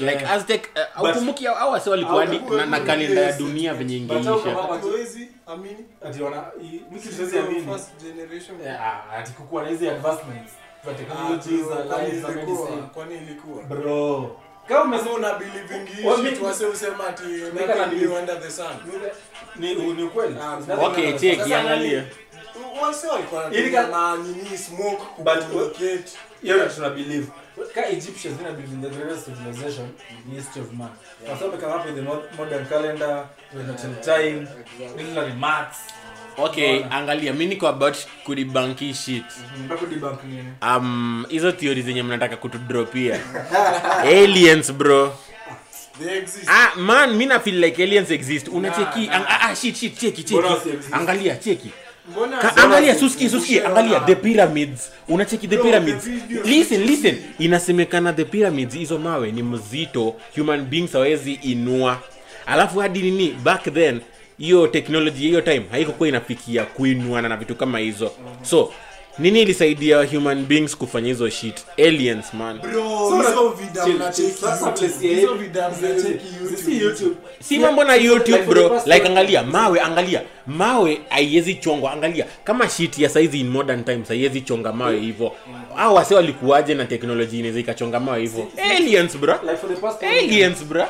like 0.00 0.26
aztec 0.26 0.62
uh, 1.02 1.10
ukumbuki 1.10 1.44
wase 1.70 1.90
walikuwa 1.90 2.26
hadi 2.26 2.38
na, 2.56 2.66
na 2.66 2.80
kalenda 2.80 3.20
ya 3.20 3.32
dunia 3.32 3.74
venye 3.74 3.96
ingeisha 3.96 4.32
Hatuwezi 4.72 5.28
amini. 5.46 5.84
ati 6.04 6.22
wana 6.22 6.44
i- 6.62 6.80
mi 6.94 7.00
siwezi 7.00 7.38
amini 7.38 7.64
first 7.64 7.88
generation. 8.02 8.60
Yeah, 8.64 9.04
ati 9.18 9.32
kukuwa 9.32 9.62
na 9.62 9.68
hizi 9.68 9.88
advancements 9.88 10.52
za 10.86 10.94
technology 10.94 11.62
za 11.62 11.98
life 12.02 12.20
za 12.20 12.28
medicine 12.28 12.82
Kwani 12.94 13.14
ilikuwa? 13.14 13.64
bro 13.64 14.36
kama 14.68 14.84
umesema 14.84 15.14
una 15.14 15.32
believe 15.34 15.76
in 15.76 16.06
Well, 16.06 16.16
hii 16.16 16.22
mi- 16.22 16.30
shit, 16.30 16.42
wase 16.42 16.66
usema 16.66 17.06
ati 17.06 17.22
nothing 17.22 17.96
new 18.00 18.14
under 18.14 18.40
the 18.42 18.50
sun. 18.50 18.66
ni 19.56 19.74
ni 19.74 20.02
ukweli 20.02 20.34
okay 20.86 21.04
else. 21.08 21.54
angalia 21.54 22.04
Wase 22.82 23.06
walikuwa 23.06 23.50
Ili 23.52 23.76
wanatumia 23.76 23.82
ka- 23.82 23.88
ma 23.88 24.16
nini, 24.16 24.58
smoke 24.58 25.02
But- 25.22 25.38
kucommunicate. 25.44 26.12
Hiyo 26.42 26.66
tuna 26.68 26.90
believe 26.90 27.26
ka 27.74 27.88
Egyptians 27.90 28.36
they 28.38 28.52
believe 28.52 28.72
in 28.72 28.80
the 28.82 28.90
greatest 28.90 29.24
civilization 29.26 29.86
in 30.10 30.30
the 30.30 30.36
history 30.40 30.62
of 30.62 30.72
man. 30.72 30.90
Kwa 31.26 31.38
sababu 31.38 31.56
kama 31.58 31.72
hapo 31.72 31.88
the 31.90 32.02
modern 32.38 32.66
calendar 32.66 33.28
natural 33.54 33.94
time 34.02 34.46
literally 34.96 35.32
maths. 35.32 35.78
Okay 36.38 36.84
angalia 36.90 37.32
mi 37.32 37.46
niko 37.46 37.68
about 37.68 37.96
kudibanki 38.24 38.94
shit. 38.94 39.24
Debunk 39.90 40.20
um 40.62 41.26
hizo 41.28 41.52
theory 41.52 41.82
zenye 41.82 42.02
mnataka 42.02 42.36
kutudropia. 42.36 43.20
Aliens 44.02 44.72
bro. 44.72 45.12
Ah 46.46 46.72
man 46.76 47.16
mi 47.16 47.26
na 47.26 47.42
like 47.44 47.82
aliens 47.82 48.10
exist. 48.10 48.48
Unacheki 48.48 49.06
Nah, 49.06 49.18
nah. 49.18 49.26
ah, 49.28 49.48
ah, 49.50 49.54
shit 49.54 49.76
shit 49.76 49.98
cheki 49.98 50.22
cheki 50.22 50.92
angalia 50.92 51.36
cheki 51.36 51.72
Ka, 52.40 52.56
angalia 52.56 52.94
suski 52.94 53.28
suski 53.28 53.60
angalia 53.60 54.00
the 54.06 54.14
pyramids. 54.16 54.90
Unacheki 55.08 55.48
the 55.48 55.58
pyramids. 55.58 56.06
listen 56.44 56.82
listen. 56.86 57.16
Inasemekana 57.38 58.12
the 58.12 58.24
pyramids 58.24 58.74
hizo 58.74 58.98
mawe 58.98 59.32
ni 59.32 59.42
mzito 59.42 60.14
human 60.36 60.64
beings 60.64 60.92
hawezi 60.92 61.32
inua. 61.32 61.98
Alafu 62.46 62.78
hadi 62.78 63.02
nini 63.02 63.30
back 63.44 63.74
then 63.74 64.00
hiyo 64.38 64.66
technology 64.66 65.18
hiyo 65.20 65.40
time 65.40 65.62
haikokuwa 65.70 66.08
inafikia 66.08 66.64
kuinuana 66.64 67.28
na 67.28 67.36
vitu 67.36 67.54
kama 67.54 67.78
hizo. 67.78 68.12
So 68.42 68.72
nini 69.18 69.42
ilisaidia 69.42 70.04
human 70.04 70.44
beings 70.46 70.76
kufanya 70.76 71.08
hizo 71.08 71.30
shit? 71.30 71.54
Aliens 71.78 72.34
man. 72.34 72.60
Si 77.40 77.58
mambo 77.58 77.84
na 77.84 77.94
youtube 77.94 78.42
bro. 78.42 78.82
like 78.86 79.06
angalia 79.08 79.42
mawe 79.42 79.80
angalia. 79.80 80.22
Mawe 80.46 81.00
haiwezi 81.08 81.54
chongwa. 81.54 81.92
Angalia 81.92 82.26
kama 82.44 82.68
shit 82.68 82.98
ya 82.98 83.08
saizi 83.08 83.40
in 83.40 83.48
modern 83.48 83.84
times 83.84 84.08
haiwezi 84.08 84.40
chonga 84.40 84.72
mawe 84.72 85.00
hivyo 85.00 85.32
au 85.76 85.94
wase 85.94 86.14
walikuwaje 86.14 86.74
na 86.74 86.84
teknoloji 86.84 87.38
inaweza 87.38 87.60
ikachonga 87.60 88.00
mawe 88.00 88.20
hivyo 88.20 88.46
aliens 88.74 89.16
bro. 89.18 89.34
Like 89.42 89.56
for 89.56 89.74
the 89.74 89.80
past 89.80 90.02
one- 90.02 90.18
aliens 90.18 90.64
bro 90.64 90.86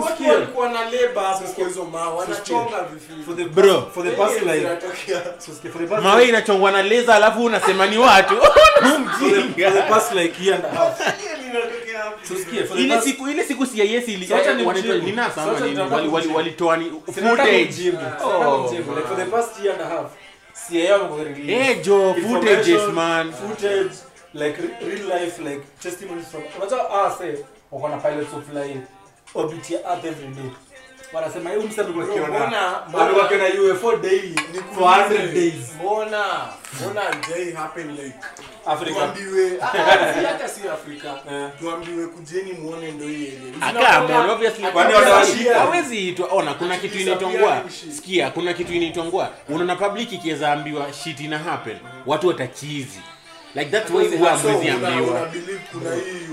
Watu 0.00 0.28
walikuwa 0.28 0.68
na 0.68 0.80
labor 0.90 1.40
kwa 1.54 1.66
hizo 1.68 1.84
mawe, 1.84 2.16
wanachonga 2.16 2.86
vifi- 3.26 3.44
Bro. 3.48 3.90
for 3.94 4.04
the 4.04 4.10
past 4.10 4.42
like 4.42 4.58
Zinatokea. 4.58 5.20
for 5.72 5.80
the 5.80 5.86
past 5.86 6.02
mawe 6.02 6.28
inachongwa 6.28 6.70
na 6.70 6.82
leza 6.82 7.14
alafu 7.14 7.44
unasema 7.44 7.86
ni 7.86 7.98
watu. 7.98 8.34
For 9.12 9.72
the 9.72 9.82
past 9.88 10.12
like 10.14 10.44
year 10.44 10.54
and 10.56 10.64
a 10.64 10.68
half. 10.78 11.00
Inatokea 11.50 11.98
hapo. 11.98 12.18
So 12.28 12.34
sikia, 12.36 12.64
for 12.66 12.76
the 12.76 12.82
ile 12.82 12.94
past- 12.96 13.02
siku 13.04 13.28
ile 13.28 13.44
siku 13.44 13.66
CIS 13.66 14.08
ili 14.08 14.26
So 14.26 14.36
acha 14.36 14.54
ni 14.54 14.62
wanaitwa 14.66 14.96
sama 15.34 15.50
So 15.50 15.56
acha 15.56 15.66
nini? 15.66 15.80
wali 15.94 16.08
wali 16.08 16.28
walitoa 16.28 16.76
ni 16.76 16.84
footage. 17.06 17.92
Oh, 18.24 18.68
for 19.06 19.16
the 19.16 19.24
past 19.24 19.64
year 19.64 19.72
and 19.74 19.82
a 19.82 19.86
half. 19.96 20.06
CIA 20.68 20.92
wamekuwa 20.96 21.24
release. 21.24 21.70
eh 21.70 21.84
jo 21.84 22.14
footages 22.28 22.82
man. 22.82 23.32
footage 23.32 23.90
like 24.34 24.56
re- 24.62 24.88
real 24.88 25.20
life 25.22 25.42
like 25.42 25.60
testimonies 25.82 26.26
from 26.28 26.42
unajua 26.58 26.90
ah 27.04 27.10
say 27.18 27.32
wako 27.72 27.88
na 27.88 27.96
pilots 27.96 28.34
of 28.34 28.44
fly 28.50 28.76
orbit 29.34 29.70
ya 29.70 29.80
earth 29.80 30.04
every 30.04 30.28
day. 30.28 30.50
Wanasema 31.12 31.50
hiyo 31.50 31.62
msa 31.62 31.82
alikuwa 31.84 32.06
kiona 32.06 32.86
alikuwa 33.00 33.24
akiona 33.24 33.44
UFO 33.74 33.96
daily. 33.96 34.34
For 34.74 34.84
100 34.84 35.32
days. 35.34 35.54
Mbona? 35.80 36.24
Mbona 36.80 37.00
day 37.28 37.52
happen 37.52 37.90
like? 37.96 38.14
Africa. 38.66 38.94
Tuambiwe. 38.94 39.52
Ah, 39.62 39.74
ah, 39.74 40.26
hata 40.28 40.48
si 40.48 40.68
afrika 40.68 41.08
Eh. 41.30 41.48
tuambiwe 41.60 42.06
kujeni 42.06 42.52
muone 42.52 42.90
ndio 42.92 43.08
hii 43.08 43.24
ile 43.24 43.52
Aka, 43.60 44.00
mbona 44.00 44.32
obviously 44.32 44.66
Kwani 44.66 44.94
watawashika? 44.94 45.58
hawezi 45.58 46.08
itwa 46.08 46.28
ona 46.32 46.54
kuna 46.54 46.76
kitu 46.76 46.98
inaitwangwa 46.98 47.40
Disappearing 47.66 47.96
sikia 47.96 48.30
kuna 48.30 48.52
kitu 48.52 48.72
inaitwangwa 48.72 49.30
unaona 49.48 49.76
public 49.76 50.12
ikiweza 50.12 50.52
ambiwa 50.52 50.92
shit 50.92 51.20
ina 51.20 51.38
happen. 51.38 51.76
Watu 52.06 52.28
watachizi. 52.28 53.00
Like 53.54 53.70
that's 53.70 53.90
why 53.90 54.16
huwa 54.16 54.32
ambiwa. 54.32 55.30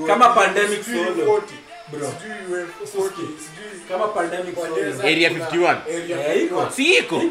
Kama 0.08 0.30
pandemic 0.30 0.84
solo. 0.84 1.44
40, 1.92 1.98
Bro. 1.98 2.14
sijui 2.22 2.64
UFO 2.84 3.00
40, 3.00 3.16
sijui 3.16 3.82
kama 3.90 4.08
pandemic 4.08 4.54
kwa 4.56 4.68
solo. 4.68 4.82
desert 4.82 5.04
Area 5.06 5.30
kuna 5.30 5.46
51. 5.46 5.78
area 6.04 6.34
iko. 6.36 6.62
51. 6.62 6.72
si 6.72 6.98
iko? 6.98 7.22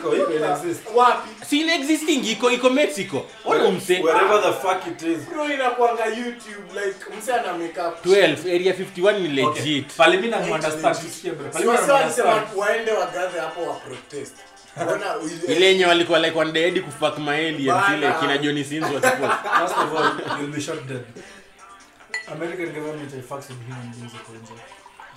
Si 1.49 1.61
ina 1.61 1.75
iko 2.31 2.51
iko 2.51 2.71
mexico. 2.71 3.27
Ona 3.45 3.65
umse 3.65 4.01
wherever 4.03 4.43
the 4.43 4.53
fuck 4.53 4.87
it 4.87 5.03
is. 5.03 5.19
Bro 5.29 5.45
inakuanga 5.55 6.05
youtube 6.07 6.67
like 6.75 6.99
mse 7.19 7.33
ana 7.33 7.53
make 7.59 7.81
up 7.81 8.07
12 8.07 8.55
area 8.55 8.73
51 8.73 9.19
ni 9.21 9.29
legit. 9.29 9.93
Pale 9.97 10.17
mimi 10.17 10.29
na 10.29 10.37
understand 10.39 10.97
tusikie 10.97 11.31
bro. 11.31 11.51
pale 11.51 11.65
mimi 11.65 11.77
Sasa 11.79 11.87
na 11.89 11.95
walisema 11.95 12.29
understand. 12.35 12.59
waende 12.59 12.93
wagadhe 12.93 13.39
hapo 13.41 13.63
wa 13.63 13.75
protest. 13.75 14.35
Mbona 14.83 15.15
ile- 15.47 15.55
ile 15.57 15.67
yenye 15.67 15.87
walikuwa 15.87 16.19
like 16.19 16.39
one 16.39 16.53
dead 16.53 16.81
kufuck 16.81 17.19
my 17.19 17.37
aliens 17.49 17.67
Bana. 17.83 17.97
ile 17.97 18.13
kina 18.21 18.39
Johnny 18.39 18.65
Sins 18.65 18.87
American 22.33 22.67
government 22.73 23.13
will 23.13 23.23
fucks 23.23 23.49
with 23.51 23.59
human 23.69 23.89
beings 23.91 24.13
huko 24.13 24.33
nje. 24.33 24.53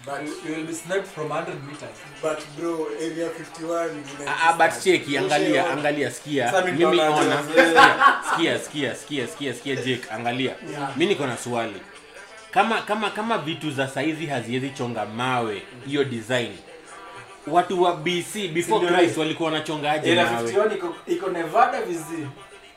but 0.05 0.45
You 0.49 0.55
will 0.55 0.66
be 0.68 0.74
sniped 0.74 1.07
from 1.07 1.30
100 1.30 1.64
meters. 1.64 1.97
but 2.22 2.39
bro 2.57 2.88
area 3.01 3.30
51 3.30 3.89
Ah, 4.28 4.49
ah, 4.49 4.53
but 4.57 4.84
check, 4.84 5.07
angalia 5.20 5.70
angalia 5.72 6.12
sikia 6.12 6.62
mimi 6.66 6.86
mimi 6.86 6.99
ona 6.99 7.43
sikia 8.30 8.59
sikia 8.66 8.95
sikia 8.95 9.28
sikia 9.28 9.53
sikia 9.53 9.76
Jake 9.76 10.09
angalia 10.12 10.55
Yeah. 10.72 10.97
mi 10.97 11.05
niko 11.05 11.28
na 11.28 11.38
swali 11.38 11.82
kama 12.51 12.82
kama 12.82 13.09
kama 13.09 13.38
vitu 13.38 13.72
za 13.72 13.88
saizi 13.88 14.26
haziwezi 14.26 14.70
chonga 14.70 15.05
mawe 15.05 15.62
hiyo 15.88 16.03
design 16.03 16.51
watu 17.47 17.82
wa 17.84 17.95
bc 17.95 18.47
before 18.53 18.88
christ 18.88 19.18
walikuwa 19.18 19.51
wanachonga 19.51 19.91
aje 19.91 20.16
mawe 20.16 20.51
51 20.51 20.91
iko 21.07 21.30
Nevada 21.30 21.82
vizi. 21.82 22.28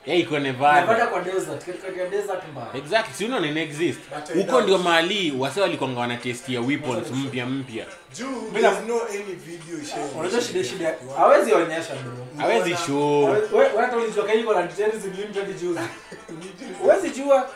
Yeah, 0.07 0.20
iko 0.20 0.38
Nevada 0.38 0.80
nevada 0.80 1.07
kwa 1.07 1.20
desert, 1.20 1.64
katikati 1.64 2.11
desert 2.11 2.42
mbaya. 2.52 2.66
exactly 2.74 3.14
si 3.14 3.24
unaona 3.24 3.46
ina 3.46 3.61
exist 3.61 4.00
huko 4.34 4.61
ndio 4.61 4.78
mahali 4.78 5.34
wase 5.38 5.61
walikonga 5.61 6.00
wanatestia 6.00 6.61
weapons 6.61 7.11
mpya 7.11 7.46
mpya 7.46 7.86
juu 8.18 8.50
there's 8.52 8.80
no 8.88 9.00
any 9.11 9.34
video 9.34 9.84
shared. 9.90 10.11
Unajua 10.18 10.40
shida 10.40 10.64
shida. 10.64 10.94
Hawezi 11.16 11.52
onyesha 11.52 11.94
bro. 11.94 12.26
hawezi 12.38 12.76
show 12.86 13.24
Wewe 13.24 13.48
wewe 13.52 13.68
hata 13.80 13.96
ulijua 13.96 14.24
kaili 14.26 14.44
kwa 14.44 14.61
anti-terrorism 14.61 15.11
limited 15.16 15.61
juzi. 15.61 15.80
Huwezi 16.82 17.11
jua 17.11 17.48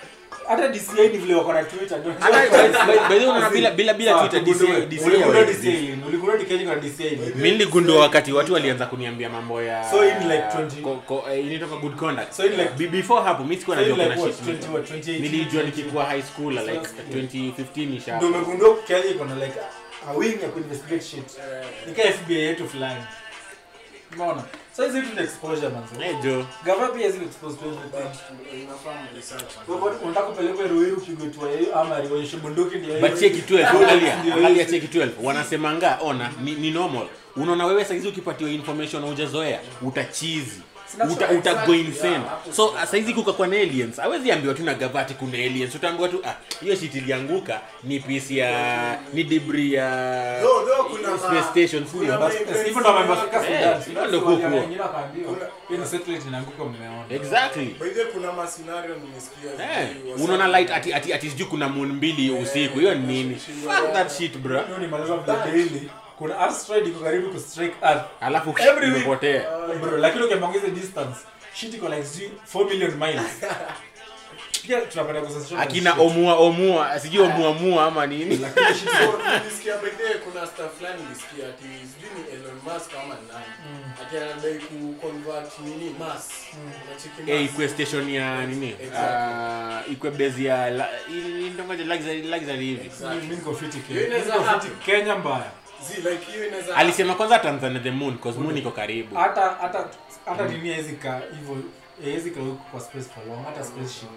hata 0.49 0.69
DCI 0.69 1.09
ni 1.13 1.19
vile 1.19 1.35
wako 1.35 1.53
na 1.53 1.63
Twitter. 1.65 1.99
by- 1.99 2.11
by- 2.11 3.09
by 3.09 3.09
the 3.09 3.15
way 3.15 3.27
unaona 3.27 3.51
bila 3.51 3.71
bila 3.71 3.95
bila 3.95 4.19
Twitter 4.19 4.45
tugundue. 4.45 4.87
DCI 4.87 5.05
Uligundua 5.05 5.33
hawezi. 5.41 5.71
DCI, 5.73 5.99
uligundua 6.09 6.37
DCI 6.37 7.17
kwa 7.17 7.41
niligundua 7.43 8.01
wakati 8.01 8.33
watu 8.33 8.53
walianza 8.55 8.87
kuniambia 8.87 9.31
mambo 9.31 9.63
ya 9.63 9.91
So 9.91 10.09
in 10.09 10.19
like 10.29 10.43
20 10.57 10.81
ko, 10.83 10.95
ko, 11.07 11.25
eh, 11.33 11.61
good 11.81 11.97
conduct 11.97 12.33
So 12.33 12.47
in 12.47 12.53
like- 12.53 12.89
before 12.89 13.23
hapo 13.25 13.45
mi 13.45 13.57
sikuwa 13.57 13.77
najua 13.77 13.97
kuna 13.97 14.17
shit 14.17 14.45
20 14.45 14.69
what, 14.73 14.91
2018? 14.91 15.21
nilijua 15.23 15.63
nikikuwa 15.63 16.05
high 16.05 16.23
school 16.23 16.53
like 16.55 16.81
2015 17.13 17.95
isha 17.97 18.17
ndio 18.17 18.29
umegundua 18.29 18.77
Kenya 18.87 19.05
iko 19.05 19.25
na 19.25 19.35
like 19.35 19.59
a 20.09 20.13
wing 20.13 20.43
ya 20.43 20.49
kuinvestigate 20.49 21.05
shit. 21.05 21.25
Ni 21.87 21.93
kama 21.95 22.09
FBI 22.13 22.35
yetu 22.41 22.69
fulani. 22.69 23.01
Unaona? 24.15 24.43
So 24.79 24.85
hizi 24.85 25.01
vitu 25.01 25.23
exposure. 25.23 25.71
Eh, 26.03 26.17
jo 26.23 26.47
Gava 26.65 26.89
pia 26.89 27.07
hizi 27.07 27.19
exposed 27.25 27.59
to 27.61 27.67
everything. 27.67 28.35
But 28.39 28.53
inafaa 28.63 29.09
research. 29.17 29.55
Kwa 29.67 29.75
hivyo 29.75 30.01
unataka 30.05 30.27
kupelekwa 30.27 30.67
Ruiru 30.67 31.01
pigwe 31.01 31.27
tu 31.29 31.41
ama 31.75 32.01
rionyeshe 32.01 32.37
bunduki 32.37 32.79
ndio 32.79 33.01
but 33.01 33.09
hiyo. 33.19 33.21
cheki 33.21 33.55
12 33.55 33.67
angalia 33.77 34.23
angalia 34.23 34.49
hizi. 34.65 34.81
cheki 34.81 34.99
12 34.99 35.09
wanasemanga 35.23 35.99
ona 36.03 36.31
ni, 36.45 36.53
ni 36.55 36.71
normal 36.71 37.07
unaona 37.37 37.67
wewe 37.67 37.85
saizi 37.85 38.09
ukipatiwa 38.09 38.51
information 38.51 39.03
na 39.03 39.09
hujazoea 39.09 39.61
utachizi 39.83 40.61
uta, 41.11 41.29
uta 41.31 41.67
insane. 41.77 42.21
So 42.53 42.75
ah, 42.79 42.87
saizi 42.87 43.15
kukakuwa 43.15 43.49
na 43.49 43.57
aliens. 43.57 43.99
Awezi 43.99 44.33
ambiwa 44.33 44.55
tu 44.55 44.63
na 44.63 44.75
gavati 44.75 45.15
kuna 45.15 45.33
aliens. 45.39 45.75
Utaambiwa 45.75 46.09
tu 46.09 46.21
ah 46.25 46.35
hiyo 46.61 46.77
shit 46.77 46.95
ilianguka. 46.95 47.61
Ni 47.85 48.01
piece 48.01 48.37
ya 48.37 48.99
ni 49.13 49.25
debris 49.25 49.73
ya 49.73 50.43
space 51.19 51.45
station 51.51 51.87
sio 51.87 52.01
hivyo 52.65 52.81
ndo 52.81 52.91
wamefika 52.91 53.49
Eh, 53.49 53.77
Sudan. 53.85 53.85
hivyo 53.85 54.07
ndo 54.07 54.21
kuku. 54.21 54.39
Hiyo 55.69 55.81
ni 55.81 55.87
satellite 55.87 56.29
inaanguka 56.29 56.65
mmeona. 56.65 57.05
exactly. 57.11 57.65
By 57.81 57.89
the 57.91 58.01
way, 58.03 58.13
kuna 58.13 58.33
mascenario 58.33 58.95
nimesikia 58.95 59.81
Eh, 59.81 59.89
unaona 60.25 60.49
light 60.49 60.71
ati 60.71 60.95
ati 60.95 61.13
ati 61.13 61.31
sijui 61.31 61.47
kuna 61.47 61.69
moon 61.69 61.93
mbili 61.93 62.31
usiku. 62.31 62.79
Hiyo 62.79 62.95
ni 62.95 63.07
nini? 63.07 63.35
Fuck 63.65 63.93
that 63.93 64.19
shit 64.19 64.37
bro 64.39 64.61
Hiyo 64.67 64.79
ni 64.79 64.87
maliza 64.87 65.17
vile 65.17 65.37
daily. 65.53 65.91
Kuna 66.19 66.39
asteroid 66.41 66.87
iko 66.87 67.01
karibu 67.01 67.31
ku 67.31 67.41
strike 67.41 67.75
earth. 67.83 68.05
alafu 68.21 68.51
Every 68.59 68.87
week. 68.91 68.97
imepotea 68.97 69.43
Bro, 69.81 69.97
lakini 69.99 70.25
ukiongeza 70.25 70.69
distance, 70.69 71.19
shit 71.55 71.75
iko 71.75 71.89
like 71.89 72.03
4 72.55 72.69
million 72.71 72.95
miles. 72.99 73.31
Pia 74.63 74.81
tunapenda 74.81 75.21
kusasisha. 75.21 75.59
akina 75.59 75.93
omua 75.95 76.35
omua 76.35 77.01
sijui 77.01 77.23
omua 77.23 77.53
mua 77.55 77.85
ama 77.85 78.07
nini 78.07 78.37
Lakini 78.37 78.67
shit 78.67 78.89
So, 78.89 79.19
nilisikia 79.39 79.77
by 79.79 79.91
the 79.91 80.05
way, 80.05 80.15
kuna 80.15 80.47
stuff 80.47 80.79
fulani 80.79 81.03
nilisikia 81.03 81.49
ati 81.49 81.63
sijui 81.65 82.11
ni 82.17 82.31
Elon 82.35 82.55
Musk 82.65 82.91
ama 83.05 83.15
nani 83.15 83.79
ati 84.03 84.17
anadai 84.17 84.59
ku-convert 84.59 85.59
nini 85.65 85.95
Mars. 85.99 86.29
Unacheki 86.89 87.31
Eh, 87.31 87.45
ikwe 87.45 87.69
station 87.69 88.11
ya 88.11 88.47
nini 88.47 88.77
Ah, 88.97 89.81
ikwe 89.93 90.11
base 90.11 90.45
ya 90.45 90.71
ndongoje 91.55 91.85
luxury 91.85 92.23
luxury 92.23 92.67
hivi 92.67 92.91
mimi 93.21 93.37
niko 93.37 93.55
fiti. 93.55 93.79
Kenya 94.87 95.17
mbaya. 95.17 95.51
Zi, 95.87 95.97
like 96.11 96.33
hiyo 96.33 96.49
inaweza- 96.49 96.77
alisema 96.77 97.15
kwanza 97.15 97.39
Tanzania 97.39 97.81
the 97.81 97.91
moon 97.91 98.19
cause 98.19 98.39
moon 98.39 98.57
iko 98.59 98.71
karibu 98.71 99.17
Hata 99.17 99.41
hata 99.61 99.85
hata 100.27 100.45
dunia 100.49 100.77
hizi 100.77 100.93
ka 100.97 101.21
hivyo 101.39 101.57
hizi 102.15 102.31
ka 102.31 102.41
huko 102.41 102.65
kwa 102.71 102.81
space 102.81 103.05
for 103.15 103.27
long 103.29 103.45
hata 103.45 103.65
spaceship. 103.65 104.09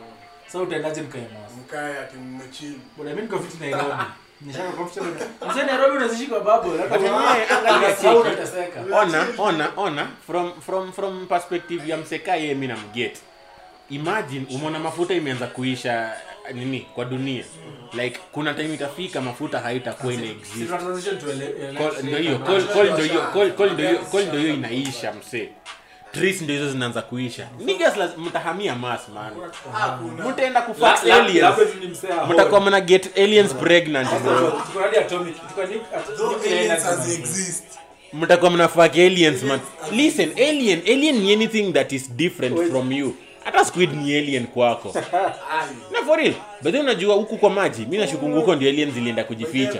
So 0.51 0.61
utaendaje 0.61 1.01
mkae 1.01 1.21
Mars? 1.21 1.51
mkae 1.65 1.99
ati 1.99 2.17
mmechini 2.17 2.79
Bwana 2.97 3.11
mimi 3.11 3.21
niko 3.21 3.39
fiti 3.39 3.57
Nairobi. 3.59 3.93
Nishaka 4.41 4.71
comfortable. 4.71 5.25
Mzee 5.51 5.63
Nairobi 5.63 5.97
unazishika 5.97 6.39
babo. 6.39 6.69
Hata 6.77 6.97
But 6.99 7.07
angalia 7.67 8.13
utateseka. 8.19 8.81
ona 9.01 9.27
ona 9.37 9.69
ona 9.77 10.07
from 10.27 10.61
from 10.61 10.91
from 10.91 11.27
perspective 11.27 11.89
ya 11.91 11.97
mseka 11.97 12.35
yeye 12.35 12.53
mimi 12.53 12.67
namget 12.67 13.17
imagine 13.89 14.45
umeona 14.55 14.79
mafuta 14.79 15.13
imeanza 15.13 15.47
kuisha 15.47 16.13
nini 16.53 16.79
kwa 16.95 17.05
dunia. 17.05 17.43
Like 17.93 18.19
kuna 18.31 18.53
time 18.53 18.73
itafika 18.73 19.21
mafuta 19.21 19.59
haitakuwa 19.59 20.13
ina 20.13 20.23
Si 20.23 20.29
exist 20.31 20.65
tuna 20.65 20.77
transition 20.77 21.17
to 21.19 21.31
ele- 21.31 21.73
Coal- 21.77 21.93
electric 23.79 24.27
ndio 24.27 24.39
hiyo 24.39 24.53
inaisha 24.53 25.13
msee. 25.13 25.49
Trees 26.11 26.41
ndio 26.41 26.55
hizo 26.55 26.71
zinaanza 26.71 27.01
kuisha. 27.01 27.47
Niggas 27.59 27.93
mtahamia 28.17 28.75
mas 28.75 28.99
man. 29.09 29.33
Mtaenda 30.29 30.61
kufax 30.61 31.03
aliens. 31.03 31.55
ni 31.81 31.87
msee 31.87 32.07
ahoi. 32.11 32.33
mtakuwa 32.33 32.61
mna 32.61 32.81
get 32.81 33.17
aliens 33.17 33.53
pregnant 33.53 34.07
mtakuwa 38.13 38.51
mnafak 38.51 38.93
aliens 38.95 39.43
man. 39.43 39.59
Listen 39.91 40.31
alien 40.31 40.81
alien 40.87 41.15
ni 41.19 41.33
anything 41.33 41.73
that 41.73 41.91
is 41.91 42.11
different 42.11 42.69
from 42.71 42.91
you 42.91 43.15
hata 43.43 43.65
squid 43.65 43.93
ni 43.93 44.15
alien 44.17 44.47
kwako. 44.47 44.93
Na 45.91 46.01
for 46.05 46.17
real. 46.17 46.33
But 46.61 46.71
then 46.71 46.81
unajua 46.81 47.15
huku 47.15 47.37
kwa 47.37 47.49
maji 47.49 47.85
mi 47.85 47.97
nashukungu 47.97 48.35
huko 48.39 48.55
ndio 48.55 48.69
aliens 48.69 48.93
zilienda 48.93 49.23
kujificha. 49.23 49.79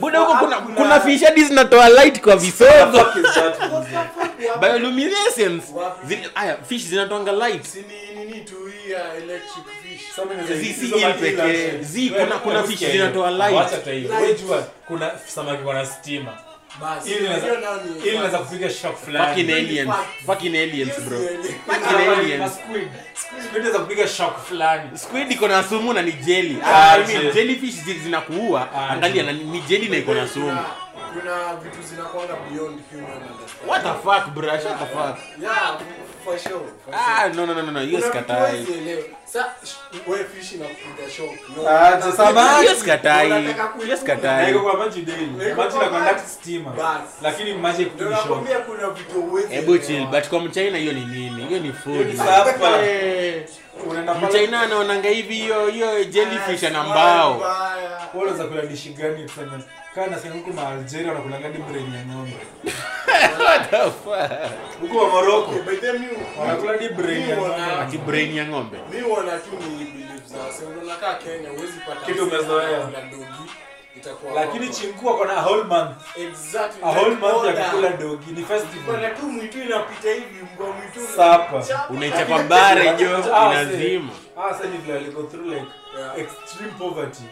Buda 0.00 0.18
huko 0.18 0.34
kuna, 0.44 0.56
kuna 0.60 1.00
fish 1.00 1.22
hadi 1.22 1.44
zinatoa 1.44 1.88
light 1.88 2.20
kwa 2.20 2.36
visogo. 2.36 3.04
bioluminescence. 4.60 5.66
Zile- 6.06 6.30
aya 6.34 6.56
fish 6.68 6.82
zinatoanga 6.82 7.32
light. 7.32 7.66
Zi- 11.82 12.10
kuna- 12.10 12.38
kuna 12.38 12.62
fish 12.62 12.78
zinatoa 12.92 13.30
light. 13.30 13.52
Kuna 14.86 15.10
samaki 15.26 15.64
wana 15.64 15.86
stima 15.86 16.38
ili 17.04 18.10
inaweza 18.14 18.38
kupiga 18.38 18.70
shock 18.70 18.96
fulani. 19.04 19.26
fucking 19.26 19.50
aliens. 19.50 19.90
Fucking 20.26 20.56
aliens. 20.56 21.00
Bro 21.00 21.18
fucking 21.66 22.08
aliens. 22.18 22.52
squid. 22.54 22.88
Squid 23.14 23.56
inaweza 23.56 23.78
kupiga 23.78 24.08
shock 24.08 24.38
fulani. 24.46 24.98
squid 24.98 25.32
iko 25.32 25.48
na 25.48 25.64
sumu 25.64 25.92
na 25.92 26.02
ni 26.02 26.12
jelly. 26.12 26.58
Ah, 26.64 26.92
ah, 26.92 26.94
I 26.94 27.06
mean, 27.06 27.32
jellyfish 27.32 27.74
zinakuua. 28.02 28.68
Ah, 28.74 28.88
angalia 28.90 29.22
na 29.22 29.32
ni 29.32 29.44
ni 29.44 29.60
jelly 29.60 29.88
na 29.88 29.96
iko 29.96 30.14
na 30.14 30.28
sumu. 30.28 30.46
Kuna- 30.46 30.64
kuna 31.22 31.56
vitu 31.56 31.82
zinakwanga 31.82 32.34
beyond 32.50 32.80
human 32.92 33.12
understanding. 33.12 33.68
what 33.68 33.82
the 33.82 33.94
fuck 34.02 34.34
bro? 34.34 34.50
Shut 34.50 34.78
the 34.78 34.86
fuck. 34.86 35.18
Yeah, 35.42 35.78
for 36.84 36.94
ah 36.94 37.28
no 37.34 37.46
no 37.46 37.54
no 37.54 37.62
no 37.62 37.72
no 37.72 37.80
hiyo 37.80 38.00
sikatai 38.00 38.56
vitu 38.56 38.72
huwezi 38.72 38.90
elewa. 38.90 39.02
Sa- 39.24 39.54
sh- 39.64 40.08
wewe 40.10 40.24
fish 40.24 40.52
inakupiga 40.52 41.10
shock. 41.10 41.68
Ah, 41.68 41.96
je, 41.96 42.62
hiyo 42.62 42.74
sikatai 42.74 43.30
hiyo 43.42 43.96
kuikula. 43.96 43.96
Na 44.42 44.50
iko 44.50 44.60
kwa 44.60 44.76
maji 44.76 45.02
daily. 45.02 45.54
Maji 45.56 45.78
na 45.78 45.88
conduct 45.88 46.46
maji. 46.58 46.78
Lakini 47.22 47.54
maji 47.54 47.84
Ndio 47.84 48.08
haikupi 48.10 48.28
nakwambia 48.28 48.58
kuna 48.58 48.90
vitu 48.90 49.22
huwezi 49.22 49.54
hebu 49.54 49.78
chill 49.78 50.06
but 50.06 50.28
kwa 50.28 50.40
mchaina 50.40 50.78
hiyo 50.78 50.92
ni 50.92 51.04
nini? 51.04 51.44
Hiyo 51.46 51.60
ni 51.60 51.72
food 51.72 52.16
mchina 54.28 54.60
anaonanga 54.60 55.08
hivi 55.08 55.34
hiyo 55.34 55.66
hiyo 55.66 56.04
jellyfish 56.04 56.64
ana 56.64 56.82
mbao. 56.84 57.42
Unaweza 58.14 58.44
kula 58.44 58.62
dishi 58.62 58.88
gani 58.88 59.24
tuseme 59.26 59.50
kaa 59.94 60.06
nasikia 60.06 60.32
huko 60.32 60.50
ma 60.52 60.68
Algeria 60.68 61.08
wanakula 61.08 61.38
gadi 61.38 61.58
brain 61.58 61.94
ya 61.94 62.04
ng'ombe. 62.04 62.36
what 63.38 63.70
the 63.70 63.76
fuck 63.90 64.50
huko 64.80 64.98
wa 64.98 65.08
Morocco 65.08 65.52
by 65.52 65.76
the 65.76 65.90
way, 65.90 66.00
wanakula 66.40 66.76
di 66.78 66.88
brain 66.88 67.28
ya 67.28 67.36
ng'ombe. 67.36 67.82
ati 67.82 67.98
brain 67.98 68.34
ya 68.36 68.46
ng'ombe 68.46 68.78
mimi 68.92 69.02
wana 69.12 69.38
tu 69.38 69.50
ni 69.50 69.84
believe 69.84 70.22
za 70.26 70.38
wase. 70.38 70.64
Unaona 70.64 70.96
kaa 70.96 71.14
Kenya 71.14 71.48
huwezi 71.48 71.78
pata 71.86 72.06
Kitu 72.06 72.22
umezoea. 72.24 72.88
Itakuwa 74.08 74.32
Lakini 74.34 74.68
chinku 74.68 75.10
ako 75.10 75.24
na 75.24 75.32
a 75.36 75.42
whole 75.42 75.64
month. 75.64 75.96
Exactly, 76.16 76.82
A 76.82 76.92
whole 76.92 77.14
month 77.16 77.44
ya 77.56 77.64
kukula 77.64 77.88
dogi 77.90 78.32
ni 78.32 78.44
festival. 78.44 78.84
Bwana 78.86 79.10
tu 79.10 79.26
mwitu 79.26 79.62
inapita 79.62 80.08
hivi 80.12 80.46
mbwa 80.54 80.66
mwitu 80.66 81.00
Sapa. 81.16 81.62
Chapa. 81.62 81.94
unaichapa 81.94 82.38
bare 82.42 82.94
jo 82.94 83.18
inazima 83.18 84.10
Ah, 84.36 84.54
sasa 84.54 84.64
ni 84.68 84.78
vile 84.78 84.98
aliko 84.98 85.22
through 85.22 85.46
like 85.46 85.66
Yeah. 85.98 86.18
extreme 86.18 86.72
poverty. 86.78 87.22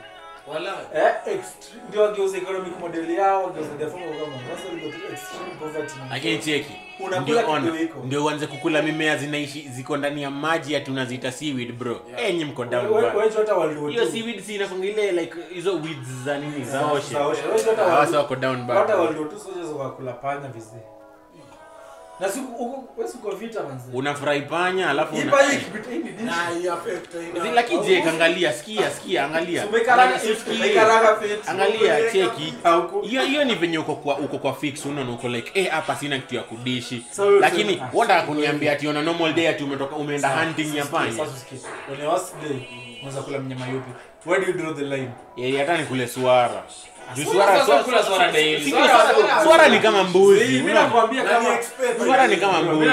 Eh, 0.94 1.34
extreme 1.34 1.82
ndio 1.88 2.02
wageuza 2.02 2.36
economic 2.38 2.80
model 2.80 3.10
yao, 3.10 3.44
wageuza 3.44 3.68
their 3.78 3.90
form. 3.90 4.02
Sasa 4.02 4.68
aliko 4.72 4.86
extreme 5.12 5.54
poverty. 5.60 5.94
lakini 6.10 6.38
cheki 6.38 6.72
Unakula 7.00 7.20
ndio 7.22 7.36
kitu 7.38 7.50
ona 7.50 7.78
hiko. 7.78 7.98
ndio 8.04 8.24
uanze 8.24 8.46
kukula 8.46 8.82
mimea 8.82 9.16
zinaishi 9.16 9.68
ziko 9.68 9.96
ndani 9.96 10.22
ya 10.22 10.30
maji 10.30 10.76
ati 10.76 10.90
unaziita 10.90 11.32
seaweed 11.32 11.72
bro 11.72 12.00
yeah. 12.08 12.30
enyi 12.30 12.44
mko 12.44 12.64
down 12.64 12.86
Wewe 12.86 13.10
wewe 13.10 13.30
hata 13.36 13.54
World 13.54 13.90
hiyo 13.90 14.06
seaweed 14.06 14.40
si 14.40 14.54
inakonga 14.54 14.86
ile 14.86 15.12
like 15.12 15.34
hizo 15.54 15.72
weeds 15.74 16.08
za 16.24 16.38
nini 16.38 16.64
za 16.64 16.86
ocean 16.86 17.34
sasa 17.76 18.18
wako 18.18 18.36
down 18.36 18.62
bad. 18.66 18.76
hata 18.78 18.96
panya 20.12 20.48
vizee. 20.48 20.95
Na 22.20 22.28
siku 22.28 22.46
huko 22.52 22.84
wewe 22.96 23.10
unafurahi 23.92 24.40
panya 24.42 24.90
alafu 24.90 25.16
una- 25.16 25.32
lakini 27.54 27.80
je 27.86 28.02
angalia 28.02 28.52
sikia 28.52 28.90
sikia 28.90 29.24
angalia. 29.24 29.62
Cheki. 32.12 32.54
hiyo 33.02 33.22
hiyo 33.22 33.44
ni 33.44 33.54
venye 33.54 33.78
uko 33.78 33.94
kwa 33.94 34.18
uko 34.18 34.38
kwa 34.38 34.54
fix 34.54 34.84
unaona 34.86 35.10
uko 35.12 35.28
like 35.28 35.60
eh 35.60 35.70
hapa 35.70 35.96
sina 35.96 36.18
kitu 36.18 36.34
ya 36.34 36.42
kudishi. 36.42 37.06
Lakini 37.40 37.82
wanda 37.92 38.22
kuniambia 38.22 38.72
ati 38.72 38.88
on 38.88 38.96
a 38.96 39.02
normal 39.02 39.32
day 39.32 39.48
ati 39.48 39.64
umetoka 39.64 39.96
umeenda 39.96 40.28
hunting 40.28 40.76
ya 40.76 40.84
panya. 40.84 41.12
Sasa 41.12 41.22
usikie. 41.22 41.58
On 41.92 41.98
your 42.00 42.08
worst 42.12 42.34
day, 42.42 42.58
unaweza 43.02 43.22
kula 43.22 43.38
mnyama 43.38 43.66
yupi? 43.68 43.90
Where 44.26 44.44
do 44.44 44.50
you 44.52 44.58
draw 44.58 44.74
the 44.74 44.82
line? 44.84 45.10
Eh, 45.36 45.58
hata 45.58 45.78
nikule 45.78 46.08
swara 46.08 46.48
Juu 46.48 46.95
Swara 49.44 49.68
ni 49.68 49.78
kama 49.78 50.04
mbuzi 50.04 50.44
Mimi 50.44 50.60
unaona? 50.70 50.82
nakwambia 50.82 51.22
Na 51.22 51.30
kama 51.30 51.48
ni. 51.50 52.04
Swara 52.04 52.26
ni 52.26 52.36
kama 52.36 52.62
mbuzi 52.62 52.86
kama 52.86 52.92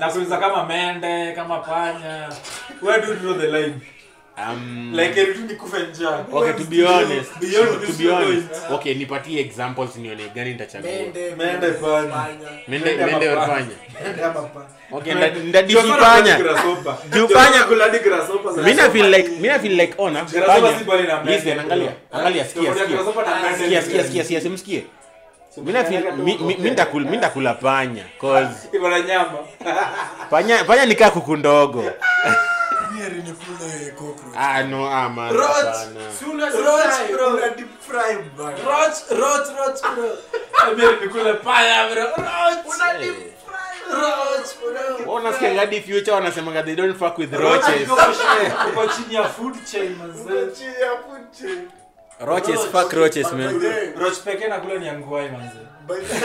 nakuuliza 0.00 0.62
mende, 0.64 1.32
kama 1.32 1.58
panya. 1.58 2.28
Where 2.82 3.02
do 3.02 3.08
you 3.12 3.14
draw 3.18 3.34
the 3.34 3.46
line? 3.46 3.74
Um, 4.38 4.92
Like 4.96 5.20
every 5.20 5.34
njaa. 5.92 6.24
okay 6.32 6.52
to 6.52 6.64
be 6.64 6.86
honest 6.86 7.30
Beyond 7.40 7.86
to 7.86 7.92
be 7.92 8.10
honest 8.10 8.48
okay 8.70 8.94
nipatie 8.94 9.40
examples 9.40 9.96
nione 9.96 10.28
gani 10.34 10.50
nitachagua? 10.52 10.90
Mende, 10.90 11.34
Mende, 11.36 11.70
panya. 11.70 12.26
mende 12.68 12.86
Mende 12.96 13.06
mende 13.06 13.30
ama 13.30 13.42
or 13.42 13.48
panya. 13.48 13.54
panya 13.54 14.04
Mende 14.04 14.24
ama 14.24 14.40
panya. 14.42 14.66
okay 14.92 15.14
nda- 15.14 15.44
ndadishi 15.48 15.78
Ndio 15.78 15.96
maana 15.96 16.36
kula 16.36 16.38
grasshopper. 16.38 16.94
Juu 17.10 17.24
Ndio 17.24 17.36
panya- 17.36 17.50
maana 17.50 17.64
kula 17.64 17.84
hadi 17.84 17.98
grasshopper 17.98 18.52
za- 18.52 18.62
mina 18.62 18.90
feel 18.90 19.08
like 19.14 19.28
mina 19.28 19.58
feel 19.58 19.76
like 19.80 19.94
ona 19.98 20.24
Grasshopper 20.24 20.78
si 20.78 20.84
bali 20.84 21.02
na 21.08 21.16
panya 21.16 21.30
listen 21.36 21.58
angalia 21.58 21.92
angalia 22.12 22.44
sikia 22.44 22.72
sikia. 22.74 22.86
grasshopper 22.86 23.26
na 23.26 23.40
mende 23.42 23.58
sikia 23.58 23.82
sikia 23.82 24.04
sikia 24.04 24.24
sikia 24.24 24.40
simsikie. 24.40 24.84
So, 25.54 25.60
mina 25.62 25.84
feel 25.84 26.00
ukiangalia 26.00 26.24
mi 26.24 26.34
tu 26.38 26.44
mi- 26.44 26.52
uko 26.54 26.62
mi 26.62 26.70
nitakula 26.70 27.04
mi 27.10 27.16
nitakula 27.16 27.54
panya 27.54 28.04
cause 28.20 28.68
Iko 28.76 28.88
na 28.88 29.00
nyama. 29.00 29.38
panya 30.30 30.64
panya 30.64 30.86
nikaa 30.86 31.10
kuku 31.10 31.36
ndogo 31.36 31.84
Heri 32.98 33.22
nikule 33.22 33.90
cockroach. 33.96 34.36
ah 34.36 34.62
no 34.62 34.84
ah 34.86 35.08
man 35.08 35.32
Roach. 35.34 35.48
hapana. 35.50 36.12
Si 36.18 36.24
una 36.24 36.46
Roach, 36.50 36.94
fry, 36.94 37.12
bro. 37.14 37.28
una 37.36 37.48
deep 37.48 37.80
fry, 37.80 38.16
bana. 38.38 38.56
Roach, 38.56 38.98
roach, 39.10 39.48
roach, 39.58 39.80
bro. 39.94 40.10
Mimi 40.76 40.92
nikule 41.06 41.34
panya, 41.34 41.88
bro. 41.92 42.04
Roach. 42.04 42.66
Una 42.66 42.98
deep 42.98 43.16
fry, 43.46 43.94
roach, 44.00 44.50
bro. 44.60 44.96
Wewe 45.06 45.20
unasikia 45.20 45.54
ngadi 45.54 45.80
future 45.80 46.12
wanasemanga 46.12 46.62
they 46.62 46.74
don't 46.76 46.96
fuck 46.98 47.18
with 47.18 47.32
Roach 47.32 47.62
roaches 47.66 47.82
iko 47.82 47.94
kwa- 47.96 48.68
iko 48.68 48.86
chini 48.96 49.14
ya 49.14 49.24
food 49.28 49.54
chain 49.64 49.96
manze. 49.96 50.56
Chini 50.58 50.80
ya 50.80 50.90
food 51.02 51.32
chain. 51.38 51.68
roaches 52.20 52.56
Roach. 52.56 52.70
fuck 52.72 52.92
roaches 52.92 53.26
By 53.30 53.36
man 53.38 53.60
the 53.60 53.68
way, 53.68 53.92
Roach 53.96 54.18
pekee 54.24 54.48
nakula 54.48 54.74
ni 54.78 54.88
angwai 54.88 55.28
manze. 55.28 55.58
by 55.86 55.94
the- 55.94 56.20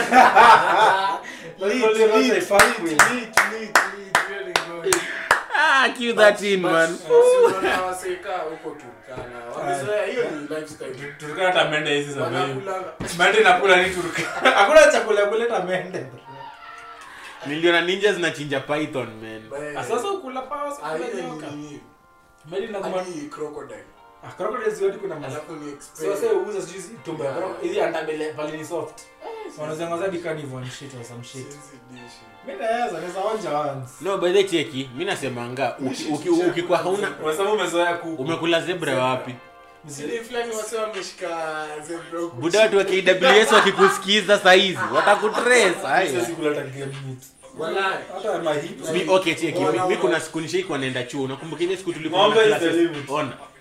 That's 1.58 1.74
Leak, 1.74 1.84
only 1.84 2.04
roach 2.04 2.14
I 2.14 2.34
leak, 2.34 2.42
fuck 2.42 2.78
with. 2.82 2.92
leak, 3.10 3.36
leak, 3.52 3.78
leak, 3.98 4.18
really 4.30 4.52
good. 4.52 4.94
Ah 5.58 5.88
cue 5.96 6.12
that 6.12 6.42
in 6.42 6.62
But, 6.62 6.72
man 6.72 6.96
si 6.96 7.12
unaona 7.46 7.82
waseka 7.82 8.36
huko 8.38 8.70
Turkana. 8.70 9.44
Wamezoea, 9.58 10.06
hiyo 10.06 10.24
ni 10.30 10.40
lifestyle. 10.56 11.14
Turkana 11.18 11.46
hata 11.52 11.68
mende 11.70 11.94
hizi 11.96 12.12
za 12.12 12.30
bei. 12.30 12.54
Mende 13.18 13.40
nakula 13.40 13.82
ni 13.82 13.94
Turkana. 13.94 14.50
Hakuna 14.56 14.92
chakula 14.92 15.20
ya 15.20 15.26
kuleta 15.26 15.62
mende. 15.62 16.06
niliona 17.46 17.80
ninja 17.80 18.12
zinachinja 18.12 18.60
python 18.60 19.08
man 19.20 19.76
Ah, 19.78 19.84
Sasa 19.84 20.10
ukula 20.10 20.42
pawa 20.42 20.78
Ah, 20.82 20.94
ukula 20.94 21.50
ni 21.50 21.80
Mende 22.50 22.66
inakuwa 22.66 23.04
crocodile. 23.30 23.84
Ah, 24.24 24.30
kuna 24.98 25.14
mazi. 25.14 25.34
Alafu 25.34 25.52
ni 25.52 25.72
Sasa 25.92 26.32
uuza 26.32 26.62
sijui 26.62 26.82
tumbo 27.04 27.24
ya. 27.24 27.34
Hizi 27.62 27.80
andabele 27.80 28.32
pale 28.32 28.52
soft. 28.64 29.00
Wanauza 29.58 29.88
ngazadi 29.88 30.18
shit 30.70 30.94
or 30.94 31.04
some 31.04 31.24
shit. 31.24 31.46
Mimi 32.46 32.58
naweza 32.60 33.00
naweza 33.00 33.20
onja 33.20 33.58
once. 33.58 33.90
no 34.00 34.18
by 34.18 34.32
the 34.32 34.44
cheki 34.44 34.90
mi 34.96 35.04
nasemanga 35.04 35.76
uki- 35.78 36.04
uki- 36.12 36.28
ukikuwa 36.30 36.78
hauna 36.78 37.08
Unasema 37.24 37.52
umezoea 37.52 37.94
kuku. 37.94 38.22
umekula 38.22 38.60
zebra 38.60 38.98
wapi 39.04 39.34
buda 42.40 42.60
watu 42.60 42.76
wa 42.78 42.84
kws 42.84 43.52
wakikusikiza 43.52 44.38
saizi 44.38 44.78
watakutres 44.94 45.74
Siwezi 46.10 46.32
kula 46.32 46.48
hata 46.48 46.60
game 46.62 46.86
meat. 47.06 47.22
Walai. 47.58 47.98
Hata 48.14 48.38
ma 48.38 48.54
hips. 48.54 48.90
mi 48.90 49.04
okay 49.08 49.34
cheki 49.34 49.60
mi, 49.60 49.80
mi 49.88 49.96
kuna 49.96 50.20
siku 50.20 50.40
nishaikuwa 50.40 50.78
naenda 50.78 51.02
chuo 51.02 51.24
unakumbuka 51.24 51.64
ile 51.64 51.76
siku 51.76 51.92
tulikuwa 51.92 52.28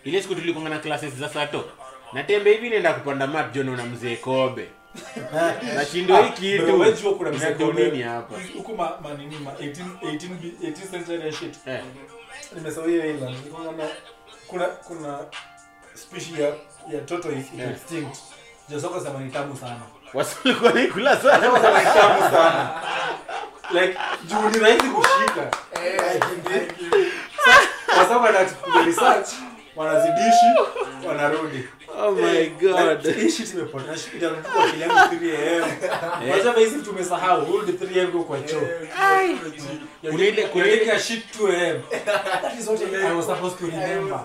Na 0.08 0.12
is 0.12 0.14
ile 0.14 0.22
siku 0.22 0.36
tulikonga 0.36 0.70
na 0.70 0.80
classes 0.80 1.14
za 1.14 1.30
sato. 1.30 1.66
Natembe 2.14 2.52
hivi 2.52 2.70
naenda 2.70 2.94
kupanda 2.94 3.28
map 3.28 3.54
jono 3.54 3.76
na 3.78 3.86
mzee 3.86 4.16
kobe. 4.16 4.68
Nashindo 5.76 6.22
hii 6.22 6.30
kitu. 6.30 6.64
wewe 6.80 6.94
jua 6.94 7.14
kuna 7.16 7.32
mzee 7.32 7.52
Kobe. 7.54 8.04
hapa. 8.04 8.36
Huku 8.58 8.76
ma- 8.76 8.98
manini 9.04 9.36
ma 9.40 9.52
18 9.52 9.84
18 10.02 10.30
18th 10.62 10.92
century 10.92 11.22
and 11.24 11.34
shit. 11.34 11.56
Eh, 11.68 11.82
nimesahau 12.56 12.90
hiyo 12.90 13.06
England 13.10 13.38
Kuna- 13.52 13.88
kuna- 14.48 14.66
kuna 14.68 15.20
species 15.94 16.40
ya 16.40 16.48
ya 16.94 17.02
toto 17.06 17.32
iko 17.32 17.58
Yeah. 17.58 17.72
extinct. 17.72 18.18
Jasoko 18.70 19.00
sema 19.00 19.20
ni 19.20 19.32
tamu 19.32 19.58
sana. 19.58 19.80
Wasilikuwa 20.14 20.72
naikula 20.74 21.18
sana. 21.18 21.42
Sema 21.44 21.60
sema 21.60 21.80
ni 21.80 21.86
tamu 21.86 22.22
sana. 22.32 22.70
Like 23.74 23.98
juu 24.26 24.50
ni 24.50 24.60
rahisi 24.60 24.88
kushika. 24.90 25.52
Kwa 27.96 28.06
sababu 28.06 28.26
wana 28.26 28.40
research 28.86 29.30
wanazidishi 29.78 30.46
wanarudi. 31.08 31.64
Oh 32.04 32.12
my 32.12 32.46
god. 32.46 33.16
hii 33.16 33.30
shit 33.32 33.54
imepotea 33.54 33.98
shit 33.98 34.12
kwa 34.54 34.66
akili 34.66 34.84
3 34.86 35.64
am 35.64 35.72
Unajua 36.24 36.54
hizi 36.54 36.80
tumesahau 36.80 37.46
rudi 37.46 37.72
3 37.72 38.02
am 38.04 38.24
kwa 38.24 38.40
choo. 38.40 38.62
Kuna 40.12 40.26
ile- 40.26 40.44
kuna 40.44 40.66
ile- 40.66 40.86
You're 40.86 41.00
shit 41.00 41.24
2 41.40 41.72
am 41.72 41.82
that 42.42 42.60
is 42.60 42.68
what 42.68 42.82
I 42.94 43.16
was 43.16 43.26
supposed 43.26 43.60
to 43.60 43.66
remember. 43.66 44.20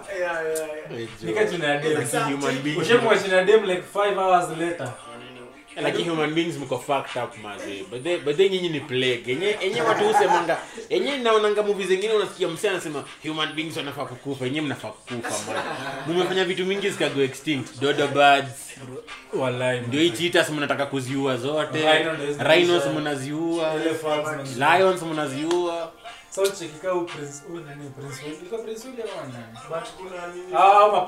Nika 1.22 1.44
jina 1.44 1.66
ya 1.68 1.78
dem. 1.80 2.04
Human 2.24 2.54
beings- 2.62 2.78
ushakuwa 2.80 3.16
jina 3.16 3.36
ya 3.36 3.44
dem 3.44 3.64
like 3.64 3.82
5 3.94 4.18
hours 4.18 4.58
later 4.58 4.88
lakini 5.76 6.08
human 6.08 6.34
beings 6.34 6.56
mko 6.56 6.78
fucked 6.78 7.22
up 7.24 7.38
maze 7.42 7.84
but 7.90 8.02
they 8.02 8.18
but 8.18 8.36
they 8.36 8.48
nyinyi 8.48 8.68
ni 8.68 8.80
plague. 8.80 9.22
Yenye 9.26 9.56
yenye 9.62 9.80
watu 9.82 10.04
husemanga 10.04 10.58
yenye 10.90 11.16
naonanga 11.16 11.62
movie 11.62 11.86
zingine 11.86 12.12
unasikia 12.12 12.48
msee 12.48 12.68
anasema 12.70 13.04
human 13.26 13.52
beings 13.52 13.76
wanafaa 13.76 14.04
kukufa. 14.04 14.44
Yenye 14.44 14.60
mnafaa 14.60 14.88
kukufa 14.88 15.38
mbona 15.44 15.62
mmefanya 16.08 16.44
vitu 16.44 16.64
mingi 16.66 16.90
zikago 16.90 17.22
extinct. 17.22 17.80
Dodo 17.80 18.06
birds. 18.08 18.72
Wallahi 19.34 19.80
ndio 19.80 20.00
hii 20.00 20.10
cheetahs 20.10 20.50
mnataka 20.50 20.86
kuziua 20.86 21.36
zote. 21.36 22.04
Rhinos 22.38 22.86
mnaziua. 22.86 23.74
Lions 24.58 25.02
mnaziua. 25.02 25.92
Nini? 30.34 30.54
ah 30.54 30.86
wa 30.88 31.02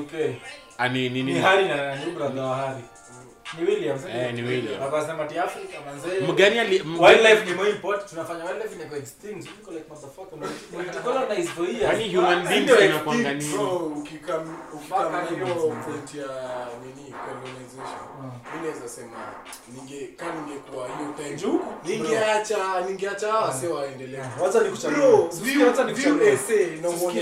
UK 0.00 0.12
ani 0.78 1.08
nini 1.08 1.32
ni 1.32 1.40
Harry 1.40 1.68
na 1.68 1.76
nani 1.76 2.10
brother 2.12 2.42
wa 2.42 2.56
Harry 2.56 2.84
ni 3.58 3.64
William 3.66 3.98
Eh, 4.08 4.34
ni 4.34 4.42
William. 4.42 4.82
akasema 4.82 5.24
ti 5.24 5.38
Africa 5.38 5.74
manzee 5.86 6.20
mgani 6.20 6.58
ali 6.58 6.82
wildlife 7.00 7.44
ni 7.44 7.54
more 7.54 7.70
important 7.70 8.08
tunafanya 8.10 8.44
wildlife 8.44 8.76
ni 8.76 8.84
go 8.84 8.96
extinct 8.96 9.48
Tuko 9.48 9.70
like 9.72 9.84
motherfucker 9.88 10.38
multicolonize 10.72 11.48
for 11.48 11.64
years 11.68 11.82
Yaani 11.82 12.14
human 12.16 12.48
beings 12.48 12.70
wanakuanga 12.70 13.34
nini? 13.34 13.52
Bro, 13.54 13.76
ukikam 13.76 14.56
ukikam 14.74 15.26
hiyo 15.28 15.46
point 15.56 16.14
ya 16.14 16.26
nini 16.82 17.14
colonization 17.24 18.30
mi 18.54 18.60
naweza 18.68 18.88
sema 18.88 19.16
ninge 19.74 20.06
ka 20.16 20.26
ningekuwa 20.34 20.86
hiyo 20.86 21.12
time 21.16 21.36
Juu? 21.36 21.60
ningeacha 21.84 22.80
ningeacha 22.88 23.34
wase 23.34 23.66
waendelee 23.66 24.18
wacha 24.42 24.60
nikuchague 24.60 24.96
Bro, 24.96 25.30
wacha 25.66 25.84
nikuchague 25.84 26.32
essay 26.32 26.66
na 26.66 26.88
Sikia, 26.88 27.02
uone 27.06 27.20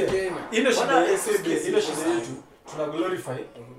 ile 0.52 0.72
shida 0.72 1.06
ile 1.68 1.82
shida 1.82 2.08
yetu 2.14 2.30
tuna 2.70 2.86
glorify 2.86 3.30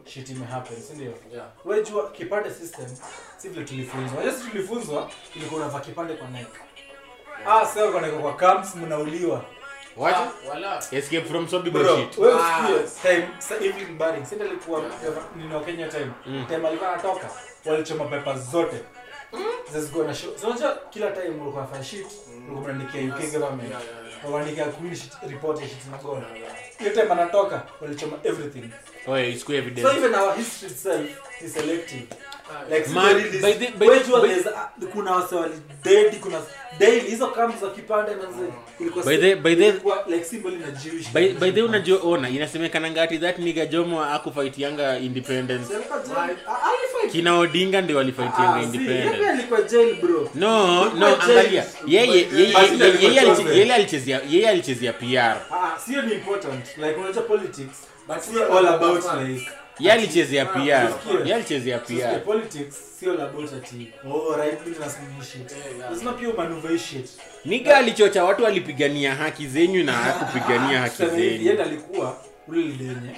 shit 0.06 0.30
imehappen 0.30 0.82
si 0.82 0.94
ndio? 0.94 1.14
Yeah. 1.34 1.48
wewe 1.66 1.86
kipande 2.14 2.50
system 2.54 2.86
si 3.38 3.50
vile 3.50 3.66
tulifunzwa. 3.66 4.22
Unajua 4.22 4.50
tulifunzwa 4.52 5.10
ilikuwa 5.36 5.62
unavaa 5.62 5.80
kipande 5.80 6.14
kwa 6.14 6.28
neck. 6.28 6.48
Ah 7.48 7.66
sasa 7.66 7.92
kwa 7.92 8.02
neck 8.02 8.14
kwa 8.22 8.36
camps 8.36 8.76
mnauliwa. 8.76 9.46
What? 9.98 10.16
Ah, 10.66 10.80
escape 10.96 11.22
from 11.26 11.48
zombie 11.48 11.72
bro 11.72 11.84
bullshit 11.84 12.18
wewe 12.18 12.34
Ah. 12.42 12.68
usikie 12.86 13.12
time 13.16 13.28
sa 13.40 13.56
Evelyn 13.56 13.98
Baring 13.98 14.26
sasa 14.26 14.44
alikuwa 14.44 14.82
nino 15.36 15.60
Kenya 15.60 15.88
time? 15.88 16.12
Mm. 16.26 16.46
time 16.48 16.68
alikuwa 16.68 16.94
anatoka 16.94 17.30
walichoma 17.66 18.06
pepa 18.06 18.38
zote. 18.38 18.82
Zilikuwa 19.72 20.06
na 20.08 20.14
show. 20.16 20.38
So 20.38 20.48
unajua 20.48 20.78
kila 20.90 21.12
time 21.12 21.28
ulikuwa 21.28 21.54
unafanya 21.54 21.84
shit 21.84 22.08
ulikuwa 22.38 22.62
unaandikia 22.62 23.16
UK 23.16 23.32
government. 23.40 23.76
Wanaandika 24.32 24.66
queen 24.66 24.96
shit 24.96 25.12
report 25.30 25.60
shit 25.60 25.86
na 25.92 25.98
gona 25.98 26.26
hiyo 26.80 26.92
time 26.92 27.12
anatoka 27.12 27.62
walichoma 27.82 28.18
everything 28.24 28.70
oye 29.08 29.30
it's 29.30 29.44
so 29.46 29.54
evidence. 29.54 29.98
Even 29.98 30.16
our 30.16 30.36
history 30.36 30.72
itself 30.72 31.10
is 31.46 31.54
selective. 31.54 32.04
Ah, 32.52 32.64
like 32.70 32.90
Man, 32.90 33.16
really 33.16 33.40
by 33.42 33.54
the- 33.54 33.72
by 33.78 33.88
the- 33.88 34.12
by- 34.22 34.28
there's 34.28 34.48
a- 34.48 34.86
kuna 34.94 35.12
wase 35.12 35.36
wali 35.36 35.54
kuna 36.22 36.42
daily 36.80 37.10
hizo 37.10 37.28
camps 37.28 37.62
za 37.62 37.70
kipande 37.70 38.12
By 39.06 39.18
the- 39.18 39.36
by 39.36 39.56
the- 39.56 39.68
ilikuwa 39.70 40.06
like 40.08 40.26
symbol 40.26 40.54
in 40.54 40.64
a 40.64 40.72
Jewish 40.72 41.10
by, 41.14 41.30
by 41.30 41.52
the 41.52 41.62
way 41.62 41.70
unajua 41.70 42.00
ona 42.04 42.30
inasemekana 42.30 42.92
ngati 42.92 43.20
that 43.20 43.40
niga 43.40 43.66
jomo 43.66 44.04
akufaitianga 44.06 44.98
independence. 45.00 45.74
Kina 47.12 47.38
odinga 47.38 47.82
ndio 47.82 47.98
walifaitianga 47.98 48.62
independence. 48.62 49.30
alikuwa 49.30 49.60
no 50.36 50.86
no 50.86 50.92
Alikuwa 51.08 51.28
jail. 51.28 51.32
angalia 51.40 51.66
yeye 51.88 52.08
yeye 52.08 52.54
Basi 52.54 52.74
yeye- 52.74 52.84
alikuwa 52.84 53.10
yeye 53.10 53.22
aliche- 53.22 53.26
chosen. 53.26 53.48
yeye 54.32 54.50
alichezea 54.50 54.94
PR 54.94 55.38
ah 55.52 55.80
sio 55.86 56.02
ni 56.02 56.14
important. 56.14 56.78
Like 56.78 56.94
unajua 56.94 57.24
politics 57.24 57.78
But 58.10 58.22
si 58.24 58.32
sio 58.32 58.58
all 58.58 58.66
about 58.68 58.98
about 59.06 59.22
like 59.30 59.48
yeye 59.80 59.96
PR 60.46 60.88
Sikia. 60.92 61.20
yeye 61.24 61.36
alichezea 61.36 61.80
Sikia, 61.86 62.08
PR 62.14 62.20
politics 62.26 62.76
sio 63.00 63.12
all 63.12 63.22
about 63.22 63.54
ati 63.54 63.94
oh 64.12 64.36
right 64.38 64.66
wing 64.66 64.76
na 64.80 64.90
some 64.90 65.24
shit. 65.32 65.52
Yeah, 65.52 65.78
yeah. 65.78 65.92
lazima 65.92 66.14
pia 66.14 66.30
umaneuver 66.30 66.78
shit. 66.80 67.10
Niga 67.46 67.78
alichocha 67.78 68.24
watu 68.24 68.44
walipigania 68.44 69.16
haki 69.16 69.48
zenyu 69.48 69.84
na 69.84 69.92
hakupigania 69.94 70.80
haki 70.82 70.98
Sasa 70.98 71.18
yeye 71.18 71.38
zenyu. 71.38 71.62
alikuwa 71.62 72.18
ule 72.48 72.62
lenye 72.62 73.16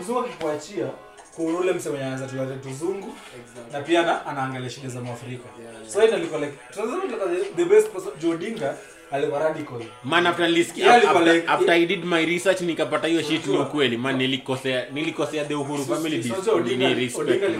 Mzungu 0.00 0.20
akikuachia 0.20 0.86
kuna 1.36 1.58
ule 1.58 1.72
msemo 1.72 1.96
anaanza 1.96 2.26
tulete 2.26 2.56
tuzungu 2.68 3.14
Exactly. 3.40 3.72
na 3.72 3.80
pia 3.80 4.26
anaangalia 4.26 4.70
shida 4.70 4.88
za 4.88 5.00
Mwafrika. 5.00 5.44
Yeah, 5.62 5.74
yeah. 5.74 5.88
so 5.92 6.02
yeye 6.02 6.14
alikuwa 6.14 6.40
like 6.40 6.52
the- 6.76 7.54
the 7.56 7.64
best 7.64 7.88
person 7.88 8.12
Man 10.04 10.26
after 10.26 10.48
nilisikia 10.48 10.94
after, 10.94 11.22
like- 11.34 11.48
after 11.52 11.70
i 11.70 11.86
did 11.86 12.04
my 12.04 12.26
research 12.26 12.60
nikapata 12.60 13.08
hiyo 13.08 13.22
shit 13.22 13.46
ni 13.46 13.58
ukweli. 13.58 13.96
Man 13.96 14.16
nilikosea 14.16 14.86
nilikosea 14.92 15.44
the 15.44 15.54
uhuru 15.54 15.84
family 15.84 16.16
respect 16.94 17.54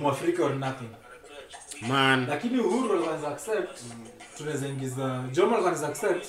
Mwafrika 0.00 0.44
or 0.44 0.54
nothing. 0.54 0.88
Man. 1.88 2.26
Lakini 2.28 2.60
uhuru 2.60 2.94
accept. 3.26 3.78
Tunaweza 4.38 4.68
ingiza 4.68 5.24
accept 5.84 6.26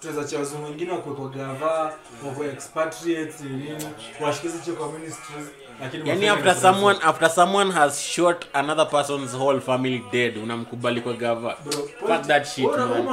tunaweza 0.00 0.28
cha 0.30 0.38
wazungu 0.38 0.64
wengine 0.64 0.92
wakuwekwa 0.92 1.28
gava 1.28 1.94
wakuwe 2.26 2.48
expatriates 2.52 3.40
nini 3.40 3.88
washikize 4.20 4.72
kwa 4.72 4.92
ministries 4.92 5.46
lakini 5.80 6.08
yani 6.08 6.28
after 6.28 6.54
someone 6.54 6.98
after 7.02 7.30
someone 7.30 7.72
has 7.72 8.02
shot 8.02 8.46
another 8.52 8.90
person's 8.90 9.34
whole 9.34 9.60
family 9.60 10.04
dead 10.12 10.36
unamkubali 10.38 11.00
kwa 11.00 11.12
gava 11.12 11.56
fuck 12.00 12.22
that 12.26 12.46
shit 12.46 12.70
man 12.76 13.06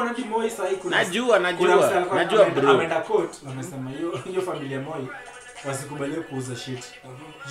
najua 0.90 1.40
najua 1.40 2.06
najua 2.16 2.46
bro 2.46 2.70
ameenda 2.70 3.02
court 3.02 3.36
wamesema 3.48 3.90
hiyo 3.90 4.12
hiyo 4.26 4.42
familia 4.42 4.80
Moi 4.80 5.08
wasikubalie 5.66 6.16
kuuza 6.16 6.56
shit. 6.56 6.84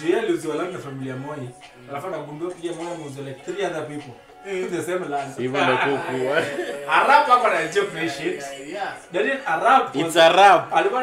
Juu 0.01 0.07
yeye 0.09 0.21
aliuziwa 0.21 0.57
land 0.57 0.73
na 0.73 0.79
familia 0.79 1.17
Moi. 1.17 1.49
Alafu 1.91 2.07
anagundua 2.07 2.51
pia 2.51 2.73
Moi 2.73 2.87
ameuza 2.95 3.21
like 3.23 3.41
three 3.41 3.65
other 3.67 3.89
people. 3.89 4.13
The 4.45 4.83
same 4.83 5.05
land. 5.09 5.37
hivyo 5.39 5.61
ndo 5.65 5.77
kuku 5.77 6.35
Arab 6.91 7.27
hapa 7.27 7.53
anajua 7.53 7.85
play 7.85 8.09
shit. 8.09 8.41
Yeah, 8.41 8.69
yeah. 8.69 8.95
That 9.13 9.25
is 9.27 9.47
Arab. 9.47 9.97
it's 9.97 10.17
Arab. 10.17 10.63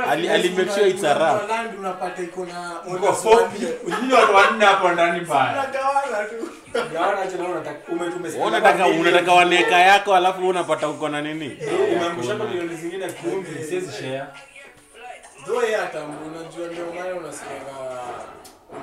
ali 0.09 0.29
ali 0.29 0.49
make 0.49 0.71
sure 0.71 0.89
it's 0.89 1.03
Arab. 1.03 1.49
Land 1.49 1.79
unapata 1.79 2.21
iko 2.23 2.45
na 2.45 2.73
Mko 2.87 3.13
fopi. 3.13 3.65
Unyinyi 3.85 4.13
watu 4.13 4.35
wanne 4.35 4.65
hapo 4.65 4.89
ndani 4.89 5.19
baya. 5.19 5.51
Unagawana 5.53 6.23
tu. 6.29 6.49
Gawana 6.93 7.21
aje 7.21 7.37
na 7.37 7.43
unataka 7.43 7.91
ume 7.91 8.09
tumesikia. 8.11 8.45
Unataka 8.45 8.87
unataka 8.87 9.33
waneka 9.33 9.79
yako 9.79 10.15
alafu 10.15 10.47
unapata 10.49 10.89
uko 10.89 11.09
na 11.09 11.21
nini 11.21 11.57
umeangusha 11.93 12.35
kwa 12.35 12.45
milioni 12.45 12.75
zingine 12.75 13.05
10 13.05 13.63
siwezi 13.69 13.91
share. 13.91 14.23
Ndio 15.41 15.63
yeye 15.63 15.75
atambua, 15.77 16.17
unajua 16.27 16.67
ndio 16.67 16.85
maana 16.95 17.15
unasikianga 17.15 17.73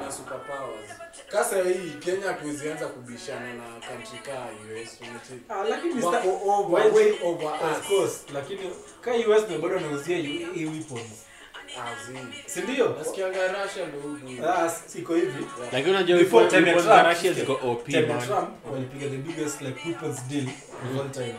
una 0.02 0.12
superpowers. 0.12 0.90
Kasa 1.28 1.56
hii 1.62 1.90
Kenya 2.04 2.26
hatuwezi 2.26 2.68
kubishana 2.68 3.54
na 3.54 3.64
country 3.88 4.18
ka 4.18 4.32
US 4.32 4.98
unacheki. 5.00 5.44
Ah, 5.48 5.64
lakini 5.68 5.94
Mr. 5.94 6.04
Wako 6.06 6.40
over, 6.44 6.94
way 6.94 7.12
over 7.22 7.46
Of 7.48 7.80
us. 7.80 7.88
course, 7.88 8.24
lakini 8.34 8.70
ka 9.00 9.10
US 9.14 9.42
ndio 9.44 9.58
bado 9.58 9.76
anauzia 9.76 10.16
hii 10.18 10.64
weapons. 10.66 11.24
Si 12.46 12.60
ndio? 12.60 12.96
Nasikianga 12.98 13.48
Russia 13.64 13.86
ndio 13.86 14.00
huku. 14.00 14.46
Ah, 14.48 14.70
siko 14.70 15.14
hivi. 15.14 15.46
lakini 15.72 15.90
unajua 15.90 16.18
Before 16.18 16.48
time 16.48 16.70
ya 16.70 17.02
Russia 17.12 17.32
ziko 17.32 17.52
OP 17.52 17.88
man 17.88 18.26
Trump 18.26 18.48
walipiga 18.72 19.06
the 19.10 19.16
biggest 19.16 19.60
like 19.60 19.88
weapons 19.88 20.24
deal 20.28 20.46
of 20.46 21.00
all 21.00 21.10
time. 21.10 21.34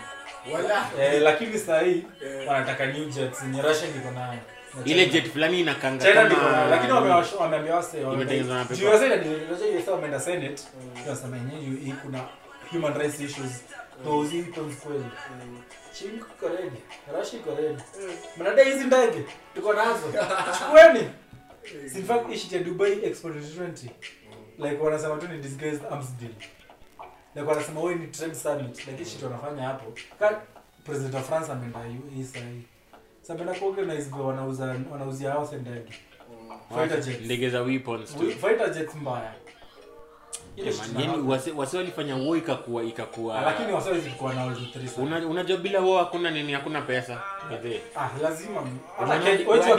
Wala. 0.53 0.89
Eh, 1.01 1.22
lakini 1.22 1.60
sasa 1.60 1.80
hii 1.80 2.03
Eh. 2.26 2.47
wanataka 2.47 2.86
new 2.86 3.06
jets 3.10 3.43
ni 3.43 3.62
Russia 3.62 3.88
ndio 3.88 4.12
nayo. 4.12 4.39
Ile 4.86 5.05
jet 5.05 5.32
fulani 5.32 5.59
inakanga 5.59 6.05
China 6.05 6.23
lakini 6.69 6.93
kama 6.93 7.15
wase 7.76 8.01
Imetengenezwa 8.01 8.55
na 8.55 8.63
Juu 8.63 8.91
paper. 8.91 9.17
ndio 9.17 9.80
sasa 9.80 9.91
wameenda 9.91 10.19
Senate. 10.19 10.63
Wanasema 11.05 11.38
yenyewe 11.38 11.93
kuna 12.01 12.23
human 12.71 12.93
rights 12.99 13.19
issues 13.19 13.63
Mauzi 14.05 14.36
weapons 14.38 14.76
kweli. 14.78 15.05
Chink 15.93 16.13
iko 16.38 16.47
ready. 16.47 16.78
Rashi 17.13 17.36
iko 17.36 17.55
ready. 17.55 17.82
Mnadai 18.38 18.65
hizi 18.71 18.84
ndege. 18.86 19.23
Tuko 19.55 19.73
nazo. 19.73 20.07
Chukueni. 20.59 21.09
In 21.95 22.03
fact, 22.05 22.32
ishi 22.34 22.55
ya 22.55 22.63
Dubai 22.63 23.05
Expo 23.05 23.30
2020. 23.30 23.89
Like 24.57 24.78
wanasema 24.84 25.15
tu 25.17 25.28
ni 25.28 25.38
disguised 25.38 25.82
arms 25.91 26.07
deal. 26.19 26.32
Like 27.36 27.47
wanasema 27.47 27.82
wewe 27.82 27.95
ni 27.95 28.07
trade 28.07 28.36
summit. 28.36 28.88
Like 28.88 29.03
ishi 29.03 29.26
wanafanya 29.26 29.61
hapo. 29.63 29.93
President 30.86 31.13
wa 31.13 31.21
France 31.21 31.51
ameenda 31.51 31.80
UAE 31.80 32.23
hii. 33.28 33.53
Kuorganize 33.53 34.09
vile 34.09 34.28
wanauza 34.28 34.76
wanauzia 34.91 35.32
house. 35.32 35.55
Fighter 36.76 37.01
jets. 37.01 37.21
ndege 37.26 37.49
za 37.49 37.61
weapons 37.61 38.15
tu 38.17 38.32
Fighter 38.32 38.73
jets 38.73 38.95
mbaya. 38.95 39.34
Wase 41.55 41.78
walifanya 41.78 42.15
wo 42.15 42.38
ikakuwa 42.38 42.82
Ah, 42.82 42.86
ikakuwa 42.86 43.41
lakini 43.41 43.73
na. 43.73 44.11
Una- 44.97 45.19
bila 45.57 45.80
wo 45.82 45.97
hakuna 45.97 46.32
nini 46.32 46.53
hakuna 46.53 46.82
pesa 46.82 47.21
Ah, 47.95 48.09
lazima. 48.21 48.61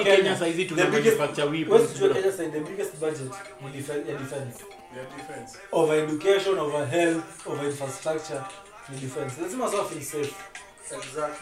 Kenya- 0.05 0.37
saizi 0.37 0.65
tuna 0.65 0.83
the 0.83 0.89
biggest- 0.91 1.05
manufacture 1.19 1.49
weapons, 1.49 1.73
wewe 1.81 1.89
sijua 1.89 2.09
bro. 2.09 2.17
Kenya 2.23 2.33
sasa 2.33 2.49
the 2.51 2.61
biggest 2.61 2.97
budget 2.97 3.21
ni 3.65 3.81
defe- 3.81 4.09
ya 4.13 4.19
defense. 4.19 4.65
Ya 4.97 5.05
defense. 5.17 5.59
Over 5.73 5.99
education, 5.99 6.59
over 6.59 6.87
health, 6.87 7.47
over 7.47 7.65
infrastructure 7.65 8.41
ni 8.89 8.97
defense. 9.01 9.41
Lazima 9.43 9.69
sawa 9.71 9.85
feel 9.85 10.03
safe. 10.03 10.35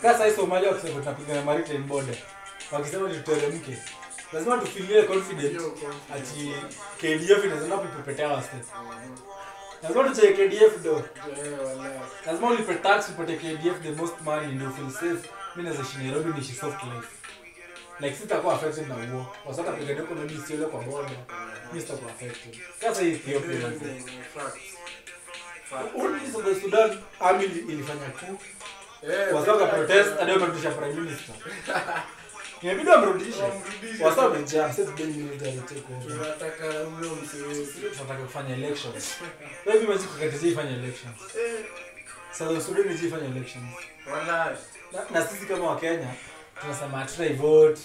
Kasa 0.02 0.26
hii 0.26 0.34
Somalia 0.36 0.68
wakisema 0.70 1.00
tunapigana 1.00 1.42
maritime 1.42 1.78
border. 1.78 2.14
Wakisema 2.72 3.08
tuteremke. 3.08 3.78
Lazima 4.32 4.58
tufilie 4.58 5.02
confident 5.02 5.60
ati 6.14 6.52
KDF 6.98 7.44
inaweza 7.44 7.76
kuipepetea 7.76 8.28
wase. 8.28 8.50
Lazima 9.82 10.04
tucheke 10.08 10.48
KDF 10.48 10.82
do. 10.82 10.96
Eh, 10.98 11.58
lazima 12.26 12.48
ulipe 12.50 12.74
tax 12.74 13.08
upate 13.08 13.36
kdf 13.36 13.82
the 13.82 13.90
most 13.90 14.20
money 14.20 14.46
ndio 14.54 14.70
feel 14.70 14.90
safe. 14.90 15.28
Mi 15.56 15.62
naweza 15.62 15.82
ishi 15.82 15.98
nairobi 15.98 16.32
niishi 16.32 16.52
soft 16.54 16.82
life. 16.84 17.08
Like 18.00 18.16
sitakuwa 18.16 18.54
affected 18.54 18.88
na 18.88 18.94
uo 18.96 19.26
wasata 19.46 19.72
pigania 19.72 20.00
huko 20.02 20.14
maybe 20.14 20.46
siole 20.46 20.66
kwa 20.66 20.80
boda 20.80 21.10
mi 21.72 21.80
sitakuwa 21.80 22.10
affected. 22.10 22.58
Sasa 22.80 23.00
hii 23.02 23.10
ethiopia 23.12 23.60
South 26.32 26.62
Sudan 26.62 26.98
army 27.20 27.44
ilifanya 27.44 28.10
coup 28.10 28.40
Eh, 29.10 29.34
wasaka 29.34 29.52
wallahi. 29.52 29.70
protest 29.76 30.18
hadi 30.18 30.32
wamerudisha 30.32 30.70
prime 30.70 30.94
minister. 31.00 31.34
Imebidi 32.62 32.90
wamrudishe 32.90 33.42
Wamrudishe. 33.42 34.04
wasa 34.04 34.22
wamejaa 34.22 34.72
sasa 34.72 34.92
tunataka 37.92 38.22
kufanya 38.22 38.54
elections. 38.56 39.14
Wewe 39.66 39.80
imagine 39.84 40.08
kukatizia 40.08 40.50
ifanye 40.50 40.72
elections. 40.72 41.16
Sasa 42.30 42.44
South 42.50 42.66
Sudan 42.66 42.92
ifanye 42.92 43.26
elections. 43.26 43.64
Na 45.10 45.26
sisi 45.26 45.46
kama 45.46 45.70
wakenya 45.70 46.08
tunasema 46.60 46.98
hatutai 46.98 47.28
vote. 47.32 47.80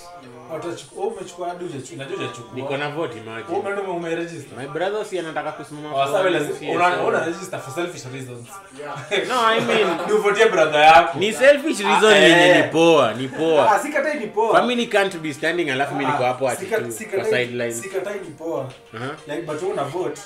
Hatutachukua- 0.52 1.08
umechukua 1.08 1.50
hadi 1.50 1.66
hujachukua? 1.66 1.98
Najua 1.98 2.18
hujachukua. 2.18 2.56
Niko 2.56 2.78
na 2.78 2.90
vote 2.90 3.18
imagine. 3.18 3.58
Umeenda 3.60 3.82
ume- 3.82 3.92
umeregister. 3.92 4.58
My 4.58 4.68
brother 4.68 5.06
si 5.06 5.20
anataka 5.20 5.52
kusimama 5.52 6.06
sasa 6.08 6.30
lazima- 6.30 6.60
CSO. 6.60 6.72
una- 6.72 7.04
una 7.04 7.26
register 7.26 7.60
for 7.60 7.74
selfish 7.74 8.04
reasons. 8.14 8.48
Yeah. 8.80 9.28
no 9.28 9.48
i 9.48 9.62
mean 9.62 9.88
ni 10.08 10.14
uvotie 10.14 10.46
brother 10.46 10.82
yako. 10.82 11.20
ni 11.20 11.34
selfish 11.34 11.80
reason 11.80 12.14
yenye 12.14 12.58
ni 12.62 12.64
poa 12.64 13.14
ni 13.14 13.28
poa. 13.28 13.80
Sikatai 13.80 14.20
ni 14.20 14.28
poa. 14.28 14.54
Family 14.60 14.88
can't 14.88 15.18
be 15.18 15.34
standing 15.34 15.70
alafu 15.70 15.96
mimi 15.96 16.12
niko 16.12 16.24
hapo 16.24 16.50
ati 16.50 16.66
kwa 16.66 16.78
sikatai- 16.80 17.72
sikatai 17.72 18.20
ni 18.20 18.30
poa. 18.38 18.70
Like 19.28 19.42
but 19.42 19.62
una 19.64 19.84
vote 19.84 20.22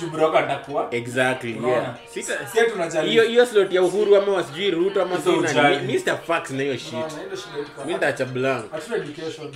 jubro 0.00 0.22
yako 0.22 0.38
atakuwa. 0.38 0.88
Exactly 0.94 1.56
yeah. 1.66 1.94
Sita- 2.14 2.46
si 2.46 2.70
tunajali 2.70 3.10
hiyo 3.10 3.22
hiyo 3.24 3.46
slot 3.46 3.72
ya 3.74 3.82
uhuru 3.82 4.16
ama 4.16 4.32
wasijui 4.32 4.70
ruto 4.70 5.02
ama 5.02 5.16
Hizo 5.16 5.46
sina 5.48 5.70
Mr. 5.82 6.18
Fax 6.26 6.50
na 6.50 6.62
hiyo 6.62 6.76
shit. 6.76 6.92
Unaona, 6.92 7.22
ndio 7.26 7.36
shida 7.36 7.58
yetu 7.58 7.70
kwa- 7.70 7.84
mimi 7.84 7.96
ndacha 7.98 8.24
blank 8.24 8.70
hatuna 8.72 8.96
education 8.96 9.52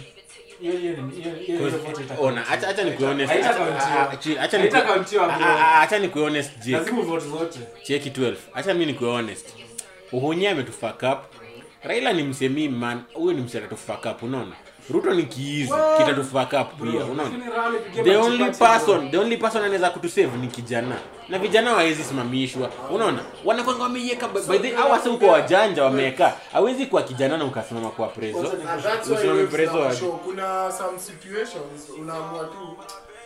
hiyo 0.61 0.73
hiyo 0.79 0.93
ni 0.97 1.15
hiyo 1.23 1.35
hiyo 1.35 1.59
hiyo 1.59 1.71
vote 1.79 2.03
itakuwa- 2.03 2.29
ona 2.29 2.49
acha 2.49 2.69
acha 2.69 2.85
nikuwe 2.85 3.09
honest. 3.09 3.33
Haita 3.33 3.51
Acha- 3.51 3.59
countiwa. 3.59 4.17
chi- 4.17 4.39
acha 4.39 4.59
Haita 4.59 4.79
nikuwe- 4.79 4.95
countiwa, 4.95 5.29
bro. 5.29 5.47
acha 5.81 5.99
nikuwe 5.99 6.25
honest 6.25 6.59
Jake. 6.59 6.71
Lazima 6.73 7.03
vote 7.03 7.27
zote. 7.29 7.59
Cheki 7.83 8.11
12 8.11 8.37
hacha 8.53 8.75
mi 8.75 8.87
nikuwe 8.87 9.11
honest. 9.11 9.47
Uhunye 10.13 10.49
ametufakap 10.51 11.25
raila 11.83 12.13
ni 12.13 12.23
msemi 12.23 12.69
man. 12.69 13.03
Huyo 13.15 13.33
ni 13.33 13.41
msee 13.43 13.59
atatufuck 13.59 14.23
unaona 14.23 14.53
ruto 14.93 15.15
ni 15.15 15.23
kiizi 15.23 15.73
kitatufuck 15.99 16.51
pia 16.51 17.05
unaona? 17.05 17.23
lakini 17.23 17.45
Raila 17.57 17.79
pigia 17.79 18.05
the 18.05 18.17
only 18.17 18.51
person 18.51 19.11
the 19.11 19.19
only 19.19 19.37
person 19.37 19.63
anaweza 19.63 19.91
kutusave 19.91 20.37
ni 20.37 20.49
kijana. 20.49 20.97
Na 21.29 21.39
vijana 21.39 21.71
hawawezi 21.71 22.05
simamishwa. 22.05 22.71
Unaona? 22.91 23.21
Wanakwanga 23.45 23.83
wameiweka 23.83 24.29
by 24.29 24.59
the 24.59 24.77
hour 24.77 24.99
huko 24.99 25.27
wajanja 25.27 25.85
wameweka 25.85 26.35
hawezi 26.53 26.87
kuwa 26.87 27.03
kijana 27.03 27.37
na 27.37 27.45
ukasimama 27.45 27.91
kwa 27.91 28.09
preso 28.09 28.39
And 28.39 28.83
that's 28.83 29.09
why 29.09 29.15
Usimame 29.15 29.47
preso 29.47 29.73
tuna 29.73 30.11
kuna 30.25 30.73
some 30.73 30.99
situations 30.99 31.91
unaamua 32.01 32.45
tu 32.45 32.77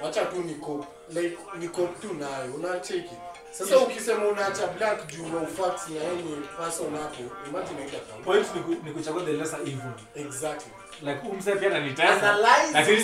wacha 0.04 0.24
tu 0.24 0.36
niko 0.46 0.86
like 1.14 1.38
niko 1.58 1.82
tu 2.02 2.14
nayo 2.14 2.54
unacheki 2.54 3.14
sasa 3.50 3.78
ukisema 3.78 4.28
unaacha 4.28 4.66
black 4.66 5.06
juu 5.16 5.26
na 5.28 5.36
ufax 5.40 5.88
na 5.88 5.94
yeye 5.94 6.36
person 6.58 6.86
hapo 6.96 7.22
imagine 7.50 8.00
point 8.24 8.46
ni 8.84 8.90
kuchagua 8.92 9.22
the 9.22 9.32
lesser 9.32 9.58
evil. 9.60 9.92
Exactly 10.14 10.72
like 11.02 11.20
umse 11.32 11.52
pia 11.52 11.68
ananitesa 11.70 12.12
Analyze 12.12 12.72
lakini 12.72 12.96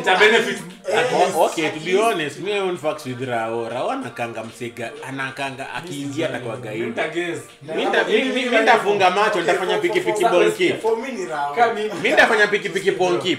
ita- 0.00 0.16
benefit. 0.18 0.58
Eh, 0.88 0.98
at 0.98 1.12
yes. 1.12 1.20
least. 1.20 1.36
O- 1.36 1.44
okay 1.44 1.70
to 1.70 1.80
be 1.80 1.96
honest 2.02 2.38
me 2.40 2.52
I 2.52 2.60
won't 2.60 2.80
with 3.06 3.20
rao 3.28 3.68
rao 3.68 3.90
anakanga 3.90 4.44
msega 4.44 4.90
anakanga 5.08 5.74
akiingia 5.74 6.28
takwagaimindafunga 6.28 8.04
gaidi 8.04 8.40
nitafunga 8.50 9.10
macho 9.10 9.40
nitafanya 9.40 9.78
pikipiki 9.78 10.20
for- 10.20 10.30
for- 10.30 10.44
bonki 10.44 10.74
mimi. 11.74 12.08
nitafanya 12.10 12.46
pikipiki 12.46 12.92
ponki 12.92 13.36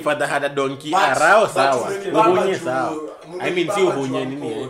father 0.00 0.26
had 0.28 0.46
a 0.46 0.48
donkey. 0.48 0.90
But- 0.90 1.00
arao 1.16 1.48
sawa. 1.48 1.90
juu- 2.04 2.58
sawa. 2.64 2.96
i 3.40 3.50
mean 3.50 3.70
si 3.70 3.80
uhunye 3.80 4.24
nini 4.24 4.68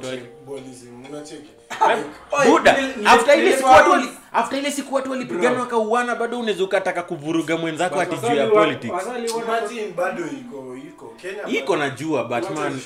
Oi, 2.32 2.46
buda 2.50 2.76
after 3.06 3.38
ile 3.38 3.50
nile- 3.50 4.08
after 4.34 4.58
ile 4.58 4.70
siku 4.70 4.94
watu 4.94 5.10
walipigana 5.10 5.60
wakauana 5.60 6.14
bado 6.14 6.38
unaweza 6.40 6.64
ukataka 6.64 7.02
kuvuruga 7.02 7.56
mwenzako 7.56 8.00
ati 8.00 8.16
juu 8.16 8.34
ya 8.36 8.46
politics. 8.46 8.92
bado 9.96 10.24
iko 10.26 10.76
iko 10.76 11.14
Kenya 11.22 11.58
iko 11.58 11.76
najua 11.76 12.24
but 12.24 12.50
man 12.50 12.80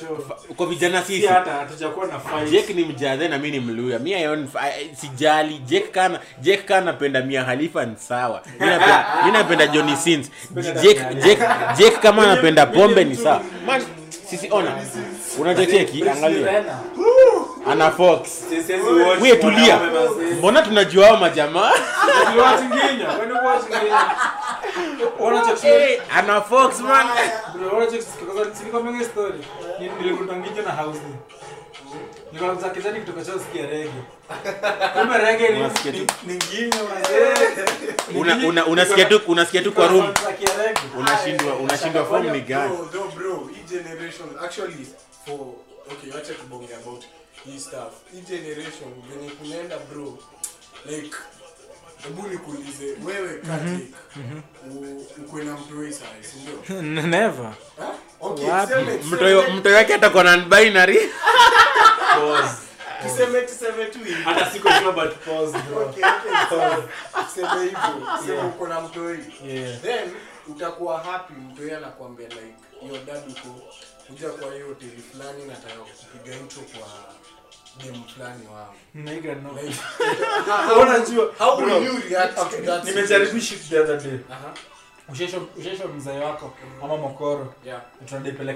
kwa 0.56 0.66
vijana 0.66 1.02
si 1.02 1.12
sisi. 1.12 1.26
hata 1.26 1.50
hatujakuwa 1.52 2.06
na 2.06 2.18
fight. 2.18 2.70
ni 2.74 2.84
mjadhe 2.84 3.28
na 3.28 3.38
mi 3.38 3.50
ni 3.50 3.60
mluya. 3.60 3.98
Mi 3.98 4.14
ayon 4.14 4.48
sijali. 5.00 5.58
Jek 5.58 5.90
kana 5.90 6.20
jek 6.40 6.64
kana 6.64 6.80
napenda 6.80 7.22
mia 7.22 7.44
halifa 7.44 7.86
ni 7.86 7.96
sawa. 7.96 8.42
Mi 8.60 8.66
napenda, 8.66 9.06
mi 9.24 9.30
napenda 9.32 9.66
johnny 9.66 9.96
sins. 9.96 10.30
Jek 10.82 10.98
jek 11.24 11.38
jek 11.78 12.00
kama 12.00 12.22
anapenda 12.22 12.66
pombe 12.66 13.04
ni 13.04 13.16
sawa. 13.16 13.42
man 13.66 13.82
sisi 14.30 14.48
ona. 14.50 14.72
Unachocheki 15.38 16.08
angalia. 16.08 16.64
Ana 17.70 17.90
fox. 17.90 18.44
We 19.20 19.36
tulia. 19.36 19.80
Mbona 20.38 20.62
tunajua 20.62 21.06
hao 21.06 21.16
majamaa? 21.16 21.72
Unasikia 38.66 39.04
tu. 39.04 39.20
unasikia 39.28 39.62
tu 39.62 39.72
kwa 39.72 39.86
room. 39.86 40.14
Unashindwa 40.98 41.56
unashindwa 41.56 42.20
ni 42.20 42.40
gani 42.40 42.72
hii 47.44 47.60
stuff. 47.60 47.92
Hii 48.12 48.20
generation 48.20 48.90
venye 49.08 49.30
kunaenda 49.30 49.78
bro, 49.78 50.18
like 50.86 51.16
hebu 52.02 52.28
nikuulize 52.28 52.96
wewe 53.06 53.38
Catholic, 53.38 53.94
ukwe 55.18 55.44
na 55.44 55.52
mtoi 55.56 55.92
sai 55.92 56.22
si 56.24 56.36
ndio? 56.38 56.82
Never. 57.06 57.52
Okay, 58.20 58.50
wake 59.74 59.94
atakuwa 59.94 60.24
na 60.24 60.36
binary 60.38 60.98
tuseme 63.02 63.40
tuseme 63.42 63.84
tu 63.84 63.98
hivi. 63.98 64.22
Hata 64.24 64.50
siko 64.50 64.68
sure 64.70 64.92
but 64.92 65.14
pause 65.24 65.58
bro. 65.58 65.86
Okay, 65.88 66.04
okay. 66.04 66.82
Tuseme 67.24 67.62
hivyo, 67.62 68.06
tuseme 68.18 68.38
uko 68.42 68.66
na 68.68 68.80
mtoi. 68.80 69.18
Yeah. 69.46 69.80
then 69.80 70.10
utakuwa 70.48 70.98
happy 70.98 71.32
mtoi 71.32 71.70
anakwambia 71.74 72.28
like 72.28 72.54
your 72.88 73.04
dad 73.04 73.22
uko 73.28 73.60
kuja 74.06 74.28
kwa 74.30 74.54
hiyo 74.54 74.66
hoteli 74.66 75.02
fulani 75.12 75.44
nataka 75.44 75.74
kupiga 75.80 76.36
intro 76.36 76.62
kwa 76.62 76.88
dem 77.84 78.04
fulani 78.14 78.46
wao 78.46 78.74
Nigga, 78.94 79.34
no. 79.42 79.52
like 79.52 79.76
Unajua, 80.82 81.34
how 81.38 81.56
bro, 81.56 81.66
will 81.78 81.84
you 81.84 82.00
react 82.10 82.34
to 82.34 82.42
okay, 82.42 82.60
that 82.66 82.84
nimejaribu 82.84 83.40
shit 83.40 83.60
the 83.70 83.82
other 83.82 84.00
day. 84.00 84.18
Aha, 84.30 84.54
ushaisho 85.08 85.48
ushaisho 85.56 85.88
mzee 85.88 86.18
wako 86.18 86.54
ama 86.82 86.96
mokoro. 86.96 87.54
Yeah. 87.64 87.80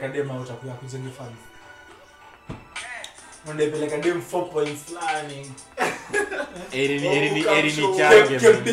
dem 0.08 0.30
au 0.30 0.40
utakuya 0.40 0.74
kujenga 0.74 1.10
fan 1.10 1.32
unadaipeleka 3.46 3.98
dem 3.98 4.22
fulani. 4.22 5.52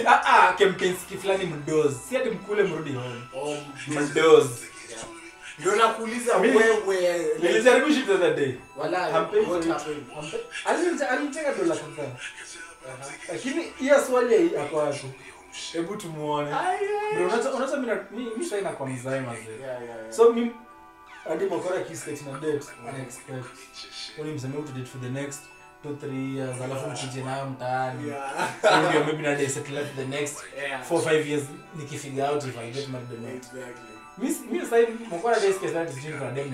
Ah, 0.07 0.21
ah, 0.25 0.53
kempenski 0.53 1.17
fulani 1.17 1.45
mdozi. 1.45 1.97
Si 2.09 2.17
ati 2.17 2.29
mkule 2.29 2.63
mrudi 2.63 2.91
home. 2.91 3.21
Oh, 3.35 3.57
mdozi 3.87 4.67
ndio 5.59 5.75
nakuuliza 5.75 6.37
wewe 6.37 7.27
nilijaribu 7.41 7.93
shit 7.93 8.05
the 8.05 8.11
other 8.13 8.35
day. 8.35 8.53
Walai, 8.77 9.11
Hampei 9.11 9.39
what 9.45 9.67
happened? 9.67 10.05
Alinite- 10.65 11.07
alinitega 11.07 11.53
dola 11.53 11.75
kadhaa 11.75 12.11
lakini 13.31 13.63
hiyo 13.79 14.01
swali 14.05 14.49
hapo. 14.55 14.77
wapi? 14.77 15.05
Hebu 15.73 15.95
tumuone. 15.95 16.55
Ndio 17.13 17.27
unajua- 17.27 17.51
unajua 17.53 17.77
mimi 17.77 17.93
mimi 18.11 18.25
sasa 18.25 18.37
mi 18.39 18.45
sahi 18.45 18.61
nakuwa 18.61 18.89
mzae 18.89 19.21
mazee. 19.21 19.59
So 20.09 20.33
mimi 20.33 20.51
hadi 21.27 21.45
mokora 21.45 21.79
kisketi 21.81 22.23
na 22.25 22.31
date 22.39 22.65
ana 22.89 23.01
expect. 23.03 23.45
Uni 24.17 24.31
mseme 24.31 24.53
to 24.53 24.71
date 24.73 24.85
for 24.85 25.01
the 25.01 25.09
next 25.09 25.39
two 25.83 25.93
three 25.95 26.35
years 26.37 26.61
alafu 26.61 26.89
mkuje 26.89 27.23
nayo 27.23 27.45
mtaani. 27.45 28.13
Ndio 28.89 29.03
maybe 29.03 29.21
na 29.23 29.35
date 29.35 29.49
settle 29.49 29.85
the 29.95 30.05
next 30.05 30.37
four 30.87 31.01
five 31.01 31.27
years 31.29 31.43
nikifigure 31.75 32.27
out 32.27 32.43
if 32.43 32.57
I 32.57 32.71
get 32.71 32.87
married 32.89 33.11
or 33.11 33.19
not. 33.19 33.33
Exactly. 33.35 33.98
Mi 34.21 34.29
mi 34.51 34.65
sahi 34.65 34.85
mokora 35.09 35.39
days 35.39 35.59
kesa 35.59 35.87
sijui 35.87 36.13
kuna 36.13 36.31
dem 36.31 36.51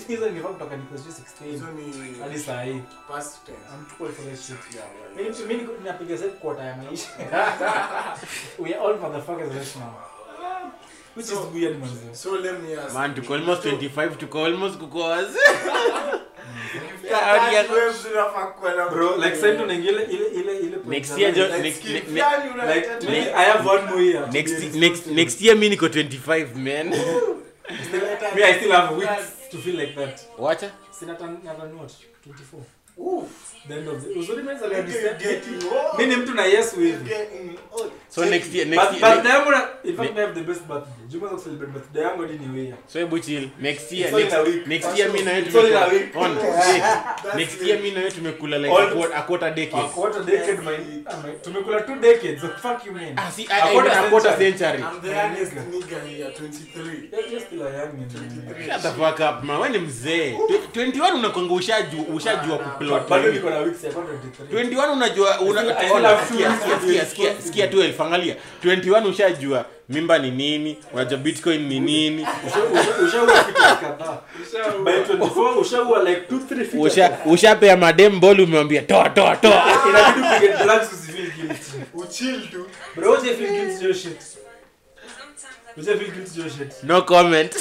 siku 0.00 0.10
hizo 0.12 0.26
ningefaa 0.28 0.48
kutoka 0.48 0.76
niko 0.76 0.98
sijui 0.98 1.12
16 1.60 2.20
hadi 2.22 2.38
saa 2.38 2.62
hii 2.62 2.80
past 3.08 3.44
tense. 3.46 3.60
I'm 3.74 3.84
too 3.86 4.04
old 4.04 4.14
for 4.16 4.24
that 4.24 4.40
shit. 4.40 4.56
Yeah, 4.74 4.86
Mimi 5.16 5.30
mimi 5.48 5.62
niko- 5.62 5.78
ninapiga 5.78 6.16
quarter 6.40 6.64
ya 6.66 6.76
maisha. 6.76 7.08
We 8.62 8.74
are 8.74 8.80
all 8.80 8.98
motherfuckers 8.98 9.54
right 9.54 9.76
now 9.76 9.94
which 11.16 11.26
is 11.26 11.38
weird 11.54 11.78
man. 11.80 12.14
So 12.14 12.32
let 12.34 12.60
me 12.62 12.74
ask. 12.76 12.94
Man, 12.94 13.14
tuko 13.14 13.34
almost 13.34 13.64
25 13.64 14.16
tuko 14.16 14.44
almost 14.44 14.78
kuko 14.78 14.98
na 15.14 15.34
bro 18.90 19.16
like 19.16 19.36
sasa 19.36 19.54
tunaingia 19.54 19.90
ile 19.92 20.24
Next 20.86 21.18
year, 21.18 21.32
life. 21.32 21.62
Next- 21.62 21.84
ne- 21.84 22.02
ne- 22.08 22.20
like 22.66 23.02
like- 23.02 23.34
I 23.34 23.44
have 23.44 23.64
one 23.66 23.84
more 23.90 24.00
year 24.02 24.26
to 24.26 24.70
be 24.72 24.78
Next 24.80 25.06
next 25.06 25.40
year 25.40 25.56
mi 25.56 25.68
niko 25.68 25.88
25 25.88 26.56
man. 26.56 26.90
me 28.36 28.42
I 28.42 28.52
still 28.58 28.72
have 28.72 28.96
weeks 28.96 29.48
to 29.50 29.58
feel 29.58 29.76
like 29.76 29.94
that 29.96 30.20
Wacha. 30.38 30.70
sina 30.92 31.14
tan 31.14 31.36
tan 31.42 31.70
24 32.24 32.60
Mimi 35.98 36.10
ni 36.10 36.16
mtu 36.16 36.34
na 36.34 36.44
yesu 36.44 36.80
hivi. 36.80 37.14
So 38.08 38.24
next 38.24 38.54
year 38.54 38.66
next 38.66 38.92
year. 38.92 39.00
birthday 39.00 39.32
yangu 39.32 39.52
in 39.84 39.96
fact 39.96 40.18
I 40.18 40.20
have 40.20 40.34
the 40.34 40.40
best 40.42 40.62
birthday 40.68 40.92
Juma 41.08 41.28
za 41.28 41.38
celebrate 41.38 41.72
birthday 41.72 42.02
yangu 42.02 42.22
hadi 42.22 42.38
ni 42.38 42.58
wewe 42.58 42.74
So 42.86 42.98
hebu 42.98 43.18
chill. 43.18 43.48
Next 43.60 43.92
year 43.92 44.20
It's 44.20 44.34
all 44.34 44.46
in 44.46 44.52
a 44.52 44.56
next, 44.56 44.68
next 44.68 44.98
year 44.98 45.12
mi 45.12 45.22
na 45.22 45.30
wewe 45.30 45.42
It's 45.46 45.54
all 45.56 45.66
in 45.66 45.76
a 45.76 45.86
tumekula. 45.86 46.24
On. 46.24 47.38
Next 47.38 47.62
year 47.62 47.80
mi 47.82 47.90
na 47.90 47.98
wewe 48.00 48.10
tumekula 48.10 48.58
like 48.58 48.72
All- 48.74 48.88
a 48.88 48.92
quarter, 48.94 49.16
a 49.16 49.22
quarter 49.22 49.54
decade. 49.54 49.82
what 49.96 50.16
a 50.16 50.24
decade 50.24 50.58
my 50.62 50.76
my- 51.22 51.34
tumekula 51.42 51.80
two 51.86 51.96
decades 51.96 52.40
so 52.40 52.48
fuck 52.48 52.86
you 52.86 52.92
man 52.92 53.14
Ah, 53.16 53.30
see, 53.30 53.46
I, 53.50 53.60
I, 53.70 53.72
quarter 53.72 53.90
a 53.90 54.10
quarter 54.10 54.30
century. 54.38 54.58
century. 54.58 54.82
I'm 54.82 55.00
the 55.00 55.08
youngest 55.08 55.52
nigga 55.52 56.06
here, 56.06 56.30
23. 56.30 57.10
You're 57.30 57.40
still 57.40 57.62
a 57.66 57.70
young 57.72 57.98
man. 57.98 58.66
Shut 58.66 58.82
the 58.82 58.90
fuck 58.90 59.20
up, 59.20 59.44
man. 59.44 59.56
Wewe 59.60 59.68
ni 59.68 59.78
mzee. 59.78 60.38
21 60.72 61.14
unakwanga 61.14 61.54
ushajua 61.54 62.04
ushajua 62.14 62.58
kuplot. 62.90 63.08
bado 63.08 63.32
niko 63.32 63.50
na 63.50 63.58
weeks 63.58 63.84
ya 63.84 63.90
23 63.90 64.64
21 64.64 64.92
unajua 64.92 65.40
una, 65.40 65.60
I 65.60 65.64
still- 65.64 65.70
I 65.78 65.84
still 65.84 65.96
ona, 65.96 66.08
have 66.08 66.20
two 66.28 66.34
sikia, 66.34 66.50
sikia, 66.50 66.78
sikia, 66.80 67.04
sikia, 67.06 67.24
responsible. 67.28 67.42
sikia 67.46 67.66
12 67.66 68.00
angalia. 68.04 68.36
21 68.64 69.06
ushajua 69.10 69.64
mimba 69.88 70.18
ni 70.18 70.30
nini 70.30 70.78
unajua 70.92 71.18
bitcoin 71.18 71.68
ni 71.68 71.80
nini. 71.80 72.22
Usha- 72.22 72.80
usha- 72.80 73.04
ushaua 73.06 73.32
features 73.44 73.78
kadhaa. 73.80 74.18
By 74.84 74.92
24 74.92 75.58
ushaua 75.60 76.02
like 76.02 76.20
2 76.20 76.38
3 76.38 76.64
features 76.64 76.92
usha 76.92 77.18
ushapea 77.26 77.76
madem 77.76 78.20
bol 78.20 78.40
umewambia 78.40 78.82
toa 78.82 79.10
toa 79.10 79.36
toa. 79.36 79.62
Tu. 82.52 82.66
no 86.82 87.02
comment 87.02 87.52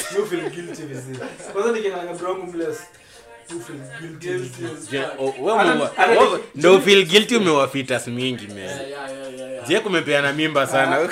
ndo 6.56 6.82
feel 6.82 7.06
guilty 7.06 7.36
umewafitas 7.36 8.08
mingi 8.08 8.48
me 8.48 8.62
man 8.62 8.62
yeah, 8.62 8.90
yeah, 8.90 9.12
yeah, 9.12 9.52
yeah. 9.52 9.68
je 9.68 9.80
kumepeana 9.80 10.34
mimba 10.34 10.68
sana 10.68 11.00
na 11.00 11.10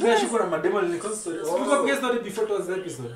nashukuru 0.00 0.46
mademo 0.46 0.80
story. 1.16 1.36
Na. 1.36 1.42
Oh. 1.50 1.58
Episode. 2.72 3.14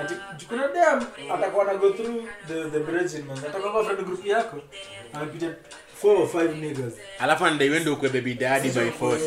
Ati, 0.00 0.14
kuna 0.48 0.68
dem 0.68 1.00
atakuwa 1.34 1.64
na 1.64 1.74
go 1.74 1.90
through 1.92 2.22
the 2.48 2.70
the 2.70 2.78
bridging 2.78 3.24
man. 3.26 3.38
Atakuwa 3.38 3.72
kwa 3.72 3.84
friend 3.84 4.04
group 4.04 4.26
yako. 4.26 4.56
Anapitia 5.12 5.54
four 6.02 6.16
or 6.16 6.28
five 6.28 6.50
niggas. 6.56 6.92
alafu 7.18 7.44
andaiwende 7.44 7.90
ukwe 7.90 8.08
baby 8.08 8.34
daddy 8.34 8.68
by 8.68 8.90
force 8.90 9.24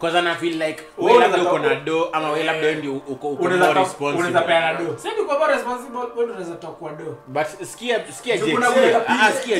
cause 0.00 0.18
ana 0.18 0.34
feel 0.34 0.62
like 0.62 0.82
Wewe 0.98 1.12
we 1.12 1.20
labda 1.20 1.42
uko 1.42 1.58
na 1.58 1.74
do 1.74 2.08
ama 2.12 2.32
we 2.32 2.42
labda 2.42 2.66
wewe 2.66 2.74
ndio 2.74 2.92
uko 2.94 3.28
uko 3.28 3.42
more 3.44 3.56
responsible 3.56 4.06
unaweza 4.08 4.40
peana 4.40 4.78
do. 4.78 4.96
Sasa 4.96 5.10
responsible, 5.54 5.98
wewe 5.98 6.10
ndio 6.12 6.24
unaweza 6.24 6.56
do. 6.98 7.18
but 7.26 7.46
sikia 7.46 8.00
sikia 8.12 8.34
ah, 9.08 9.32
sikia. 9.32 9.56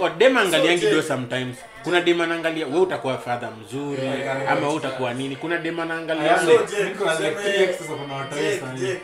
Oh, 0.00 0.08
dem 0.08 0.36
angaliangi 0.36 0.86
do 0.90 1.02
sometimes 1.02 1.56
kuna 1.84 2.00
dem 2.00 2.20
anaangalia 2.20 2.66
we 2.66 2.80
utakuwa 2.80 3.18
father 3.18 3.50
mzuri 3.62 4.08
ama 4.48 4.68
we 4.68 4.74
utakuwa 4.74 5.14
nini 5.14 5.36
kuna 5.36 5.58
dem 5.58 5.80
anaangalia 5.80 6.38
So, 6.38 6.50
watu 6.50 6.74
wengi 8.34 8.60
sana. 8.60 8.96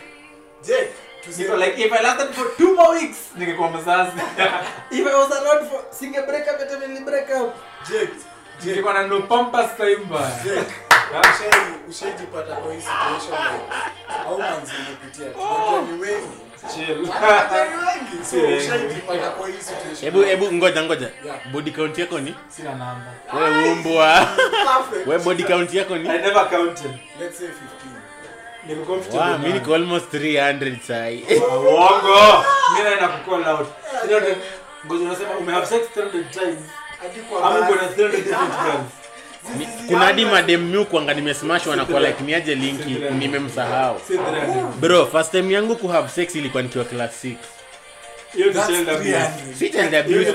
Niko 1.29 1.57
like 1.59 1.79
if 1.79 1.93
I 1.93 2.03
lasted 2.03 2.35
for 2.35 2.47
two 2.57 2.75
more 2.75 2.95
weeks 2.95 3.19
ningekuwa 3.37 3.71
mzazi. 3.71 4.11
If 4.91 5.07
I 5.07 5.15
was 5.15 5.31
around 5.33 5.69
for 5.71 5.81
singe 5.91 6.23
break 6.23 6.47
up 6.49 6.59
hata 6.59 6.87
nili 6.87 7.01
break 7.01 7.29
up. 7.43 7.55
Jake, 7.89 8.07
Jake, 8.59 8.71
Ningekuwa 8.71 8.95
na 8.95 9.07
no 9.07 9.21
pampas 9.21 9.77
time 9.77 9.97
mbaya. 9.97 10.31
Jake, 10.45 10.75
ushaijipata 11.91 12.55
kwa 12.57 12.75
hii 12.75 12.81
situation 12.81 13.39
like, 13.53 14.27
au 14.29 14.39
manzi 14.39 14.73
umepitia? 14.87 15.27
Tunajua 15.31 15.83
ni 15.93 16.01
wengi. 16.03 16.37
Chill. 16.75 16.87
Tunajua 16.97 17.65
ni 17.65 17.77
wengi, 19.47 19.65
hebu 20.05 20.23
hebu 20.23 20.53
ngoja 20.53 20.83
ngoja 20.83 21.11
body 21.53 21.71
count 21.71 21.99
yako 21.99 22.21
ni 22.21 22.35
Sina 22.49 22.71
namba. 22.71 23.13
wewe 23.35 23.71
umbwa 23.73 24.29
wewe 25.07 25.19
body 25.25 25.45
count 25.45 25.75
yako 25.75 25.97
ni 25.99 26.09
I 26.09 26.19
never 26.19 26.49
counted. 26.51 26.91
Let's 27.21 27.39
say 27.39 27.47
15. 27.47 28.00
Niko 28.67 28.85
comfortable. 28.85 29.19
wow, 29.31 29.39
na- 29.39 29.49
niko 29.55 29.75
almost 29.75 30.13
300 30.15 30.81
sai 30.87 31.25
Uongo. 31.41 32.45
Mimi 32.73 32.85
naenda 32.85 33.09
kucall 33.09 33.49
out. 33.49 33.69
Ngoja 34.87 35.05
unasema 35.05 35.31
ume 35.41 35.67
sex 35.67 35.83
300 35.97 36.31
times. 36.31 36.59
Hadi 37.01 37.21
Ama 37.45 37.59
uko 37.61 37.75
na 37.75 37.89
300 37.89 38.17
different 38.17 38.53
girls. 38.65 38.93
Kuna 39.89 39.99
hadi 40.05 40.25
madem 40.25 40.61
mi 40.71 40.85
kwanga 40.85 41.15
nimesmash 41.15 41.67
wanakuwa 41.67 42.01
like 42.01 42.23
niaje 42.25 42.55
linki 42.55 42.97
nimemsahau 43.19 44.01
bro 44.81 45.07
first 45.07 45.31
time 45.31 45.55
yangu 45.55 45.77
kuhave 45.77 46.09
sex 46.09 46.35
ilikuwa 46.35 46.63
nikiwa 46.63 46.85
class 46.85 47.25
6 47.25 47.35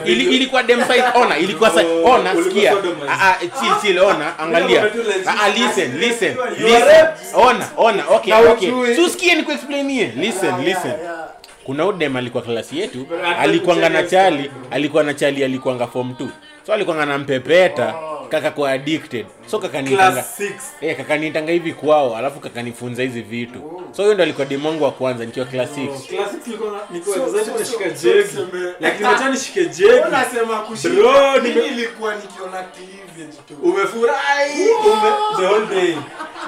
ili, 0.06 0.36
ilikuwa 0.36 0.64
dem 0.64 0.80
ona 1.16 1.38
ilikuwa 1.38 1.70
size 1.70 1.86
Oh, 1.86 2.04
ona 2.12 2.44
sikia. 2.44 2.72
Sodomized. 2.72 3.10
ah 3.10 3.30
ah 3.32 3.38
chill 3.40 3.74
chill 3.82 4.00
ona 4.00 4.40
angalia. 4.40 4.82
Ulikuwa 4.82 5.04
tu 5.04 5.10
legit. 5.10 5.28
ah 5.28 5.36
ah, 5.44 5.50
listen 5.50 5.98
listen. 6.00 6.36
listen 6.60 7.06
ona 7.34 7.68
ona 7.78 8.08
okay 8.10 8.34
okay. 8.34 8.72
ujui. 8.72 9.36
nikuexplainie 9.36 10.12
listen 10.16 10.58
listen 10.64 10.92
yeah, 10.92 11.02
yeah. 11.04 11.30
kuna 11.64 11.86
udem 11.86 12.16
alikuwa 12.16 12.44
klasi 12.44 12.80
yetu. 12.80 13.06
Alikwanga 13.12 13.38
alikuanga 13.40 13.90
na 13.90 14.04
chali 14.04 14.52
alikuwa 14.72 15.04
na 15.04 15.14
chali 15.14 15.44
alikuanga 15.44 15.88
form 15.88 16.12
2 16.12 16.28
so 16.66 16.74
alikuanga 16.74 17.06
na 17.06 17.18
mpepeta 17.18 17.94
kaka 18.30 18.52
kwa 18.52 18.72
addicted 18.72 19.26
so 19.48 19.60
kakanitanga 19.60 20.12
Class 20.12 20.40
6. 20.40 20.52
eh 20.82 20.98
kakaniitanga 20.98 21.52
hivi 21.52 21.74
kwao 21.74 22.18
alafu 22.18 22.40
kakanifunza 22.40 23.04
hizi 23.04 23.22
vitu 23.22 23.82
so 23.92 24.02
huyo 24.04 24.14
ndo 24.14 24.24
alikuwa 24.24 24.46
dem 24.48 24.66
wangu 24.66 24.84
wa 24.84 24.92
kwanza 24.92 25.26
nikiwa 25.26 25.46
class 25.46 25.70
6 25.78 25.88
Class 25.88 26.32
6 26.34 26.38
nilikuwa 26.46 26.72
na- 26.72 26.80
niko 26.92 27.14
So- 27.14 27.22
excited 27.26 27.46
so- 27.54 27.60
nashika 27.60 27.84
so- 27.96 28.10
jegi. 28.14 28.28
so 28.28 28.42
tuseme- 28.46 28.74
Like 28.80 28.98
nimeacha 28.98 29.30
nishike 29.30 29.66
jegi. 29.66 30.00
Unasema 30.08 30.58
kushika. 30.60 31.42
Mimi 31.44 31.56
nilikuwa 31.70 32.16
nikiona 32.16 32.64
cleavage 32.64 33.38
tu. 33.48 33.54
Umefurahi. 33.64 34.64
Ume 34.64 35.12
the 35.38 35.46
whole 35.46 35.66
day. 35.66 35.96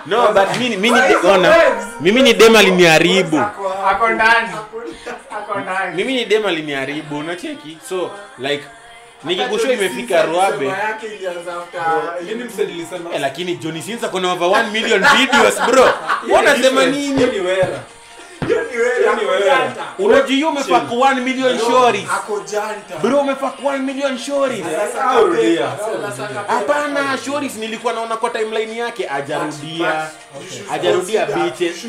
no 0.06 0.28
but 0.34 0.58
mimi 0.60 0.78
mimi 0.78 1.00
ni 1.00 1.16
ona 1.30 1.56
mimi 2.02 2.22
ni 2.22 2.34
dem 2.34 2.56
aliniharibu 2.56 3.38
Ako- 3.40 3.74
Ako 3.90 4.10
ndani. 4.10 4.50
ako- 4.54 5.36
Ako 5.38 5.60
ndani. 5.60 5.96
mimi 5.96 6.14
ni 6.14 6.26
dem 6.26 6.46
aliniharibu 6.46 7.18
unacheki 7.18 7.78
so 7.90 8.12
like 8.38 8.64
nikikushua 9.24 9.72
imefika 9.74 10.22
ruabe. 10.22 10.74
mse 12.46 12.66
nilisema 12.66 13.14
eh, 13.16 13.22
lakini 13.22 13.56
Johnny 13.56 13.82
Sins 13.82 14.02
kuna 14.02 14.32
over 14.32 14.48
1 14.48 14.72
million 14.72 15.06
videos 15.18 15.62
bro. 15.72 15.90
Wanasema 16.36 16.86
nini 16.86 17.26
unajua 20.00 20.50
umefak 20.50 20.84
1 20.92 21.22
million 21.22 21.60
shori 21.60 22.08
bro 23.02 23.20
umefak 23.20 23.60
1 23.60 23.78
million 23.80 24.18
kapeka. 24.18 25.72
hapana 26.48 27.18
shori 27.26 27.52
nilikuwa 27.60 27.94
naona 27.94 28.18
kwa 28.18 28.30
timeline 28.30 28.78
yake 28.78 29.10
ajarudia 29.10 30.10
ajarudia 30.72 31.26
bitches 31.26 31.86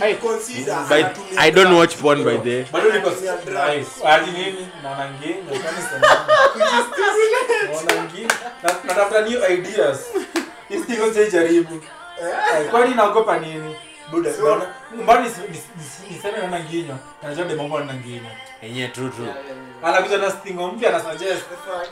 i 1.37 1.51
don't 1.51 1.73
watch 1.79 1.97
porn 1.97 2.25
by 2.25 2.37
the 2.39 2.67
bado 2.73 2.93
niko 2.93 3.11
Anatumia 3.19 3.37
drugs. 3.45 3.77
nice. 3.77 4.09
Ati 4.09 4.31
nini? 4.31 4.69
Naona 4.83 5.11
ngine. 5.11 5.43
Naona 7.87 8.03
ngine. 8.13 8.29
Natafuta 8.63 9.21
new 9.21 9.41
ideas. 9.53 10.01
Hizo 10.89 11.15
sijaribu 11.15 11.83
kwani 12.71 12.95
naogopa 12.95 13.39
nini 13.39 13.77
buda 14.11 14.33
So- 14.33 14.63
mbani 15.03 15.29
nisi- 15.29 15.41
nisi- 15.51 15.69
nisi- 15.79 16.15
niseme 16.15 16.39
naona 16.39 16.61
nginyo. 16.61 16.97
Najua 17.23 17.45
demombo 17.45 17.81
na 17.81 17.95
nginyo? 17.95 18.31
Enye 18.63 18.89
true 18.89 19.11
true. 19.17 19.29
Anakuja 19.85 20.19
na 20.19 20.31
stingo 20.31 20.69
mpya 20.69 20.91
na 20.93 21.01
suggest 21.01 21.43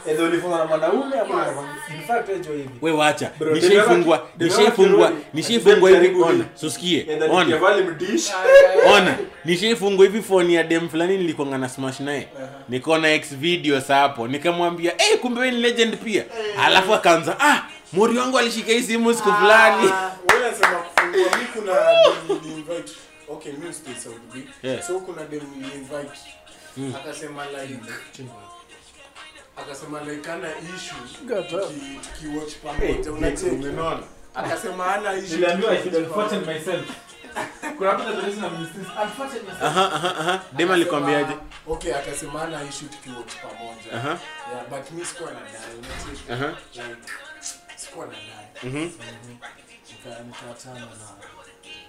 edo 0.07 0.25
ulifunga 0.25 0.57
na 0.59 0.65
mwanaume 0.65 1.21
ama 1.21 1.47
in 1.95 2.03
fact 2.07 2.29
ejo 2.29 2.53
hivi. 2.53 2.71
We 2.83 2.93
wacha. 2.93 3.31
Bro, 3.39 3.55
nishaifungwa 3.55 4.17
Demewa- 4.39 4.51
nishaifungwa 4.51 5.09
Demewa 5.09 5.13
nishaifungwa 5.35 5.91
hivi 5.91 6.23
ona. 6.23 6.45
Susikie 6.55 7.07
ona. 7.31 7.57
Ona. 8.95 9.15
Nishaifungwa 9.45 10.07
hivi 10.07 10.23
foni 10.23 10.55
ya 10.55 10.63
dem 10.65 10.89
fulani 10.89 11.17
nilikuanga 11.17 11.59
na 11.59 11.69
smash 11.69 12.01
naye. 12.01 12.29
Nikaona 12.69 13.09
x 13.13 13.35
videos 13.37 13.87
hapo. 13.89 14.29
Nikamwambia 14.29 14.93
hey, 14.99 15.17
kumbe 15.17 15.41
we 15.41 15.51
ni 15.51 15.61
legend 15.61 15.97
pia. 15.97 16.25
Alafu 16.65 16.95
akaanza 16.95 17.37
ah 17.41 17.63
mori 17.93 18.19
wangu 18.19 18.39
alishika 18.39 18.73
hii 18.73 18.83
simu 18.83 19.15
siku 19.15 19.33
fulani 19.33 19.89
Ah, 19.93 20.11
wewe 20.33 20.49
unasema 20.49 20.79
kufungua 20.79 21.39
mi 21.39 21.46
kuna 21.57 21.73
nili-invite. 22.29 22.93
Okay, 23.29 23.53
mi 23.53 23.73
stay 23.75 23.95
so 23.95 24.11
B. 24.35 24.49
Yeah. 24.63 24.83
So 24.87 25.01
kuna 25.01 25.25
dem 25.25 25.41
nili-invite. 25.57 26.19
Akasema 26.97 27.45
like 27.47 27.79
akasema 29.57 30.01
like 30.01 30.31
ana 30.33 30.49
issue. 30.59 31.27
Tuki- 31.43 32.01
tukiwatch 32.01 32.55
pamoja 32.57 33.13
unacheki. 33.13 33.67
Akasema 34.35 34.95
ana 34.95 35.15
issue. 35.15 35.37
Niliambiwa 35.37 35.73
I 35.73 35.79
should 35.83 35.95
unfortunate 35.97 36.53
myself. 36.55 36.87
dem 40.53 40.71
alikwambiaje 40.71 41.37
Okay, 41.67 41.95
akasema 41.95 42.43
ana 42.43 42.63
issue 42.65 42.89
tukiwatch 42.89 43.33
pamoja. 43.43 43.93
aha. 43.93 44.19
Yeah, 44.53 44.67
but 44.71 44.91
mi 44.91 45.05
sikuwa 45.05 45.31
na 45.31 45.41
dai, 45.41 45.77
unacheki. 45.79 46.33
aha. 46.33 46.57
Like, 46.75 47.13
sikuwa 47.77 48.07
na 48.07 48.13
dai. 48.13 48.71
Nika- 48.73 50.25
nikaachana 50.27 50.81
na 50.81 50.87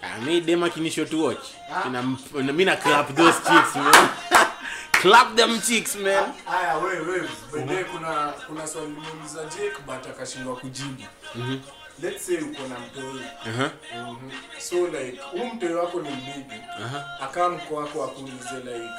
Ah, 0.02 0.22
mi 0.22 0.42
dem 0.42 0.64
akinisho 0.64 1.06
to 1.06 1.24
watch 1.24 1.46
mp- 1.92 2.44
na 2.46 2.54
mi 2.54 2.66
na 2.66 2.76
clap 2.76 3.16
those 3.16 3.38
chicks 3.40 3.76
man 3.76 4.10
clap 5.02 5.36
them 5.36 5.62
chicks 5.62 5.96
man 5.96 6.34
Aya, 6.48 6.78
we 6.78 7.00
we, 7.00 7.30
baadaye 7.54 7.84
kuna 7.84 8.34
kuna 8.48 8.68
swali 8.68 8.88
muuliza 8.88 9.44
Jake 9.46 9.78
but 9.86 10.08
akashindwa 10.08 10.56
kujibu. 10.56 11.04
Mhm. 11.36 11.60
Let's 12.02 12.26
say 12.26 12.38
uko 12.38 12.62
na 12.68 12.80
mtoi. 12.80 13.22
aha 13.46 13.72
Mhm. 13.96 14.32
So 14.60 14.88
like, 14.88 15.20
huu 15.32 15.46
mtoi 15.46 15.74
wako 15.74 16.02
ni 16.02 16.10
mbibi. 16.10 16.62
aha 16.86 17.06
Akaa 17.22 17.50
mko 17.50 17.76
wako 17.76 18.04
akuulize 18.04 18.56
like, 18.56 18.94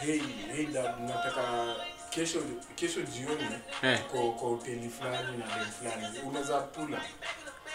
hey, 0.00 0.20
hey 0.56 0.66
dad, 0.66 0.94
nataka 1.00 1.74
kesho 2.10 2.38
kesho 2.74 3.00
jioni 3.02 3.48
hey. 3.80 3.96
kwa 3.98 4.32
kwa 4.32 4.48
hoteli 4.48 4.88
fulani 4.90 5.36
na 5.38 5.46
dem 5.56 5.66
fulani. 5.78 6.18
Unaweza 6.24 6.60
pula. 6.60 7.00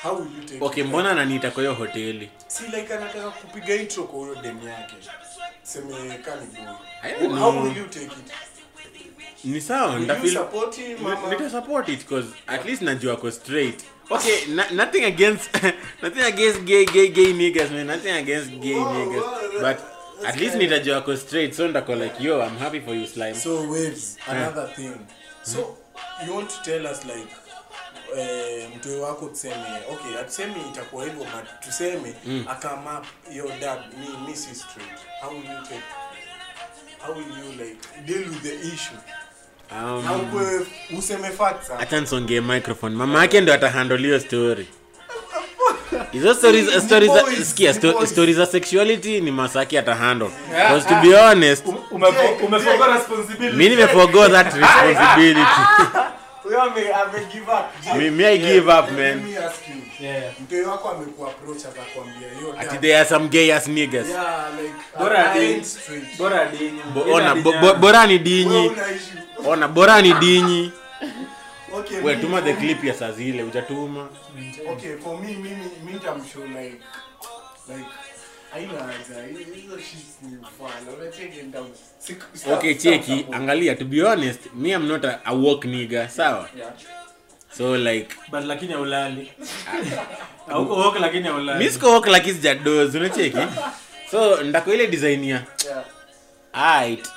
How 0.03 0.15
will 0.15 0.27
you 0.37 0.43
take 0.47 0.65
okay 0.65 0.83
mbona 0.83 1.11
ananiita 1.11 1.51
kwa 1.51 1.63
hiyo 1.63 1.73
hoteli? 1.73 2.29
Si 2.47 2.63
like 2.63 2.93
anataka 2.93 3.29
kupiga 3.29 3.75
intro 3.75 4.03
kwa 4.03 4.19
huyo 4.19 4.35
dem 4.35 4.67
yake. 4.67 4.95
Seme 5.63 6.17
kani 6.25 6.47
boy. 6.55 7.39
How 7.39 7.63
will 7.63 7.77
you 7.77 7.85
take 7.85 8.05
it? 8.05 8.33
ni 9.43 9.61
sawa 9.61 9.95
at 12.47 12.65
least 12.65 12.81
najua 12.81 13.15
ko 13.17 13.31
straight. 13.31 13.83
Okay 14.09 14.45
na, 14.47 14.69
nothing 14.71 15.03
against 15.05 15.49
nothing 16.03 16.21
against 16.23 16.61
gay 16.65 16.85
gay 16.85 17.07
gay 17.07 17.33
niggas 17.33 17.71
man. 17.71 17.87
Nothing 17.87 18.11
against 18.13 18.51
gay 18.59 18.75
Wow, 18.75 18.93
niggas. 18.93 19.21
wow, 19.21 19.61
but 19.61 19.79
at 20.25 20.35
least 20.39 20.55
nitajua 20.55 21.01
ko 21.05 21.15
straight. 21.15 21.53
So 21.53 21.67
ndako 21.67 21.95
like 21.95 22.23
yo 22.23 22.41
i'm 22.41 22.57
happy 22.57 22.79
for 22.79 22.95
you 22.95 23.07
slime. 23.07 23.35
So 23.35 23.69
wait 23.71 24.17
another 24.27 24.67
thing. 24.75 24.95
So 25.43 25.77
you 26.25 26.33
want 26.35 26.49
to 26.49 26.61
tell 26.63 26.87
us 26.87 27.05
like 27.05 27.27
eh, 28.17 28.69
mtoe 28.75 28.99
wako 28.99 29.25
tuseme 29.25 29.55
okay 29.91 30.13
hatusemi 30.17 30.55
itakuwa 30.71 31.03
hivyo 31.03 31.19
but 31.23 31.59
tuseme 31.65 32.13
mm. 32.25 32.45
akama 32.49 33.01
your 33.31 33.59
dad 33.59 33.79
ni 33.99 34.27
mi 34.27 34.35
si 34.35 34.55
straight. 34.55 34.99
How 35.21 35.29
will 35.31 35.43
you 35.45 35.61
take 35.63 35.83
how 36.99 37.15
will 37.15 37.27
you 37.27 37.65
like 37.65 37.77
deal 38.05 38.29
with 38.29 38.41
the 38.41 38.67
issue? 38.67 38.97
Um, 39.71 40.35
useme 40.97 41.29
facts 41.29 41.69
ah. 41.71 42.01
nsongee 42.01 42.41
microphone. 42.41 42.95
Mama 42.95 43.19
yake 43.21 43.41
ndo 43.41 43.53
atahandle 43.53 44.19
story. 44.19 44.67
Hizo 46.11 46.33
stories 46.33 46.83
stories 46.85 47.11
za- 47.13 47.23
boys, 47.23 47.49
sikia 47.49 47.73
sto- 47.73 48.05
stories 48.07 48.37
za 48.37 48.45
sexuality 48.45 49.21
ni 49.21 49.31
masaki 49.31 49.77
atahandle. 49.77 50.29
Yeah, 50.51 50.73
because 50.73 50.89
to 50.89 51.01
be 51.01 51.15
honest 51.15 51.65
umefoga 52.41 52.87
responsibility. 52.93 53.57
mi 53.57 53.69
nimeforgo 53.69 54.29
that 54.29 54.53
responsibility 54.53 55.39
huyo 56.43 56.61
ame 56.61 56.93
ame 56.93 57.25
give 57.33 57.51
up. 57.51 57.95
Me, 57.97 58.09
me 58.09 58.25
i 58.25 58.37
give 58.37 58.67
up 58.79 58.91
man. 58.91 59.23
me 59.23 59.37
ask 59.37 59.61
yeah. 59.99 60.33
Mtoi 60.41 60.61
wako 60.61 60.89
amekuwa 60.89 61.29
akakwambia 61.29 62.27
yo 62.41 62.55
ati 62.59 62.77
there 62.77 62.95
are 62.97 63.09
some 63.09 63.27
gay 63.27 63.53
ass 63.53 63.67
niggas. 63.67 64.09
Yeah 64.09 64.47
like 64.61 64.73
Bora 64.99 65.17
I 65.19 65.37
adi- 65.37 65.53
ain't 65.53 65.65
straight 65.65 66.17
bora 66.17 66.45
dini. 66.45 66.81
Ona 67.13 67.35
bo, 67.35 67.51
bo, 67.61 67.73
bora 67.73 68.07
ni 68.07 68.13
wewe 68.13 68.19
dinyi 68.23 68.67
una 68.67 68.91
issue. 68.91 69.49
Ona 69.49 69.67
bora 69.67 70.01
ni 70.01 70.13
dinyi 70.13 70.71
okay 71.73 72.01
we 72.01 72.15
tuma 72.15 72.41
the 72.41 72.53
clip 72.53 72.83
ya 72.83 72.93
saa 72.93 73.11
zile 73.11 73.43
utatuma. 73.43 74.07
Okay 74.71 74.97
for 75.03 75.17
me 75.19 75.27
mimi 75.27 75.55
mi 75.85 75.93
nitamshow 75.93 76.43
like 76.45 76.81
like 77.67 77.85
okay 82.53 82.75
cheki 82.75 83.25
angalia 83.31 83.75
to 83.75 83.85
be 83.85 84.01
honest 84.01 84.39
me 84.53 84.73
am 84.73 84.87
not 84.87 85.05
a, 85.05 85.19
a 85.25 85.35
work 85.35 85.65
nigger 85.65 86.09
sawa? 86.09 86.49
Yeah. 86.57 86.71
so 87.51 87.75
like 87.77 88.15
but 88.31 88.43
lakini 88.45 88.73
haulali. 88.73 89.31
Auko 90.47 90.75
woke 90.75 90.99
lakini 90.99 91.27
haulali. 91.27 91.63
Mi 91.65 91.71
siko 91.71 91.91
walk 91.91 92.07
like 92.07 92.29
is 92.29 92.39
jados 92.41 92.95
unacheki 92.95 93.37
so 94.11 94.43
ndako 94.43 94.73
ile 94.73 94.87
design 94.87 95.23
ya 95.23 95.43
Yeah. 95.65 95.83
aight 96.53 97.07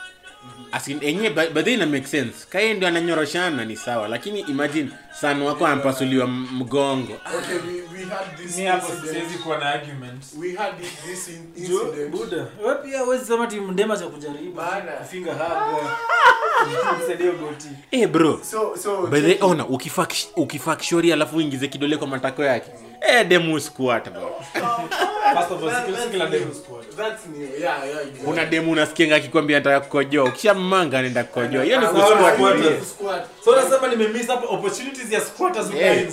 asin 0.72 0.98
enye 1.02 1.30
but 1.30 1.66
ina 1.66 1.86
make 1.86 2.06
sense. 2.06 2.46
Kaye 2.50 2.74
ndio 2.74 2.88
ananyoroshana 2.88 3.64
ni 3.64 3.76
sawa 3.76 4.08
lakini 4.08 4.40
imagine 4.40 4.90
sana 5.20 5.44
wako 5.44 5.66
ampasuliwa 5.66 6.24
m- 6.26 6.48
mgongo 6.52 7.12
okay 7.38 7.54
we, 7.54 7.72
we 7.98 8.04
had 8.04 8.36
this 8.42 8.58
mi 8.58 8.64
hapo 8.64 8.86
siwezi 9.02 9.38
kuwa 9.42 9.58
na 9.58 9.66
argument 9.66 10.22
we 10.40 10.52
had 10.54 10.72
this, 10.80 10.90
this 11.06 11.28
in, 11.28 11.46
incident 11.56 12.10
buda 12.10 12.46
wewe 12.64 12.74
pia 12.84 13.00
huwezi 13.00 13.24
sema 13.24 13.46
timu 13.46 13.72
ndema 13.72 13.96
cha 13.96 14.06
kujaribu 14.06 14.60
kufinga 15.00 15.34
haga 15.34 16.96
kusaidia 17.00 17.32
eh 17.90 18.08
bro 18.08 18.40
so 18.50 18.76
so 18.82 19.06
by 19.06 19.20
the 19.20 19.38
ona 19.44 19.66
ukifak 19.66 20.12
ukifak 20.36 20.82
shori 20.82 21.12
alafu 21.12 21.36
uingize 21.36 21.68
kidole 21.68 21.96
kwa 21.96 22.06
matako 22.06 22.44
yake 22.44 22.70
eh 23.00 23.26
demu 23.28 23.60
squat 23.60 24.10
bro 24.10 24.30
kuna 28.24 28.44
demu 28.44 28.72
unasikianga 28.72 29.16
akikwambia 29.16 29.58
nataka 29.58 29.80
kukojoa 29.80 30.24
ukishammanga 30.24 30.98
anaenda 30.98 31.24
kukojoa 31.24 31.64
hiyo 31.64 31.80
ni 31.80 31.86
Ah, 31.86 31.88
kusquat 31.88 32.40
ah, 32.40 32.52
pia. 32.54 32.84
squat. 32.84 33.24
so 33.44 33.50
unasema 33.50 33.88
nimemiss 33.88 34.26
hapo 34.26 34.54
opportunities 34.54 35.01
Eh, 35.80 36.08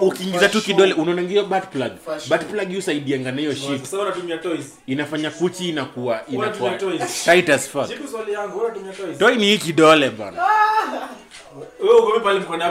ukiingiza 0.00 0.48
tu 0.48 0.62
kidole 0.62 0.94
unaonangio 0.94 1.30
hiyo 1.30 1.44
butt 1.44 1.64
plug. 1.72 1.92
For 2.04 2.20
sure. 2.20 2.38
butt 2.38 2.50
plug 2.50 2.78
usaidianga 2.78 3.32
shit 3.54 3.82
inafanya 4.86 5.30
kuchi 5.30 5.68
inakuwa 5.68 6.20
inakuwa 6.28 6.70
tight 7.24 7.48
as 7.48 7.68
fuck. 7.68 7.88
Toi 9.18 9.36
ni 9.36 9.44
hii 9.44 9.58
kidole 9.58 10.10
bana. 10.10 10.42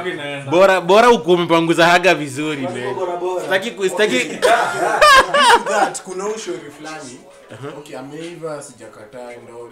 Inaenda. 0.10 0.52
Bora 0.52 0.82
bora 0.82 1.10
uko 1.10 1.32
umepanguza 1.34 1.86
haga 1.86 2.16
vizuri 2.16 2.68
kuna 6.04 6.28
ushori 6.28 6.72
fulani. 6.78 7.20
Okay 7.78 7.98
ameiva 7.98 8.64
sijakataa 8.64 9.28
all 9.30 9.72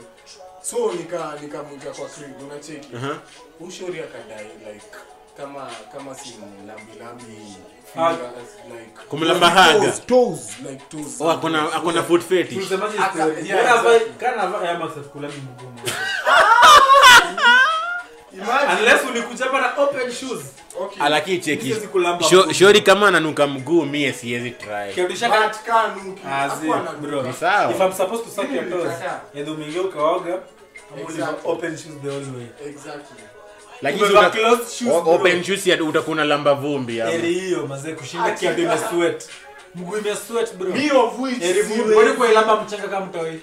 so 0.61 0.91
nika 0.97 1.33
nikamwita 1.41 1.91
kwa 1.91 2.05
crib 2.09 2.41
unacheki? 2.51 2.87
Ushori 3.59 3.99
akadai 3.99 4.45
like 4.73 4.85
kama 5.37 5.67
kama 5.93 6.15
si 6.15 6.29
lambilambi 6.67 7.55
Ah. 7.97 8.09
fingers, 8.13 8.49
like 8.69 9.07
Kumlamba 9.09 9.49
haga. 9.49 9.79
toes, 9.79 10.01
toes 10.05 10.55
like 10.69 10.83
toes. 10.89 11.21
Oh 11.21 11.29
akona 11.31 11.73
akona 11.73 12.03
foot 12.03 12.21
fetish. 12.21 12.69
Cheki 21.39 22.53
shori 22.53 22.81
kama 22.81 23.07
ananuka 23.07 23.47
mguu 23.47 23.85
mie 23.85 24.13
siwezi 24.13 24.51
try 24.51 24.93
lakini 33.81 34.03
Umevaa 34.03 34.19
uta- 34.27 34.29
closed 34.29 34.67
shoes, 34.77 34.93
o- 34.93 35.01
bro. 35.01 35.13
open 35.13 35.43
shoes 35.43 35.67
ya 35.67 35.77
lamba 36.23 36.53
vumbi 36.53 37.01
ama. 37.01 37.11
Heri 37.11 37.33
hiyo 37.33 37.67
mazee 37.67 37.91
kushinda 37.93 38.31
kiatu 38.31 38.61
imesweat. 38.61 39.23
Mguu 39.75 39.97
imesweat 39.97 40.53
bro. 40.55 40.69
Me 40.69 40.91
of 40.91 41.19
Heri 41.39 41.61
vumbi. 41.61 41.93
Kwani 41.95 42.13
kwa 42.13 42.31
ilamba 42.31 42.61
mchanga 42.61 42.87
kama 42.87 43.05
mtoi? 43.05 43.39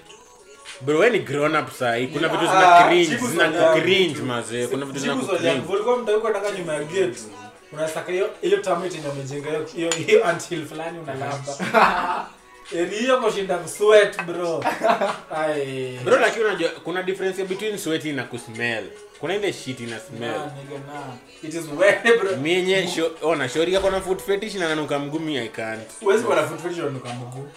bro 0.81 0.99
we 0.99 1.11
ni 1.11 1.19
grown 1.19 1.57
up 1.57 1.71
sahi 1.79 2.07
kuna 2.07 2.29
vitu 2.29 2.47
zina 2.47 2.85
cringe 2.89 3.17
zina 3.31 3.75
cringe 3.81 4.21
mazee 4.23 4.67
kuna 4.67 4.87
vitu 4.87 4.99
zina 4.99 5.15
Jibu 5.15 5.27
swali 5.27 5.47
yangu. 5.47 5.61
cringe 5.61 5.75
Ulikuwa 5.75 5.97
mtoi 5.97 6.21
kwa 6.21 6.31
nyuma 6.51 6.73
ya 6.75 6.85
gate. 6.85 7.19
Unasaka 7.73 8.13
hiyo 8.13 8.31
hiyo 8.43 8.57
tamiti 8.59 8.97
yenye 8.97 9.09
umejenga 9.09 9.49
hiyo 9.51 9.67
hiyo 9.75 9.91
hiyo 10.07 10.23
until 10.33 10.67
fulani 10.67 10.99
unalamba. 10.99 12.27
Heri 12.71 12.97
kushinda 13.17 13.57
kusweat 13.57 14.23
bro. 14.23 14.65
Ai. 15.37 15.99
bro 16.05 16.17
lakini 16.19 16.45
unajua 16.45 16.69
kuna 16.69 17.03
difference 17.03 17.45
between 17.45 17.79
sweating 17.79 18.13
na 18.13 18.25
kusmell 18.25 18.85
kuna 19.25 19.37
ile 19.37 19.53
shit 19.53 19.81
ina 19.81 20.01
smell. 20.01 20.51
It 21.43 21.55
is 21.55 21.65
wet 21.79 22.03
bro. 22.21 22.37
mienye 22.37 22.89
sho, 22.89 23.11
ona 23.23 23.49
shori 23.49 23.75
yako 23.75 23.91
na 23.91 24.01
foot 24.01 24.21
fetish 24.23 24.55
na 24.55 24.69
nanuka 24.69 24.99
mgumi 24.99 25.39
i 25.39 25.49
can't 25.49 26.01
Huwezi 26.01 26.25
kuwa 26.25 26.37
na 26.37 26.47
foot 26.47 26.61
fetish 26.61 26.79
unanuka 26.79 27.09
mguu. 27.15 27.49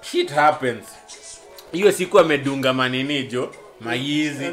shit 0.00 0.30
happens 0.30 0.84
hiyo 1.72 1.92
siku 1.92 2.18
amedunga 2.18 2.72
manini 2.72 3.22
jo 3.22 3.54
maizi 3.80 4.44
hey. 4.44 4.52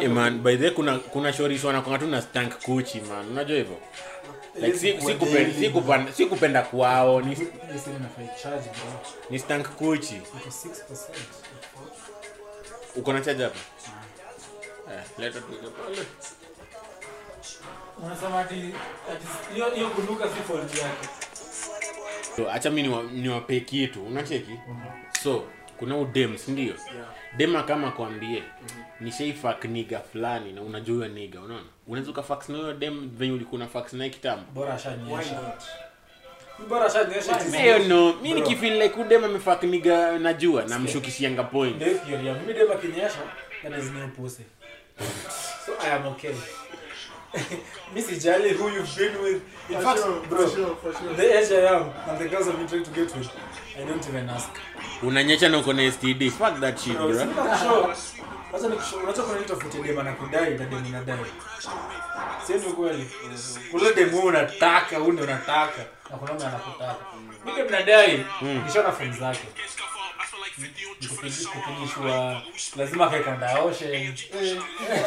Eh, 0.00 0.10
man 0.10 0.38
by 0.38 0.56
the 0.56 0.70
kuna 0.70 0.98
kuna 0.98 1.32
shoris 1.32 1.64
wanakwanga 1.64 1.98
tu 1.98 2.06
na 2.06 2.22
stank 2.22 2.54
kuchi 2.62 3.00
man 3.00 3.28
unajua 3.28 3.56
hivyo 3.56 3.76
like 4.54 4.78
si, 4.78 5.00
si, 5.00 5.14
kupenda, 5.14 5.54
si, 5.58 5.70
kupenda, 5.70 6.12
si 6.12 6.26
kupenda 6.26 6.62
kwao 6.62 7.20
ni, 7.20 7.36
ni 9.30 9.38
stank 9.38 9.68
kuchi. 9.68 10.20
Uko 12.96 13.12
na 13.12 13.20
chaja 13.20 13.44
hapa 13.44 13.58
eh, 14.94 15.00
leta 15.18 15.40
tuweke 15.40 15.66
pale 15.66 16.06
Unasema 18.02 18.40
ati 18.40 18.54
ati 19.12 19.54
hiyo 19.54 19.70
hiyo 19.70 19.90
si 20.36 20.42
fault 20.42 20.78
yake. 20.78 21.08
so, 22.36 22.50
acha 22.50 22.70
mi 22.70 22.82
niwapee 23.12 23.60
kitu. 23.60 24.04
Unacheki? 24.06 24.58
So 25.22 25.44
kuna 25.82 25.96
udem 25.96 26.38
sindio 26.38 26.74
dema 27.36 27.62
kama 27.62 27.90
kwambie 27.90 28.42
nishaifak 29.00 29.64
niga 29.64 30.00
fulani 30.00 30.52
na 30.52 30.62
unajua 30.62 30.96
huyo 30.96 31.08
niga 31.08 31.40
unaona 31.40 31.64
unaweza 31.86 32.10
ukafax 32.10 32.48
na 32.48 32.58
huyo 32.58 32.74
dem 32.74 33.10
venye 33.18 33.32
ulikuwa 33.32 33.58
na 33.58 33.66
fax 33.66 33.92
naye 33.92 34.10
kitambo 34.10 34.66
no 37.88 38.12
mi 38.12 38.34
nikifil 38.34 38.82
like 38.82 39.00
udem 39.00 39.24
amefak 39.24 39.62
niga 39.62 40.18
najua 40.18 40.64
namshukishianga 40.64 41.42
point 41.42 41.76
Ndio 41.76 41.94
theory 41.94 42.26
yangu. 42.26 42.40
Mimi 42.40 42.54
dema 42.54 42.74
kinyesha 42.74 43.18
that 43.62 43.78
is 43.78 43.90
no 43.90 44.08
pussy. 44.08 44.42
So 45.66 45.72
I 45.80 45.90
am 45.90 46.06
okay. 46.06 46.34
Mimi 47.94 48.52
who 48.52 48.68
you've 48.68 48.96
been 48.96 49.22
with. 49.22 49.42
In 49.70 49.76
For 49.76 49.82
fact, 49.82 50.00
sure, 50.00 50.20
bro, 50.28 50.48
for 50.48 50.56
sure, 50.56 50.76
for 50.76 50.92
sure. 50.92 51.14
the 51.14 51.38
age 51.38 51.50
I 51.50 51.76
am 51.76 51.90
and 52.08 52.18
the 52.18 52.28
girls 52.28 52.48
I've 52.48 52.58
been 52.58 52.66
trying 52.66 52.84
to 52.84 52.90
get 52.90 53.16
with, 53.16 53.30
I 53.78 53.84
don't 53.84 54.06
even 54.08 54.28
ask. 54.28 54.50
Unanyesha 55.02 55.48
na 55.48 55.58
uko 55.58 55.72
na 55.72 55.92
std 55.92 56.30
fuck 56.30 56.60
that 56.60 56.78
shit 56.80 56.96
Bro, 56.96 57.14
sasa 58.52 58.66
unacho. 58.66 59.22
Kuna 59.22 59.36
ile 59.38 59.44
tofauti 59.48 59.78
dema 59.78 60.02
na 60.02 60.12
kudai 60.12 60.54
na 60.54 60.64
demu 60.64 60.86
inadai. 60.86 61.16
Sio 62.46 62.56
ni 62.56 62.62
kweli 62.62 63.10
Ule 63.72 63.94
demu 63.94 64.20
unataka, 64.20 64.98
ndio 64.98 65.24
unataka. 65.24 65.82
Na 66.10 66.16
kuna 66.16 66.32
mtu 66.34 66.44
anakutaka. 66.46 66.96
Mimi 67.44 67.56
demu 67.56 67.70
nadai, 67.70 68.26
nishaona 68.66 68.92
friends 68.92 69.18
zake. 69.18 69.46
Kupigishwa 71.52 72.42
lazima 72.76 73.10
kae 73.10 73.20
kanda 73.22 73.58
ocean. 73.62 74.14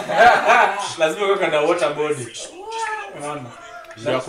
lazima 0.99 1.27
kae 1.27 1.37
kanda 1.37 1.61
water 1.61 1.93
body. 1.93 2.27
Unaona? 3.17 3.49
Ndio 3.97 4.21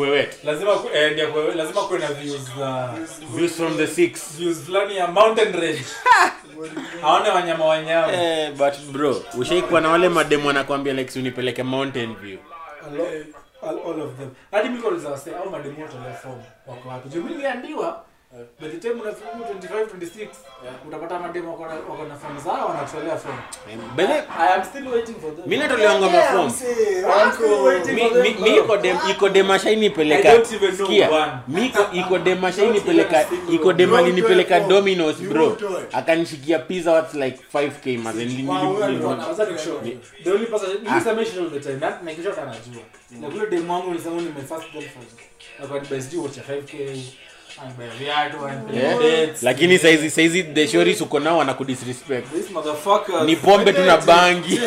Lazima 0.45 0.73
eh, 0.95 1.13
ndio 1.13 1.33
kwa- 1.33 1.55
lazima 1.55 1.81
kuwe 1.83 1.99
na 1.99 2.07
views 2.13 2.41
za 2.59 2.95
views 3.35 3.53
from 3.53 3.77
the 3.77 3.87
six. 3.87 4.37
Views 4.39 4.63
fulani 4.65 4.97
ya 4.97 5.07
mountain 5.07 5.53
range. 5.53 5.85
Aone 7.03 7.29
wanyama 7.29 7.65
wanyama. 7.65 8.13
eh, 8.13 8.53
but 8.53 8.75
bro 8.93 9.23
ushaikuwa 9.39 9.81
na 9.81 9.89
wale 9.89 10.09
mademu 10.09 10.47
wanakwambia 10.47 10.93
like 10.93 11.19
unipeleke 11.19 11.63
mountain 11.63 12.17
view. 12.17 12.39
All, 13.63 13.79
all 13.87 14.01
of 14.03 14.17
them. 14.19 14.31
Hadi 14.51 14.69
mimi 14.69 14.81
wase 15.09 15.31
au 15.37 15.51
mademu 15.51 15.83
wote 15.83 15.97
wale 15.97 16.15
form 16.15 16.43
wako 16.67 16.89
wapi? 16.89 17.09
Juu 17.09 17.23
mimi 17.23 17.35
niliambiwa 17.35 18.05
by 18.61 18.69
the 18.69 18.77
time 18.79 19.01
unafika 19.03 19.29
25 19.31 19.85
26 19.85 20.27
utapata 20.89 21.19
mademu 21.19 21.51
wako 21.51 22.05
na 22.09 22.17
form 22.17 22.39
zao 22.45 22.69
wanatolea 22.69 23.17
form 23.17 23.37
Bele, 23.97 24.13
i 24.39 24.55
am 24.55 24.65
still 24.65 24.89
waiting 24.89 25.15
for 25.21 25.37
them. 25.37 25.45
mi 25.47 25.57
natolewanga 25.57 26.09
mafom 26.11 26.47
Msee, 26.47 26.67
I'm 27.01 27.33
still 27.33 27.51
wako. 27.51 27.63
waiting 27.63 27.93
mi 27.95 28.01
for 28.01 28.13
them, 28.13 28.23
mi- 28.23 28.35
bro. 28.35 28.45
mi 28.51 28.57
iko 28.59 28.77
dem 28.79 28.97
iko 29.11 29.29
dem 29.29 29.51
ashainipeleka 29.51 30.29
I 30.29 30.37
don't 30.37 30.53
even 30.53 30.77
know 30.77 30.87
sikia. 30.87 31.11
one. 31.11 31.33
mi 31.49 31.67
iko- 31.69 31.93
iko 31.93 32.19
dem 32.19 32.45
ashainipeleka 32.45 33.25
Don't 33.25 33.33
even 33.33 33.55
iko 33.55 33.73
dem 33.73 33.91
Don't 33.91 34.01
alinipeleka 34.05 34.59
do 34.61 34.65
it, 34.65 34.69
domino's 34.71 35.21
you 35.21 35.31
bro 35.31 35.57
akanishikia 35.93 36.59
pizza 36.59 36.93
what's 36.93 37.15
like 37.15 37.39
5k 37.55 37.99
mazen 37.99 38.49
Wow, 38.49 38.75
wewe 38.75 38.93
ni 38.93 38.99
Bwana, 38.99 39.27
wacha 39.27 39.45
nikushow. 39.45 39.81
the 40.25 40.31
only 40.31 40.47
person 40.47 40.71
mimi 40.83 41.01
sema 41.01 41.25
shit 41.25 41.39
all 41.39 41.51
the 41.51 41.61
time. 41.61 41.77
Na 41.81 41.91
na 42.03 42.15
kisha 42.15 42.31
anajua. 42.43 42.83
Na 43.21 43.29
kule 43.29 43.47
demu 43.47 43.73
wangu 43.73 43.91
nilisema 43.91 44.17
ni 44.17 44.29
my 44.29 44.43
first 44.49 44.73
girlfriend. 44.73 45.09
You 46.13 46.23
watch 46.23 46.39
5k 46.39 47.03
Yeah. 48.75 49.29
lakini 49.43 49.79
saizi 49.79 50.11
saizi 50.11 50.43
the 50.43 50.67
suko 50.69 51.05
uko 51.05 51.21
nao 51.21 51.39
wana 51.39 51.55
kudisrespect 51.55 52.27
ni 53.25 53.37
pombe 53.37 53.73
tu 53.73 53.83
na 53.83 53.97
bangi. 53.97 54.61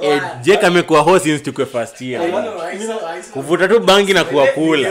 Eh, 0.00 0.22
jek 0.42 0.64
amekuwa 0.64 1.00
ho 1.00 1.18
since 1.18 1.44
tukwe 1.44 1.66
first 1.66 2.00
year. 2.00 2.22
Saw- 2.86 3.32
kuvuta 3.32 3.68
tu 3.68 3.80
bangi 3.80 4.12
na 4.12 4.24
kuwakula. 4.24 4.88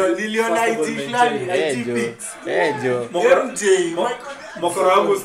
Eh, 2.47 2.75
jo 2.83 3.07
Mokoro 4.61 4.87
wangu 4.89 5.21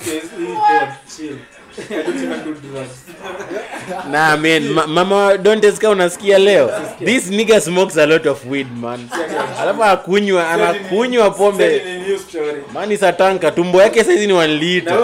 nah 4.11 4.37
man 4.37 4.69
ma 4.69 4.87
mama 4.87 5.39
donteska 5.39 5.91
unasikia 5.91 6.39
leo. 6.39 6.71
This 7.05 7.27
nigga 7.31 7.61
smokes 7.61 7.97
a 7.97 8.07
lot 8.07 8.29
of 8.31 8.45
weed 8.47 8.67
man. 8.81 9.09
Alafu 9.61 9.85
akunywa 9.85 10.51
anakunywa 10.51 11.31
pombe. 11.31 11.83
mani 12.75 12.99
satanka 12.99 13.51
tumbo 13.51 13.83
yake 13.83 14.05
saizi 14.05 14.27
ni 14.27 14.33
1 14.33 14.37
Na 14.37 14.47
liter. 14.47 14.99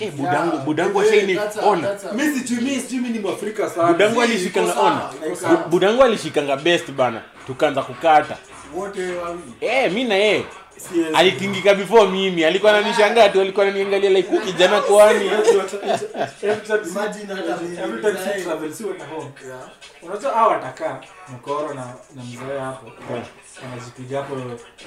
Eh, 0.00 0.12
budangu 0.64 1.00
ashaini 1.00 1.38
ona. 1.62 1.88
alishikanga 4.22 4.74
ona. 4.80 5.10
budangu 5.70 6.02
best 6.56 6.90
bana. 6.90 7.20
Tukaanza 7.46 7.82
kukata. 7.82 8.36
Wote 8.74 9.00
wawili. 9.12 9.42
eh 9.60 9.92
mi 9.92 10.04
na 10.04 10.14
yeye. 10.14 10.44
Alitingika 11.14 11.74
before 11.74 12.10
mimi. 12.10 12.44
Alikuwa 12.44 12.78
ananishangaa 12.78 13.28
tu 13.28 13.40
alikuwa 13.40 13.66
ananiangalia 13.66 14.10
like 14.10 14.28
huyu 14.28 14.40
kijana 14.42 14.80
kwani 14.80 15.30
unajua 20.02 20.46
watakaa 20.48 21.00
mkoro 21.28 21.74
na, 21.74 21.94
na 22.16 22.22
mzee 22.22 22.58
hapo. 22.58 22.92
Wanajipiga 23.62 24.18
hapo 24.18 24.36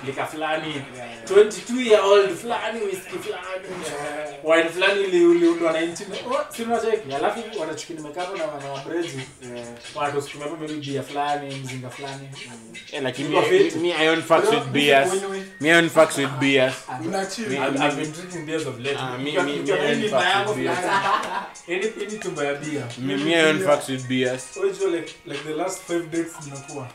lika 0.06 0.26
fulani. 0.26 0.82
22 1.26 1.82
year 1.82 2.02
old 2.06 2.30
fulani 2.36 2.82
whisky 2.82 3.18
fulani. 3.20 3.68
Wine 4.44 4.70
fulani 4.70 5.08
na 5.62 5.80
oh, 6.32 6.46
si 6.56 6.64
unacheki 6.64 7.14
alafu 7.14 7.60
wanachukua 7.60 7.96
nimekapo 7.96 8.38
na 8.38 8.46
na 8.46 8.72
wabrezi 8.72 9.20
wanatusukumia 9.96 10.48
hapo 10.48 10.58
maybe 10.58 10.74
bia 10.74 11.04
fulani 11.04 11.56
mzinga 11.56 11.90
fulani. 11.90 12.30
Eh, 12.92 13.04
lakini 13.04 13.30
mi- 13.30 13.36
with 14.52 14.66
beers. 14.66 15.12
Mi 15.62 15.72
own 15.82 15.90
fucks 15.90 16.18
with 16.18 16.40
beers. 16.40 16.74
Mi- 17.50 17.58
I've, 17.58 17.82
I've 17.82 17.96
been 17.96 18.12
drinking 18.12 18.46
beers 18.46 18.66
of 18.68 18.80
late. 18.80 18.98
Ah, 19.00 19.18
me, 19.18 19.24
me, 19.38 19.44
me, 19.44 19.56
nikiwa 19.58 19.78
mi- 19.78 19.84
na 19.84 19.90
hii 19.90 19.96
mi- 19.96 20.02
mimba 20.02 20.20
fuck 20.20 20.30
yangu 20.30 20.50
with 20.50 20.58
beers. 20.60 20.86
Anything 21.68 22.20
to 22.20 22.30
buy 22.30 22.46
a 22.50 22.54
beer. 22.56 22.86
Me, 22.98 23.36
i 23.36 23.54
fucks 23.60 23.90
with 23.90 24.08
beers. 24.08 24.44
Unajua 24.58 24.90
like 24.92 25.14
like 25.26 25.44
the 25.44 25.54
last 25.54 25.82
five 25.88 26.04
dates 26.12 26.34
nimekuwa. 26.46 26.88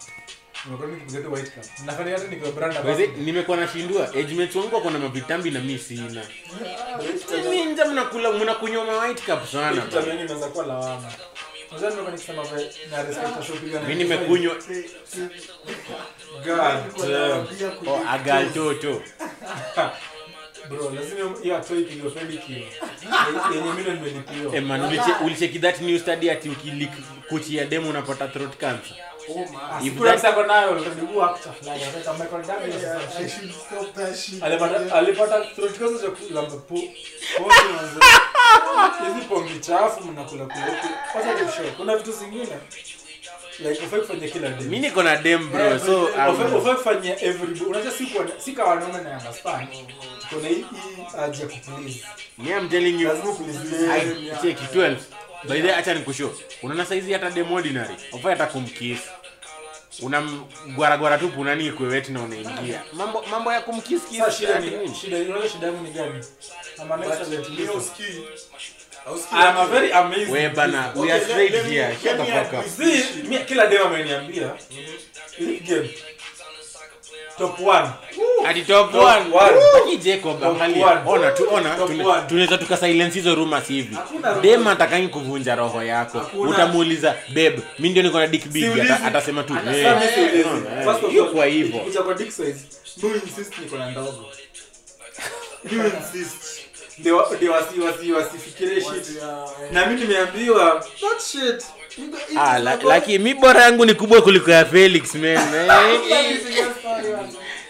Nimekuwa 3.19 3.57
nashindua. 3.57 4.09
Wangu 4.55 4.75
wako 4.75 4.91
na 4.91 4.99
mavitambi 4.99 5.51
na 5.51 5.61
mi 5.61 5.79
sina. 5.79 6.23
Minja 7.51 7.85
mnakula 7.85 8.33
mnakunywa 8.33 8.85
ma 8.85 8.99
white 8.99 9.23
cup 9.27 9.47
sana 9.47 9.83
Mi 13.89 13.95
nimekunywa 13.95 14.57
agaltoto 18.09 19.03
ulicheki 25.25 25.59
that 25.59 25.81
new 25.81 25.99
study 25.99 26.31
ati 26.31 26.49
ukilik 26.49 26.91
kuchi 27.29 27.57
ya 27.57 27.65
demu 27.65 27.91
unapata 27.91 28.29
throat 28.29 28.57
cancer 28.57 28.97
Oh 29.29 29.47
shit. 34.17 34.43
alipata 34.93 35.45
pongi 37.37 37.59
manze 37.77 38.01
hizi 39.15 39.27
pongi 39.29 39.59
chafu 39.61 40.05
mnakula 40.05 40.47
kuna 41.77 41.97
vitu 41.97 42.13
zingine. 42.13 42.57
Mi 44.65 44.79
niko 44.79 45.03
na 45.03 45.17
dem 45.17 45.51
bro 45.51 45.79
so 45.79 46.05
um, 46.05 46.55
ufai 46.55 46.75
kufanya 46.75 47.23
every 47.23 47.61
unajua 47.65 47.93
si 47.93 48.07
kwa 48.07 48.27
si 48.39 48.53
kama 48.53 48.69
wanaume 48.71 49.01
na 49.01 49.19
understand. 49.19 49.69
Kuna 50.31 50.49
hii 50.49 50.65
haja 51.17 51.43
ya 51.45 51.49
me 52.39 52.51
I'm 52.51 52.69
telling 52.69 53.01
you. 53.01 53.11
I 53.11 54.43
check 54.43 54.59
12 54.75 54.97
by 55.45 55.61
the 55.61 55.67
way, 55.69 55.75
acha 55.75 55.95
nikushow. 55.95 56.31
Unaona 56.63 56.87
saizi 56.87 57.13
hata 57.13 57.31
dem 57.31 57.53
ordinary. 57.53 57.95
Ufai 58.13 58.31
hata 58.33 58.47
kumkiss. 58.47 59.01
Unamgwaragwara 60.03 61.19
tu 61.19 61.29
punani 61.29 61.67
ikweweti 61.67 62.13
na 62.13 62.23
unaingia. 62.23 62.83
Mambo 62.93 63.25
mambo 63.31 63.53
ya 63.53 63.61
kumkiss 63.61 64.03
kiss. 64.09 64.37
Shida 64.39 64.59
ni 64.59 64.95
shida 64.95 65.17
unajua 65.17 65.49
shida 65.49 65.67
yangu 65.67 65.83
ni 65.85 65.91
gani? 65.91 66.25
I'm 66.79 66.93
an 66.93 67.01
But 67.01 67.09
excellent 67.13 67.49
leo 67.49 67.75
listener. 67.75 67.83
ski. 67.83 68.25
Hausikii 69.05 69.37
a 69.39 69.67
very 69.67 69.93
amazing 69.93 70.33
we 70.33 70.49
bana 70.49 70.93
we 70.97 71.13
are 71.13 71.21
straight 71.25 71.55
here. 71.65 71.97
Shut 72.03 72.17
the 72.17 72.25
fuck 72.25 72.53
up. 72.53 72.67
See, 72.67 73.39
kila 73.47 73.67
dem 73.67 73.83
ameniambia. 73.87 74.55
League 75.39 75.65
game 75.67 75.91
tunaweza 82.29 82.59
tuka 82.59 82.77
silence 82.77 83.15
hizo 83.15 83.35
rumors 83.35 83.67
hivi. 83.69 83.97
Dem 84.43 84.67
atakangi 84.67 85.09
kuvunja 85.09 85.55
roho 85.55 85.83
yako. 85.83 86.31
Utamuuliza 86.39 87.15
beb 87.35 87.61
mi 87.79 87.89
ndio 87.89 88.03
niko 88.03 88.19
na 88.21 88.27
dick 88.27 88.47
big. 88.49 88.81
Ata, 88.81 89.05
atasema 89.05 89.43
tu 89.43 89.55
kwa 91.35 91.47
hivyo. 91.47 91.81
wasi 97.81 98.13
wasifikirie 98.13 98.81
shit. 98.81 99.23
Na 99.73 99.87
mi 99.87 100.01
nimeambiwa 100.01 100.85
that 101.01 101.23
shit. 101.23 101.65
Ah 102.39 102.59
la, 102.59 102.77
laki 102.77 103.19
mi 103.19 103.35
bora 103.35 103.63
yangu 103.63 103.85
ni 103.85 103.95
kubwa 103.95 104.23
kuliko 104.23 104.51
ya 104.51 104.65
Felix 104.65 105.15
man 105.15 105.39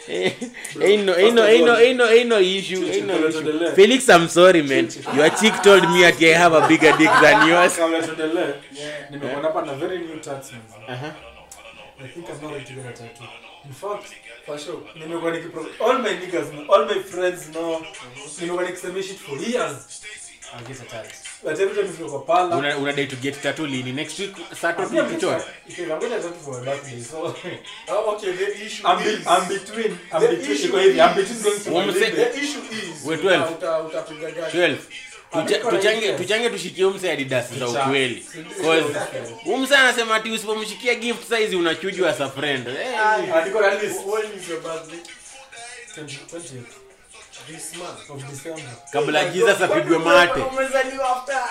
Eh, 0.09 0.27
eh, 0.27 0.33
eh, 0.81 0.87
ain't 0.87 1.05
no 1.05 1.15
ain't 1.15 1.35
no 1.35 1.43
ain't 1.45 1.67
no 1.67 1.75
ain't 1.77 1.97
no 1.99 2.07
ain't 2.07 2.29
no 2.29 2.39
issue 2.41 2.85
ain't 2.93 3.07
no 3.07 3.29
issue 3.29 3.75
Felix 3.75 4.09
I'm 4.09 4.29
sorry 4.29 4.63
man 4.63 4.89
your 5.17 5.31
chick 5.31 5.55
told 5.63 5.83
me 5.91 6.03
that 6.03 6.23
I 6.23 6.39
have 6.39 6.53
a 6.53 6.69
bigger 6.69 6.93
dick 6.97 7.11
than 7.23 7.49
yours 7.51 7.75
Kabla 7.77 8.03
tuendelee, 8.03 9.43
hapa 9.43 9.63
na 9.67 9.75
very 9.75 9.99
new 9.99 10.21
tats 10.21 10.53
man. 10.53 10.63
Aha. 10.89 11.13
I 11.99 12.07
think 12.09 12.29
I'm 12.31 12.41
not 12.43 12.53
ready 12.53 12.65
to 12.67 12.73
get 12.75 12.87
a 12.87 12.93
tattoo. 12.93 13.25
In 13.65 13.73
fact, 13.73 14.15
For 14.47 14.59
sure. 14.59 14.81
nimekuwa 14.95 15.31
nikipro 15.31 15.67
all 15.81 15.99
my 15.99 16.11
niggas 16.11 16.47
all 16.69 16.85
my 16.87 17.03
friends 17.03 17.51
know. 17.51 17.83
Nimekuwa 18.41 18.65
nikisema 18.65 19.03
shit 19.03 19.19
for 19.19 19.39
years. 19.39 20.03
I'll 20.57 20.65
get 20.65 20.81
a. 20.81 20.85
But 21.45 21.61
every 21.61 21.75
time 21.77 21.93
niko 21.93 22.27
pala, 22.27 22.57
una 22.57 22.77
una 22.79 22.93
day 22.93 23.07
to 23.07 23.17
get 23.17 23.43
tattoo 23.43 23.67
lini. 23.67 23.93
Next 23.93 24.19
week 24.19 24.35
Saturday 24.55 24.99
I'm 24.99 25.09
tukichora 25.09 25.45
getting 25.69 26.13
a 26.13 26.21
for 26.21 26.59
my 26.61 26.65
birthday, 26.65 27.01
so 27.01 27.35
Oh, 27.89 28.15
okay, 28.17 28.33
the 28.33 28.65
issue 28.65 28.87
I'm, 28.87 28.99
is- 29.07 29.27
I'm 29.27 29.49
between. 29.49 29.99
I'm 30.13 30.23
The 30.23 30.29
between. 30.29 30.51
issue 30.57 30.69
Iko 30.69 30.79
hivi. 30.79 31.01
I'm 31.01 31.15
between 31.15 31.43
going 31.43 31.61
to 31.61 31.71
One 31.73 31.87
The 31.93 32.39
issue 32.39 32.63
is, 32.73 33.05
We're 33.05 33.17
12. 33.19 33.51
uta- 33.57 33.83
utapiga 33.83 34.31
gani? 34.31 34.53
12 34.53 34.77
Tucha- 35.33 35.41
Amiko 35.61 35.71
na 35.71 35.77
tuchange 35.79 36.13
tuchange 36.13 36.51
tushikie 36.51 36.85
umse 36.85 37.13
adidas 37.13 37.55
za 37.59 37.69
ukweli. 37.69 38.27
Cause 38.63 38.85
umse 39.47 39.77
anasema 39.77 40.15
ati 40.15 40.31
usipomshikia 40.31 40.95
gift 40.95 41.29
size 41.29 41.57
unachujwa 41.57 42.11
as 42.11 42.21
a 42.21 42.29
friend 42.31 42.67
This 47.47 47.77
month. 47.77 48.11
of 48.11 48.31
December. 48.31 48.63
kabla 48.93 49.25
jesus 49.25 49.61
apigwe 49.63 49.99
mate 49.99 50.41
Umezaliwa 50.41 51.07
after- 51.17 51.45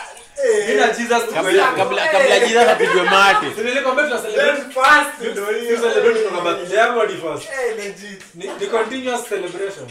Eh, 0.46 0.98
Jesus 0.98 1.24
kabla 1.34 1.68
kabla 1.76 2.40
jesus 2.40 2.68
apigwe 2.68 3.04
mate 3.04 3.56
Si 3.56 3.62
nilikwambia 3.62 4.04
tuna 4.08 4.20
celebrate- 4.22 4.56
then 4.62 4.72
fast 4.72 5.20
ndio 5.20 5.48
si 5.54 5.60
hiyo. 5.60 5.78
celebrate 5.82 6.20
kwa 6.30 6.42
birthday 6.42 6.78
yangu 6.78 7.00
hadi 7.00 7.14
first. 7.14 7.44
Eh, 7.50 7.76
legit. 7.78 8.22
Ni 8.36 8.46
ni 8.60 8.68
continuous 8.68 9.30
celebration. 9.30 9.88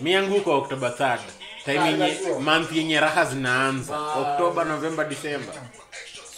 mi 0.00 0.12
yangu 0.12 0.40
kwa 0.40 0.54
october 0.56 0.90
3rd 0.98 1.20
time 1.64 1.86
yenye 1.86 2.18
month 2.40 2.72
yenye 2.72 3.00
raha 3.00 3.24
zinaanza 3.24 3.94
Ah. 3.96 4.20
october 4.20 4.66
november 4.66 5.08
december 5.08 5.54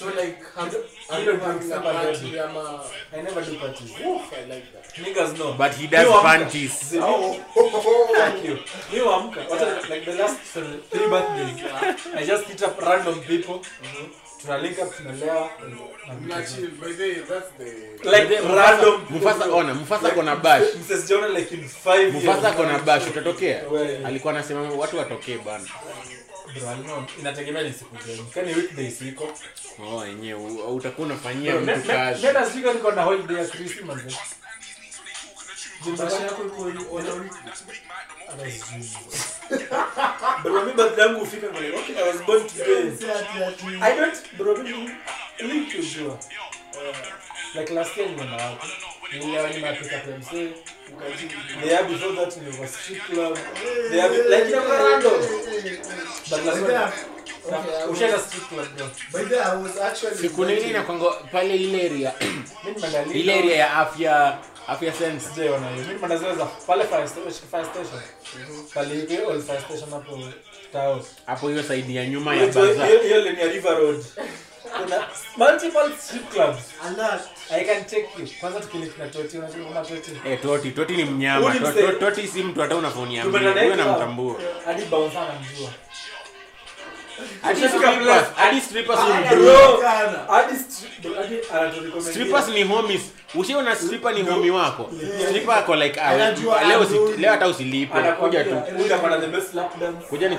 So 0.01 0.07
like, 0.07 0.39
have- 0.57 0.77
I 1.11 1.25
don't 1.25 1.43
a 1.73 1.81
party 1.81 2.09
else. 2.09 2.23
ama- 2.49 2.85
I 3.13 3.21
never 3.23 3.43
do 3.43 3.55
parties. 3.59 3.91
Oof, 3.91 4.33
I 4.33 4.45
like 4.49 4.67
that. 4.73 4.95
Niggas 4.97 5.37
know. 5.39 5.53
but 5.59 5.75
he 5.75 5.87
does 5.89 6.09
panties 6.23 6.95
Oh. 6.99 7.37
Thank 8.17 8.45
you. 8.47 8.55
Mi 8.93 8.99
huamka. 8.99 9.41
Wacha- 9.51 9.91
like 9.91 10.05
the 10.07 10.15
last 10.23 10.41
three 10.91 11.09
birthdays, 11.09 11.61
I 12.17 12.25
just 12.25 12.45
hit 12.47 12.63
up 12.63 12.81
random 12.81 13.21
people. 13.21 13.55
Mm-hmm. 13.57 14.07
tunalewa. 14.41 15.51
mufasa 19.75 20.11
kona 20.11 20.37
bash 20.37 20.63
Mrs. 20.63 21.09
Jonah 21.09 21.29
like 21.29 21.53
in 21.55 21.69
five 21.69 22.01
years. 22.01 22.15
mufasa 22.15 22.53
kona 22.53 22.79
bash 22.79 23.07
utatokea 23.07 23.63
alikuwa 24.05 24.33
anasema 24.33 24.61
watu 24.63 24.99
watokee 24.99 25.39
bana. 25.39 25.65
Inategemea 27.19 27.63
ni 27.63 27.73
siku 27.73 27.97
gani 28.07 28.27
kani 28.35 28.55
weekdays 28.55 29.03
iko 29.03 29.39
oh 29.85 30.07
yenyewe 30.07 30.41
utakuwa 30.63 31.07
unafanyia 31.07 31.55
mtu 31.61 31.83
kazi 31.87 32.23
nenda 32.27 32.51
sijui 32.51 32.73
niko 32.75 32.93
na 32.93 33.03
holiday 33.03 33.37
ya 33.37 33.45
Christmas 33.45 33.99
eh. 34.09 34.17
Yako 36.23 36.47
iko 36.47 36.63
on 36.97 37.07
a 37.07 37.13
week. 37.15 37.33
Hata 38.27 38.51
sijui. 38.51 38.91
Bro, 40.43 40.65
mi 40.65 40.73
birthday 40.73 41.05
yangu 41.07 41.21
hufika 41.21 41.47
ngole, 41.47 41.69
okay, 41.79 41.97
I 41.99 42.09
was 42.09 42.23
born 42.27 42.47
today. 42.47 42.97
Si 42.99 43.05
ati- 43.11 43.45
ati- 43.45 43.83
I 43.83 43.97
don't, 44.01 44.37
bro, 44.37 44.57
mimi. 44.57 44.91
Like 47.55 47.71
last 47.75 47.97
year 47.97 48.09
nilienda 48.09 48.37
wapi? 48.45 48.67
Nilienda 49.13 49.49
nimepika 49.49 49.99
PMC. 49.99 50.31
The 51.61 51.67
year 51.69 51.85
before 51.85 52.17
that 52.17 52.37
nilikuwa 52.37 52.69
street 52.69 53.03
club. 53.03 53.39
The 53.91 53.97
year 53.97 54.11
be- 54.11 54.37
like 54.37 54.55
random. 54.57 55.13
But 56.31 56.45
last 56.45 56.63
was- 56.63 57.89
ushaenda 57.91 58.19
street 58.19 58.49
club 58.49 58.69
bro. 58.77 58.87
by 59.13 59.25
the 59.29 59.41
I 59.41 59.57
was 59.63 59.79
actually 59.81 60.17
siku 60.17 60.45
nini 60.45 60.61
invited- 60.61 60.73
nakwanga 60.73 61.11
pale 61.33 61.57
ile 61.57 61.87
area 61.87 62.13
ile 63.15 63.57
ya 63.57 63.75
afya 63.77 64.39
afya 64.69 64.93
sense 64.93 65.27
Sijaiona 65.29 65.69
hiyo. 65.71 65.85
Mimi 65.87 65.95
nimeenda 66.15 66.47
pale 66.67 66.85
fire 66.85 67.09
station, 67.09 67.33
fire 67.51 67.65
station. 67.65 68.01
Pale 68.75 68.95
hiyo 69.07 69.29
old 69.29 69.47
fire 69.47 69.61
station 69.61 69.91
hapo 69.91 70.19
Tao. 70.73 71.05
hapo 71.27 71.49
hiyo 71.49 71.63
saidi 71.63 71.97
ya 71.97 72.07
nyuma 72.07 72.37
ya 72.37 72.47
Hiyo 72.53 72.75
hiyo- 72.75 73.03
hiyo 73.03 73.33
ni 73.33 73.43
River 73.53 73.77
Road. 73.79 74.05
Kuna 74.83 75.09
multiple 75.37 75.91
strip 75.99 76.31
clubs. 76.31 76.63
Alert. 76.87 77.23
I 77.53 77.65
can 77.65 77.85
take 77.85 78.09
you. 78.19 78.27
Kwanza 78.41 78.61
tukilink 78.61 79.13
Toti, 79.13 79.39
unajua 79.39 79.65
kama 79.67 79.87
Toti. 79.87 80.11
Eh, 80.27 80.39
toti 80.43 80.71
toti 80.71 80.97
ni 80.97 81.05
mnyama. 81.05 81.55
Toti 82.01 82.29
si 82.29 82.43
mtu 82.43 82.61
hata. 82.61 82.75
Hadi 84.65 84.85
bouncer 84.85 85.21
anamjua. 85.21 85.71
hadi 87.43 87.61
strippers. 87.61 88.27
hadi 88.37 88.61
strippers 88.61 88.99
Ah, 88.99 90.35
hadi 90.35 90.57
strippers 92.11 92.49
ni 92.49 92.65
homies. 92.65 93.03
Ushaona 93.35 93.77
stripper 93.77 94.15
ni 94.15 94.23
homie 94.23 94.51
wako? 94.51 94.91
Stripper 95.29 95.55
ako 95.55 95.77
like 95.77 96.01
ah, 96.01 96.17
leo 96.69 96.87
leo 97.19 97.31
hata 97.31 97.49
usilipe. 97.49 98.03
Kuja 98.21 98.45
tu. 98.45 98.51
tu 98.51 98.75
Huyu 98.77 99.21
the 99.21 99.27
best 99.27 99.55
lap 99.55 99.79
dance. 99.81 100.07
kuja 100.09 100.29
ni 100.29 100.37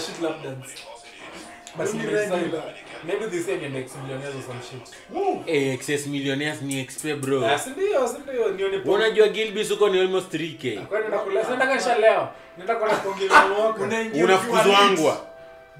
shit 0.00 0.22
lap 0.22 0.42
dance. 0.42 0.68
Regular. 1.78 2.62
Maybe 3.04 3.26
they 3.26 3.40
say 3.42 3.56
ni 3.56 3.68
next 3.68 3.96
millionaires 4.02 4.34
or 4.36 4.42
some 4.42 4.60
shit. 4.62 5.46
Hey, 5.46 5.72
excess 5.72 6.06
millionaires 6.06 6.62
ni 6.62 6.80
expe 6.80 7.14
bro. 7.16 7.44
Ah, 7.46 7.58
si 7.58 7.70
ndio, 7.70 8.08
si 8.08 8.16
ndio, 8.18 8.48
nione 8.50 8.78
po- 8.78 8.92
unajua 8.92 9.28
Gilbis 9.28 9.70
huko 9.70 9.88
ni 9.88 10.00
almost 10.00 10.32
3k 10.34 10.78
Kwani 10.86 11.06
nakula- 11.08 11.44
si 11.44 11.50
nataka 11.50 11.74
nisha 11.74 11.98
leo. 11.98 12.28
Nataka 12.58 12.78
kuona 12.80 12.94
kuongea 12.96 13.46
mwako. 13.46 13.82
Unaingia 13.82 14.24
unafukuzwangwa. 14.24 15.20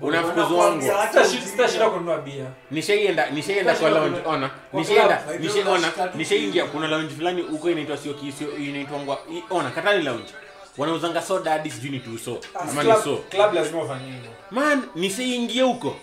unafukuzwangwa 0.00 1.06
Sita 1.08 1.24
shit 1.28 1.42
sita 1.42 1.68
shida 1.68 1.90
kununua 1.90 2.18
bia. 2.18 2.44
nishaienda 2.70 3.30
nishaienda 3.30 3.74
kwa 3.74 3.90
lounge. 3.90 4.18
ona. 4.26 4.50
Kwa 4.70 4.80
nishaenda 4.80 5.22
nishaona 5.40 5.92
nishaingia. 6.14 6.64
kuna 6.64 6.88
lounge 6.88 7.14
fulani 7.14 7.42
huko 7.42 7.70
inaitwa 7.70 7.96
sio 7.96 8.14
kisio 8.14 8.56
inaitwa 8.56 9.18
i- 9.32 9.44
ona 9.50 9.70
katani 9.70 10.02
lounge. 10.04 10.32
Wanauzanga 10.78 11.22
soda 11.22 11.50
hadi 11.50 11.70
sijui 11.70 11.90
ni 11.90 11.98
tuso 12.00 12.38
ama 12.60 12.82
ni 12.82 12.92
so. 13.04 13.16
club 13.30 13.54
lazima 13.54 13.82
ufanye 13.82 14.04
hivyo. 14.06 14.30
man 14.50 14.82
nishaingia 14.94 15.64
huko 15.64 15.96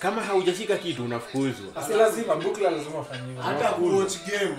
kama 0.00 0.22
haujashika 0.22 0.76
kitu 0.76 1.04
unafukuzwa. 1.04 1.66
Hata 3.42 3.68
kuwatch 3.68 4.14
game 4.26 4.56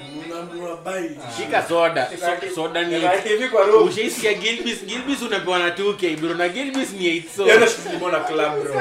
buy 0.86 1.10
shika 1.38 1.64
soda. 1.68 2.10
So- 2.50 2.56
soda 2.56 2.84
ni 2.84 2.96
ushaisikia 3.84 4.34
gilbis? 4.34 4.84
Gilbis 4.86 5.22
unapewa 5.22 5.60
na 5.60 5.70
2k 5.70 6.16
bro. 6.18 6.34
Na 6.36 6.50
gilbis 6.50 6.92
ni 6.94 7.08
8 7.08 7.24
so 7.38 7.44
Hiyo 7.44 7.56
ndio 7.56 7.68
shit 7.70 7.86
nimeona 7.94 8.20
club 8.20 8.64
bro. 8.64 8.74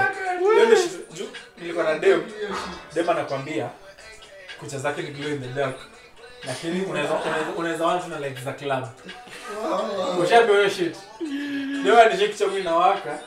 Hiyo 0.52 0.64
ndio 0.66 0.76
shit- 0.78 1.14
ju- 1.18 1.28
nilikuwa 1.60 1.84
na 1.84 1.98
dem. 1.98 2.22
Dem 2.94 3.08
anakwambia 3.10 3.68
kucha 4.60 4.78
zake 4.78 5.02
ni 5.02 5.10
glow 5.10 5.30
in 5.32 5.40
the 5.42 5.48
dark. 5.48 5.76
Lakini 6.46 6.80
unaweza 6.84 7.14
unaweza 7.56 8.08
na 8.08 8.18
light 8.20 8.44
za 8.44 8.52
club. 8.52 8.84
ushapewa 10.22 10.58
hiyo 10.58 10.70
shit. 10.70 10.96
Dem 11.84 11.98
anishiki 11.98 12.38
chombo 12.38 12.58
inawaka 12.58 13.18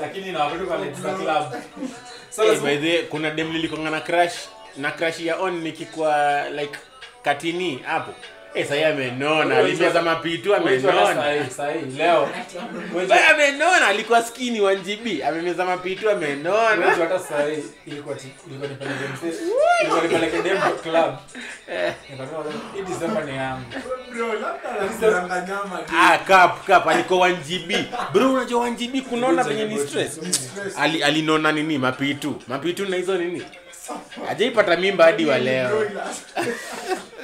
lakini 0.00 0.28
inawaka 0.28 0.58
tu 0.58 0.66
kwa 0.66 0.76
light 0.76 0.96
za 1.00 1.12
club. 1.14 1.54
Hey, 2.36 2.60
by 2.60 2.76
the 2.76 3.02
kuna 3.10 3.30
dem 3.30 3.52
crash 4.00 4.48
na 4.76 4.90
crash 4.90 5.20
ya 5.20 5.36
on 5.40 5.60
nikikuwa 5.62 6.44
like 6.50 6.78
katini 7.22 7.76
hapo 7.76 8.14
eh 8.54 8.64
sasa 8.68 8.88
amenona. 8.88 9.54
Mapitu 10.02 10.54
alikuwa 13.86 14.22
skini 14.22 14.60
1GB 14.60 15.28
amemeza 15.28 15.64
mapitu 15.64 16.10
amenona. 16.10 16.94
Tu. 16.94 17.00
ah 25.96 26.18
alikuwa 26.90 27.28
1GB 27.28 27.84
bro 28.12 28.32
unajua 28.32 28.60
wanjb 28.60 29.02
kunona 29.08 29.44
penye 29.44 29.64
ni 29.64 29.78
stress. 29.78 30.20
Ali, 30.76 31.02
alinona 31.02 31.52
nini? 31.52 31.78
Mapitu. 31.78 32.42
Mapitu 32.48 32.86
na 32.86 32.96
hizo 32.96 33.18
nini? 33.18 33.42
Ajaipata 34.28 34.76
mimba 34.76 35.04
hadi 35.04 35.26
wa 35.26 35.38
leo 35.38 35.84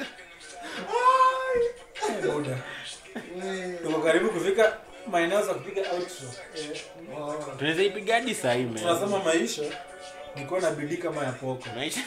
Buda. 2.31 2.57
Tuko 3.83 3.99
karibu 4.01 4.29
kufika 4.29 4.77
maeneo 5.11 5.41
za 5.45 5.53
kupiga 5.53 5.81
outro. 5.91 6.27
tunaweza 7.57 7.83
ipiga 7.83 8.15
hadi. 8.15 8.35
Tunasema 8.35 9.19
maisha 9.23 9.61
nikuwa 10.35 10.59
na 10.59 10.71
bidii 10.71 10.97
kama 10.97 11.23
ya 11.23 11.31
poko. 11.31 11.65
maisha 11.75 11.99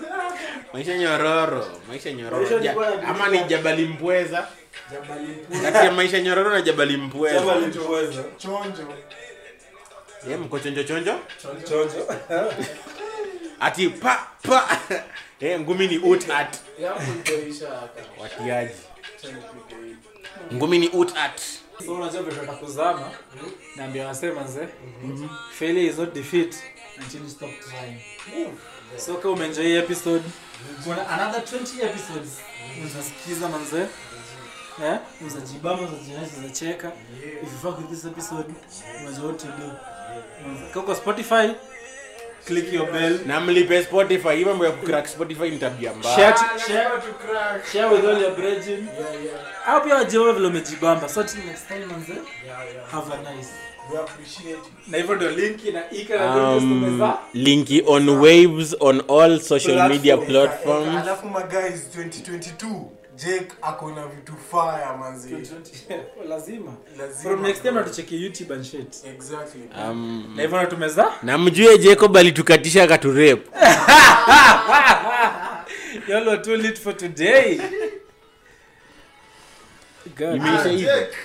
maisha 0.72 0.98
nyororo 0.98 1.66
maisha 1.88 2.12
nyororo 2.12 2.58
Maisha 2.60 3.06
ama 3.08 3.28
ni 3.28 3.44
jabali 3.44 3.84
mpweza 3.86 4.48
Jabali 4.92 5.36
kati 5.62 5.86
ya 5.86 5.92
maisha 5.92 6.20
nyororo 6.20 6.50
na 6.50 6.60
jabali 6.60 6.96
chonjo 8.38 8.82
Ye, 10.30 10.36
mko 10.36 10.58
chonjo 10.58 10.82
chonjo 10.84 11.14
Chonjo. 11.68 12.06
ati 13.60 13.88
pa 13.88 14.26
pa 14.42 14.78
Eh, 15.40 15.60
ngumi 15.60 15.86
ni 15.88 15.98
ut 15.98 16.30
at 16.30 16.56
watiaji. 18.20 18.74
Ngumi 20.54 20.78
ni 20.78 20.88
ut 20.88 21.16
at 21.16 21.40
So 21.86 21.94
unajua 21.94 22.22
vile 22.22 22.40
hii 29.62 29.76
episode, 29.76 30.24
kuna 30.84 31.08
another 31.08 31.40
20 31.42 31.84
episodes. 31.84 32.40
Unasikiza 32.94 33.48
manze. 33.48 33.86
Eh? 34.84 34.98
Unajibamba, 35.20 35.82
unajinasi, 35.88 36.36
unacheka. 36.38 36.92
Spotify, 40.96 41.50
click 42.46 42.72
your 42.72 42.92
bell. 42.92 43.18
na 43.26 43.40
mlipe 43.40 43.82
spotify 43.84 44.36
hii 44.36 44.44
mambo 44.44 44.64
ya 44.64 44.70
kucrack 44.72 45.06
spotify 45.06 45.50
ni 45.50 45.58
tabia 45.58 45.92
mbaya 45.94 46.16
Share, 46.16 46.34
Ah, 46.34 46.58
share, 46.66 46.88
crack. 47.26 47.66
share 47.72 47.86
with 47.94 48.04
all 48.04 48.22
your 48.22 48.34
brethren. 48.36 48.88
Yeah, 49.00 49.24
yeah. 49.24 49.68
Au 49.74 49.80
pia 49.84 49.94
wajue 49.94 50.32
vile 50.32 50.46
umejibamba. 50.46 51.08
So 51.08 51.22
till 51.22 51.44
next 51.46 51.68
time 51.68 51.86
manze. 51.86 52.12
Yeah, 52.12 52.22
yeah. 52.74 52.90
Have 52.90 53.12
a 53.14 53.34
nice. 53.36 53.48
Na 54.88 54.98
hivyo 54.98 55.14
ndio 55.14 55.30
linki 55.30 55.70
na 55.72 55.90
ika 55.90 56.16
na 56.18 56.50
um, 56.50 56.60
tumeza. 56.60 57.18
linki 57.34 57.82
on 57.86 58.08
waves 58.08 58.76
on 58.80 59.02
all 59.08 59.40
social 59.40 59.88
media 59.88 60.16
platforms 60.16 60.96
alafu 61.02 61.26
maguys 61.28 61.88
2022 61.96 62.66
jake 63.16 63.52
ako 63.62 63.90
na 63.90 64.06
vitu 64.06 64.32
faya 64.50 64.96
manzi. 64.96 65.34
Lazima. 66.28 66.72
Lazima. 66.98 67.22
from 67.22 67.42
next 67.42 67.62
time 67.62 67.74
natucheki 67.74 68.22
youtube 68.24 68.54
and 68.54 68.64
shit. 68.64 68.96
Exactly. 69.04 69.62
Um, 69.82 70.32
na 70.36 70.42
hivyo 70.42 70.58
natumeza 70.60 71.12
na 71.22 71.38
mjue 71.38 71.78
jacob 71.78 72.16
alitukatisha 72.16 72.82
akaturep 72.82 73.48
y'all 76.08 76.26
were 76.28 76.38
too 76.42 76.56
lit 76.56 76.78
for 76.78 76.96
today. 76.96 77.60
God. 80.18 80.36
Imeisha 80.36 80.64
Ah, 80.64 80.68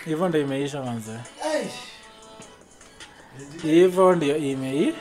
hivyo. 0.07 0.27
Ndio 0.29 0.41
imeisha 0.41 0.81
manzi. 0.83 1.11
Hivyo 3.61 4.15
ndio 4.15 4.37
imei 4.37 4.93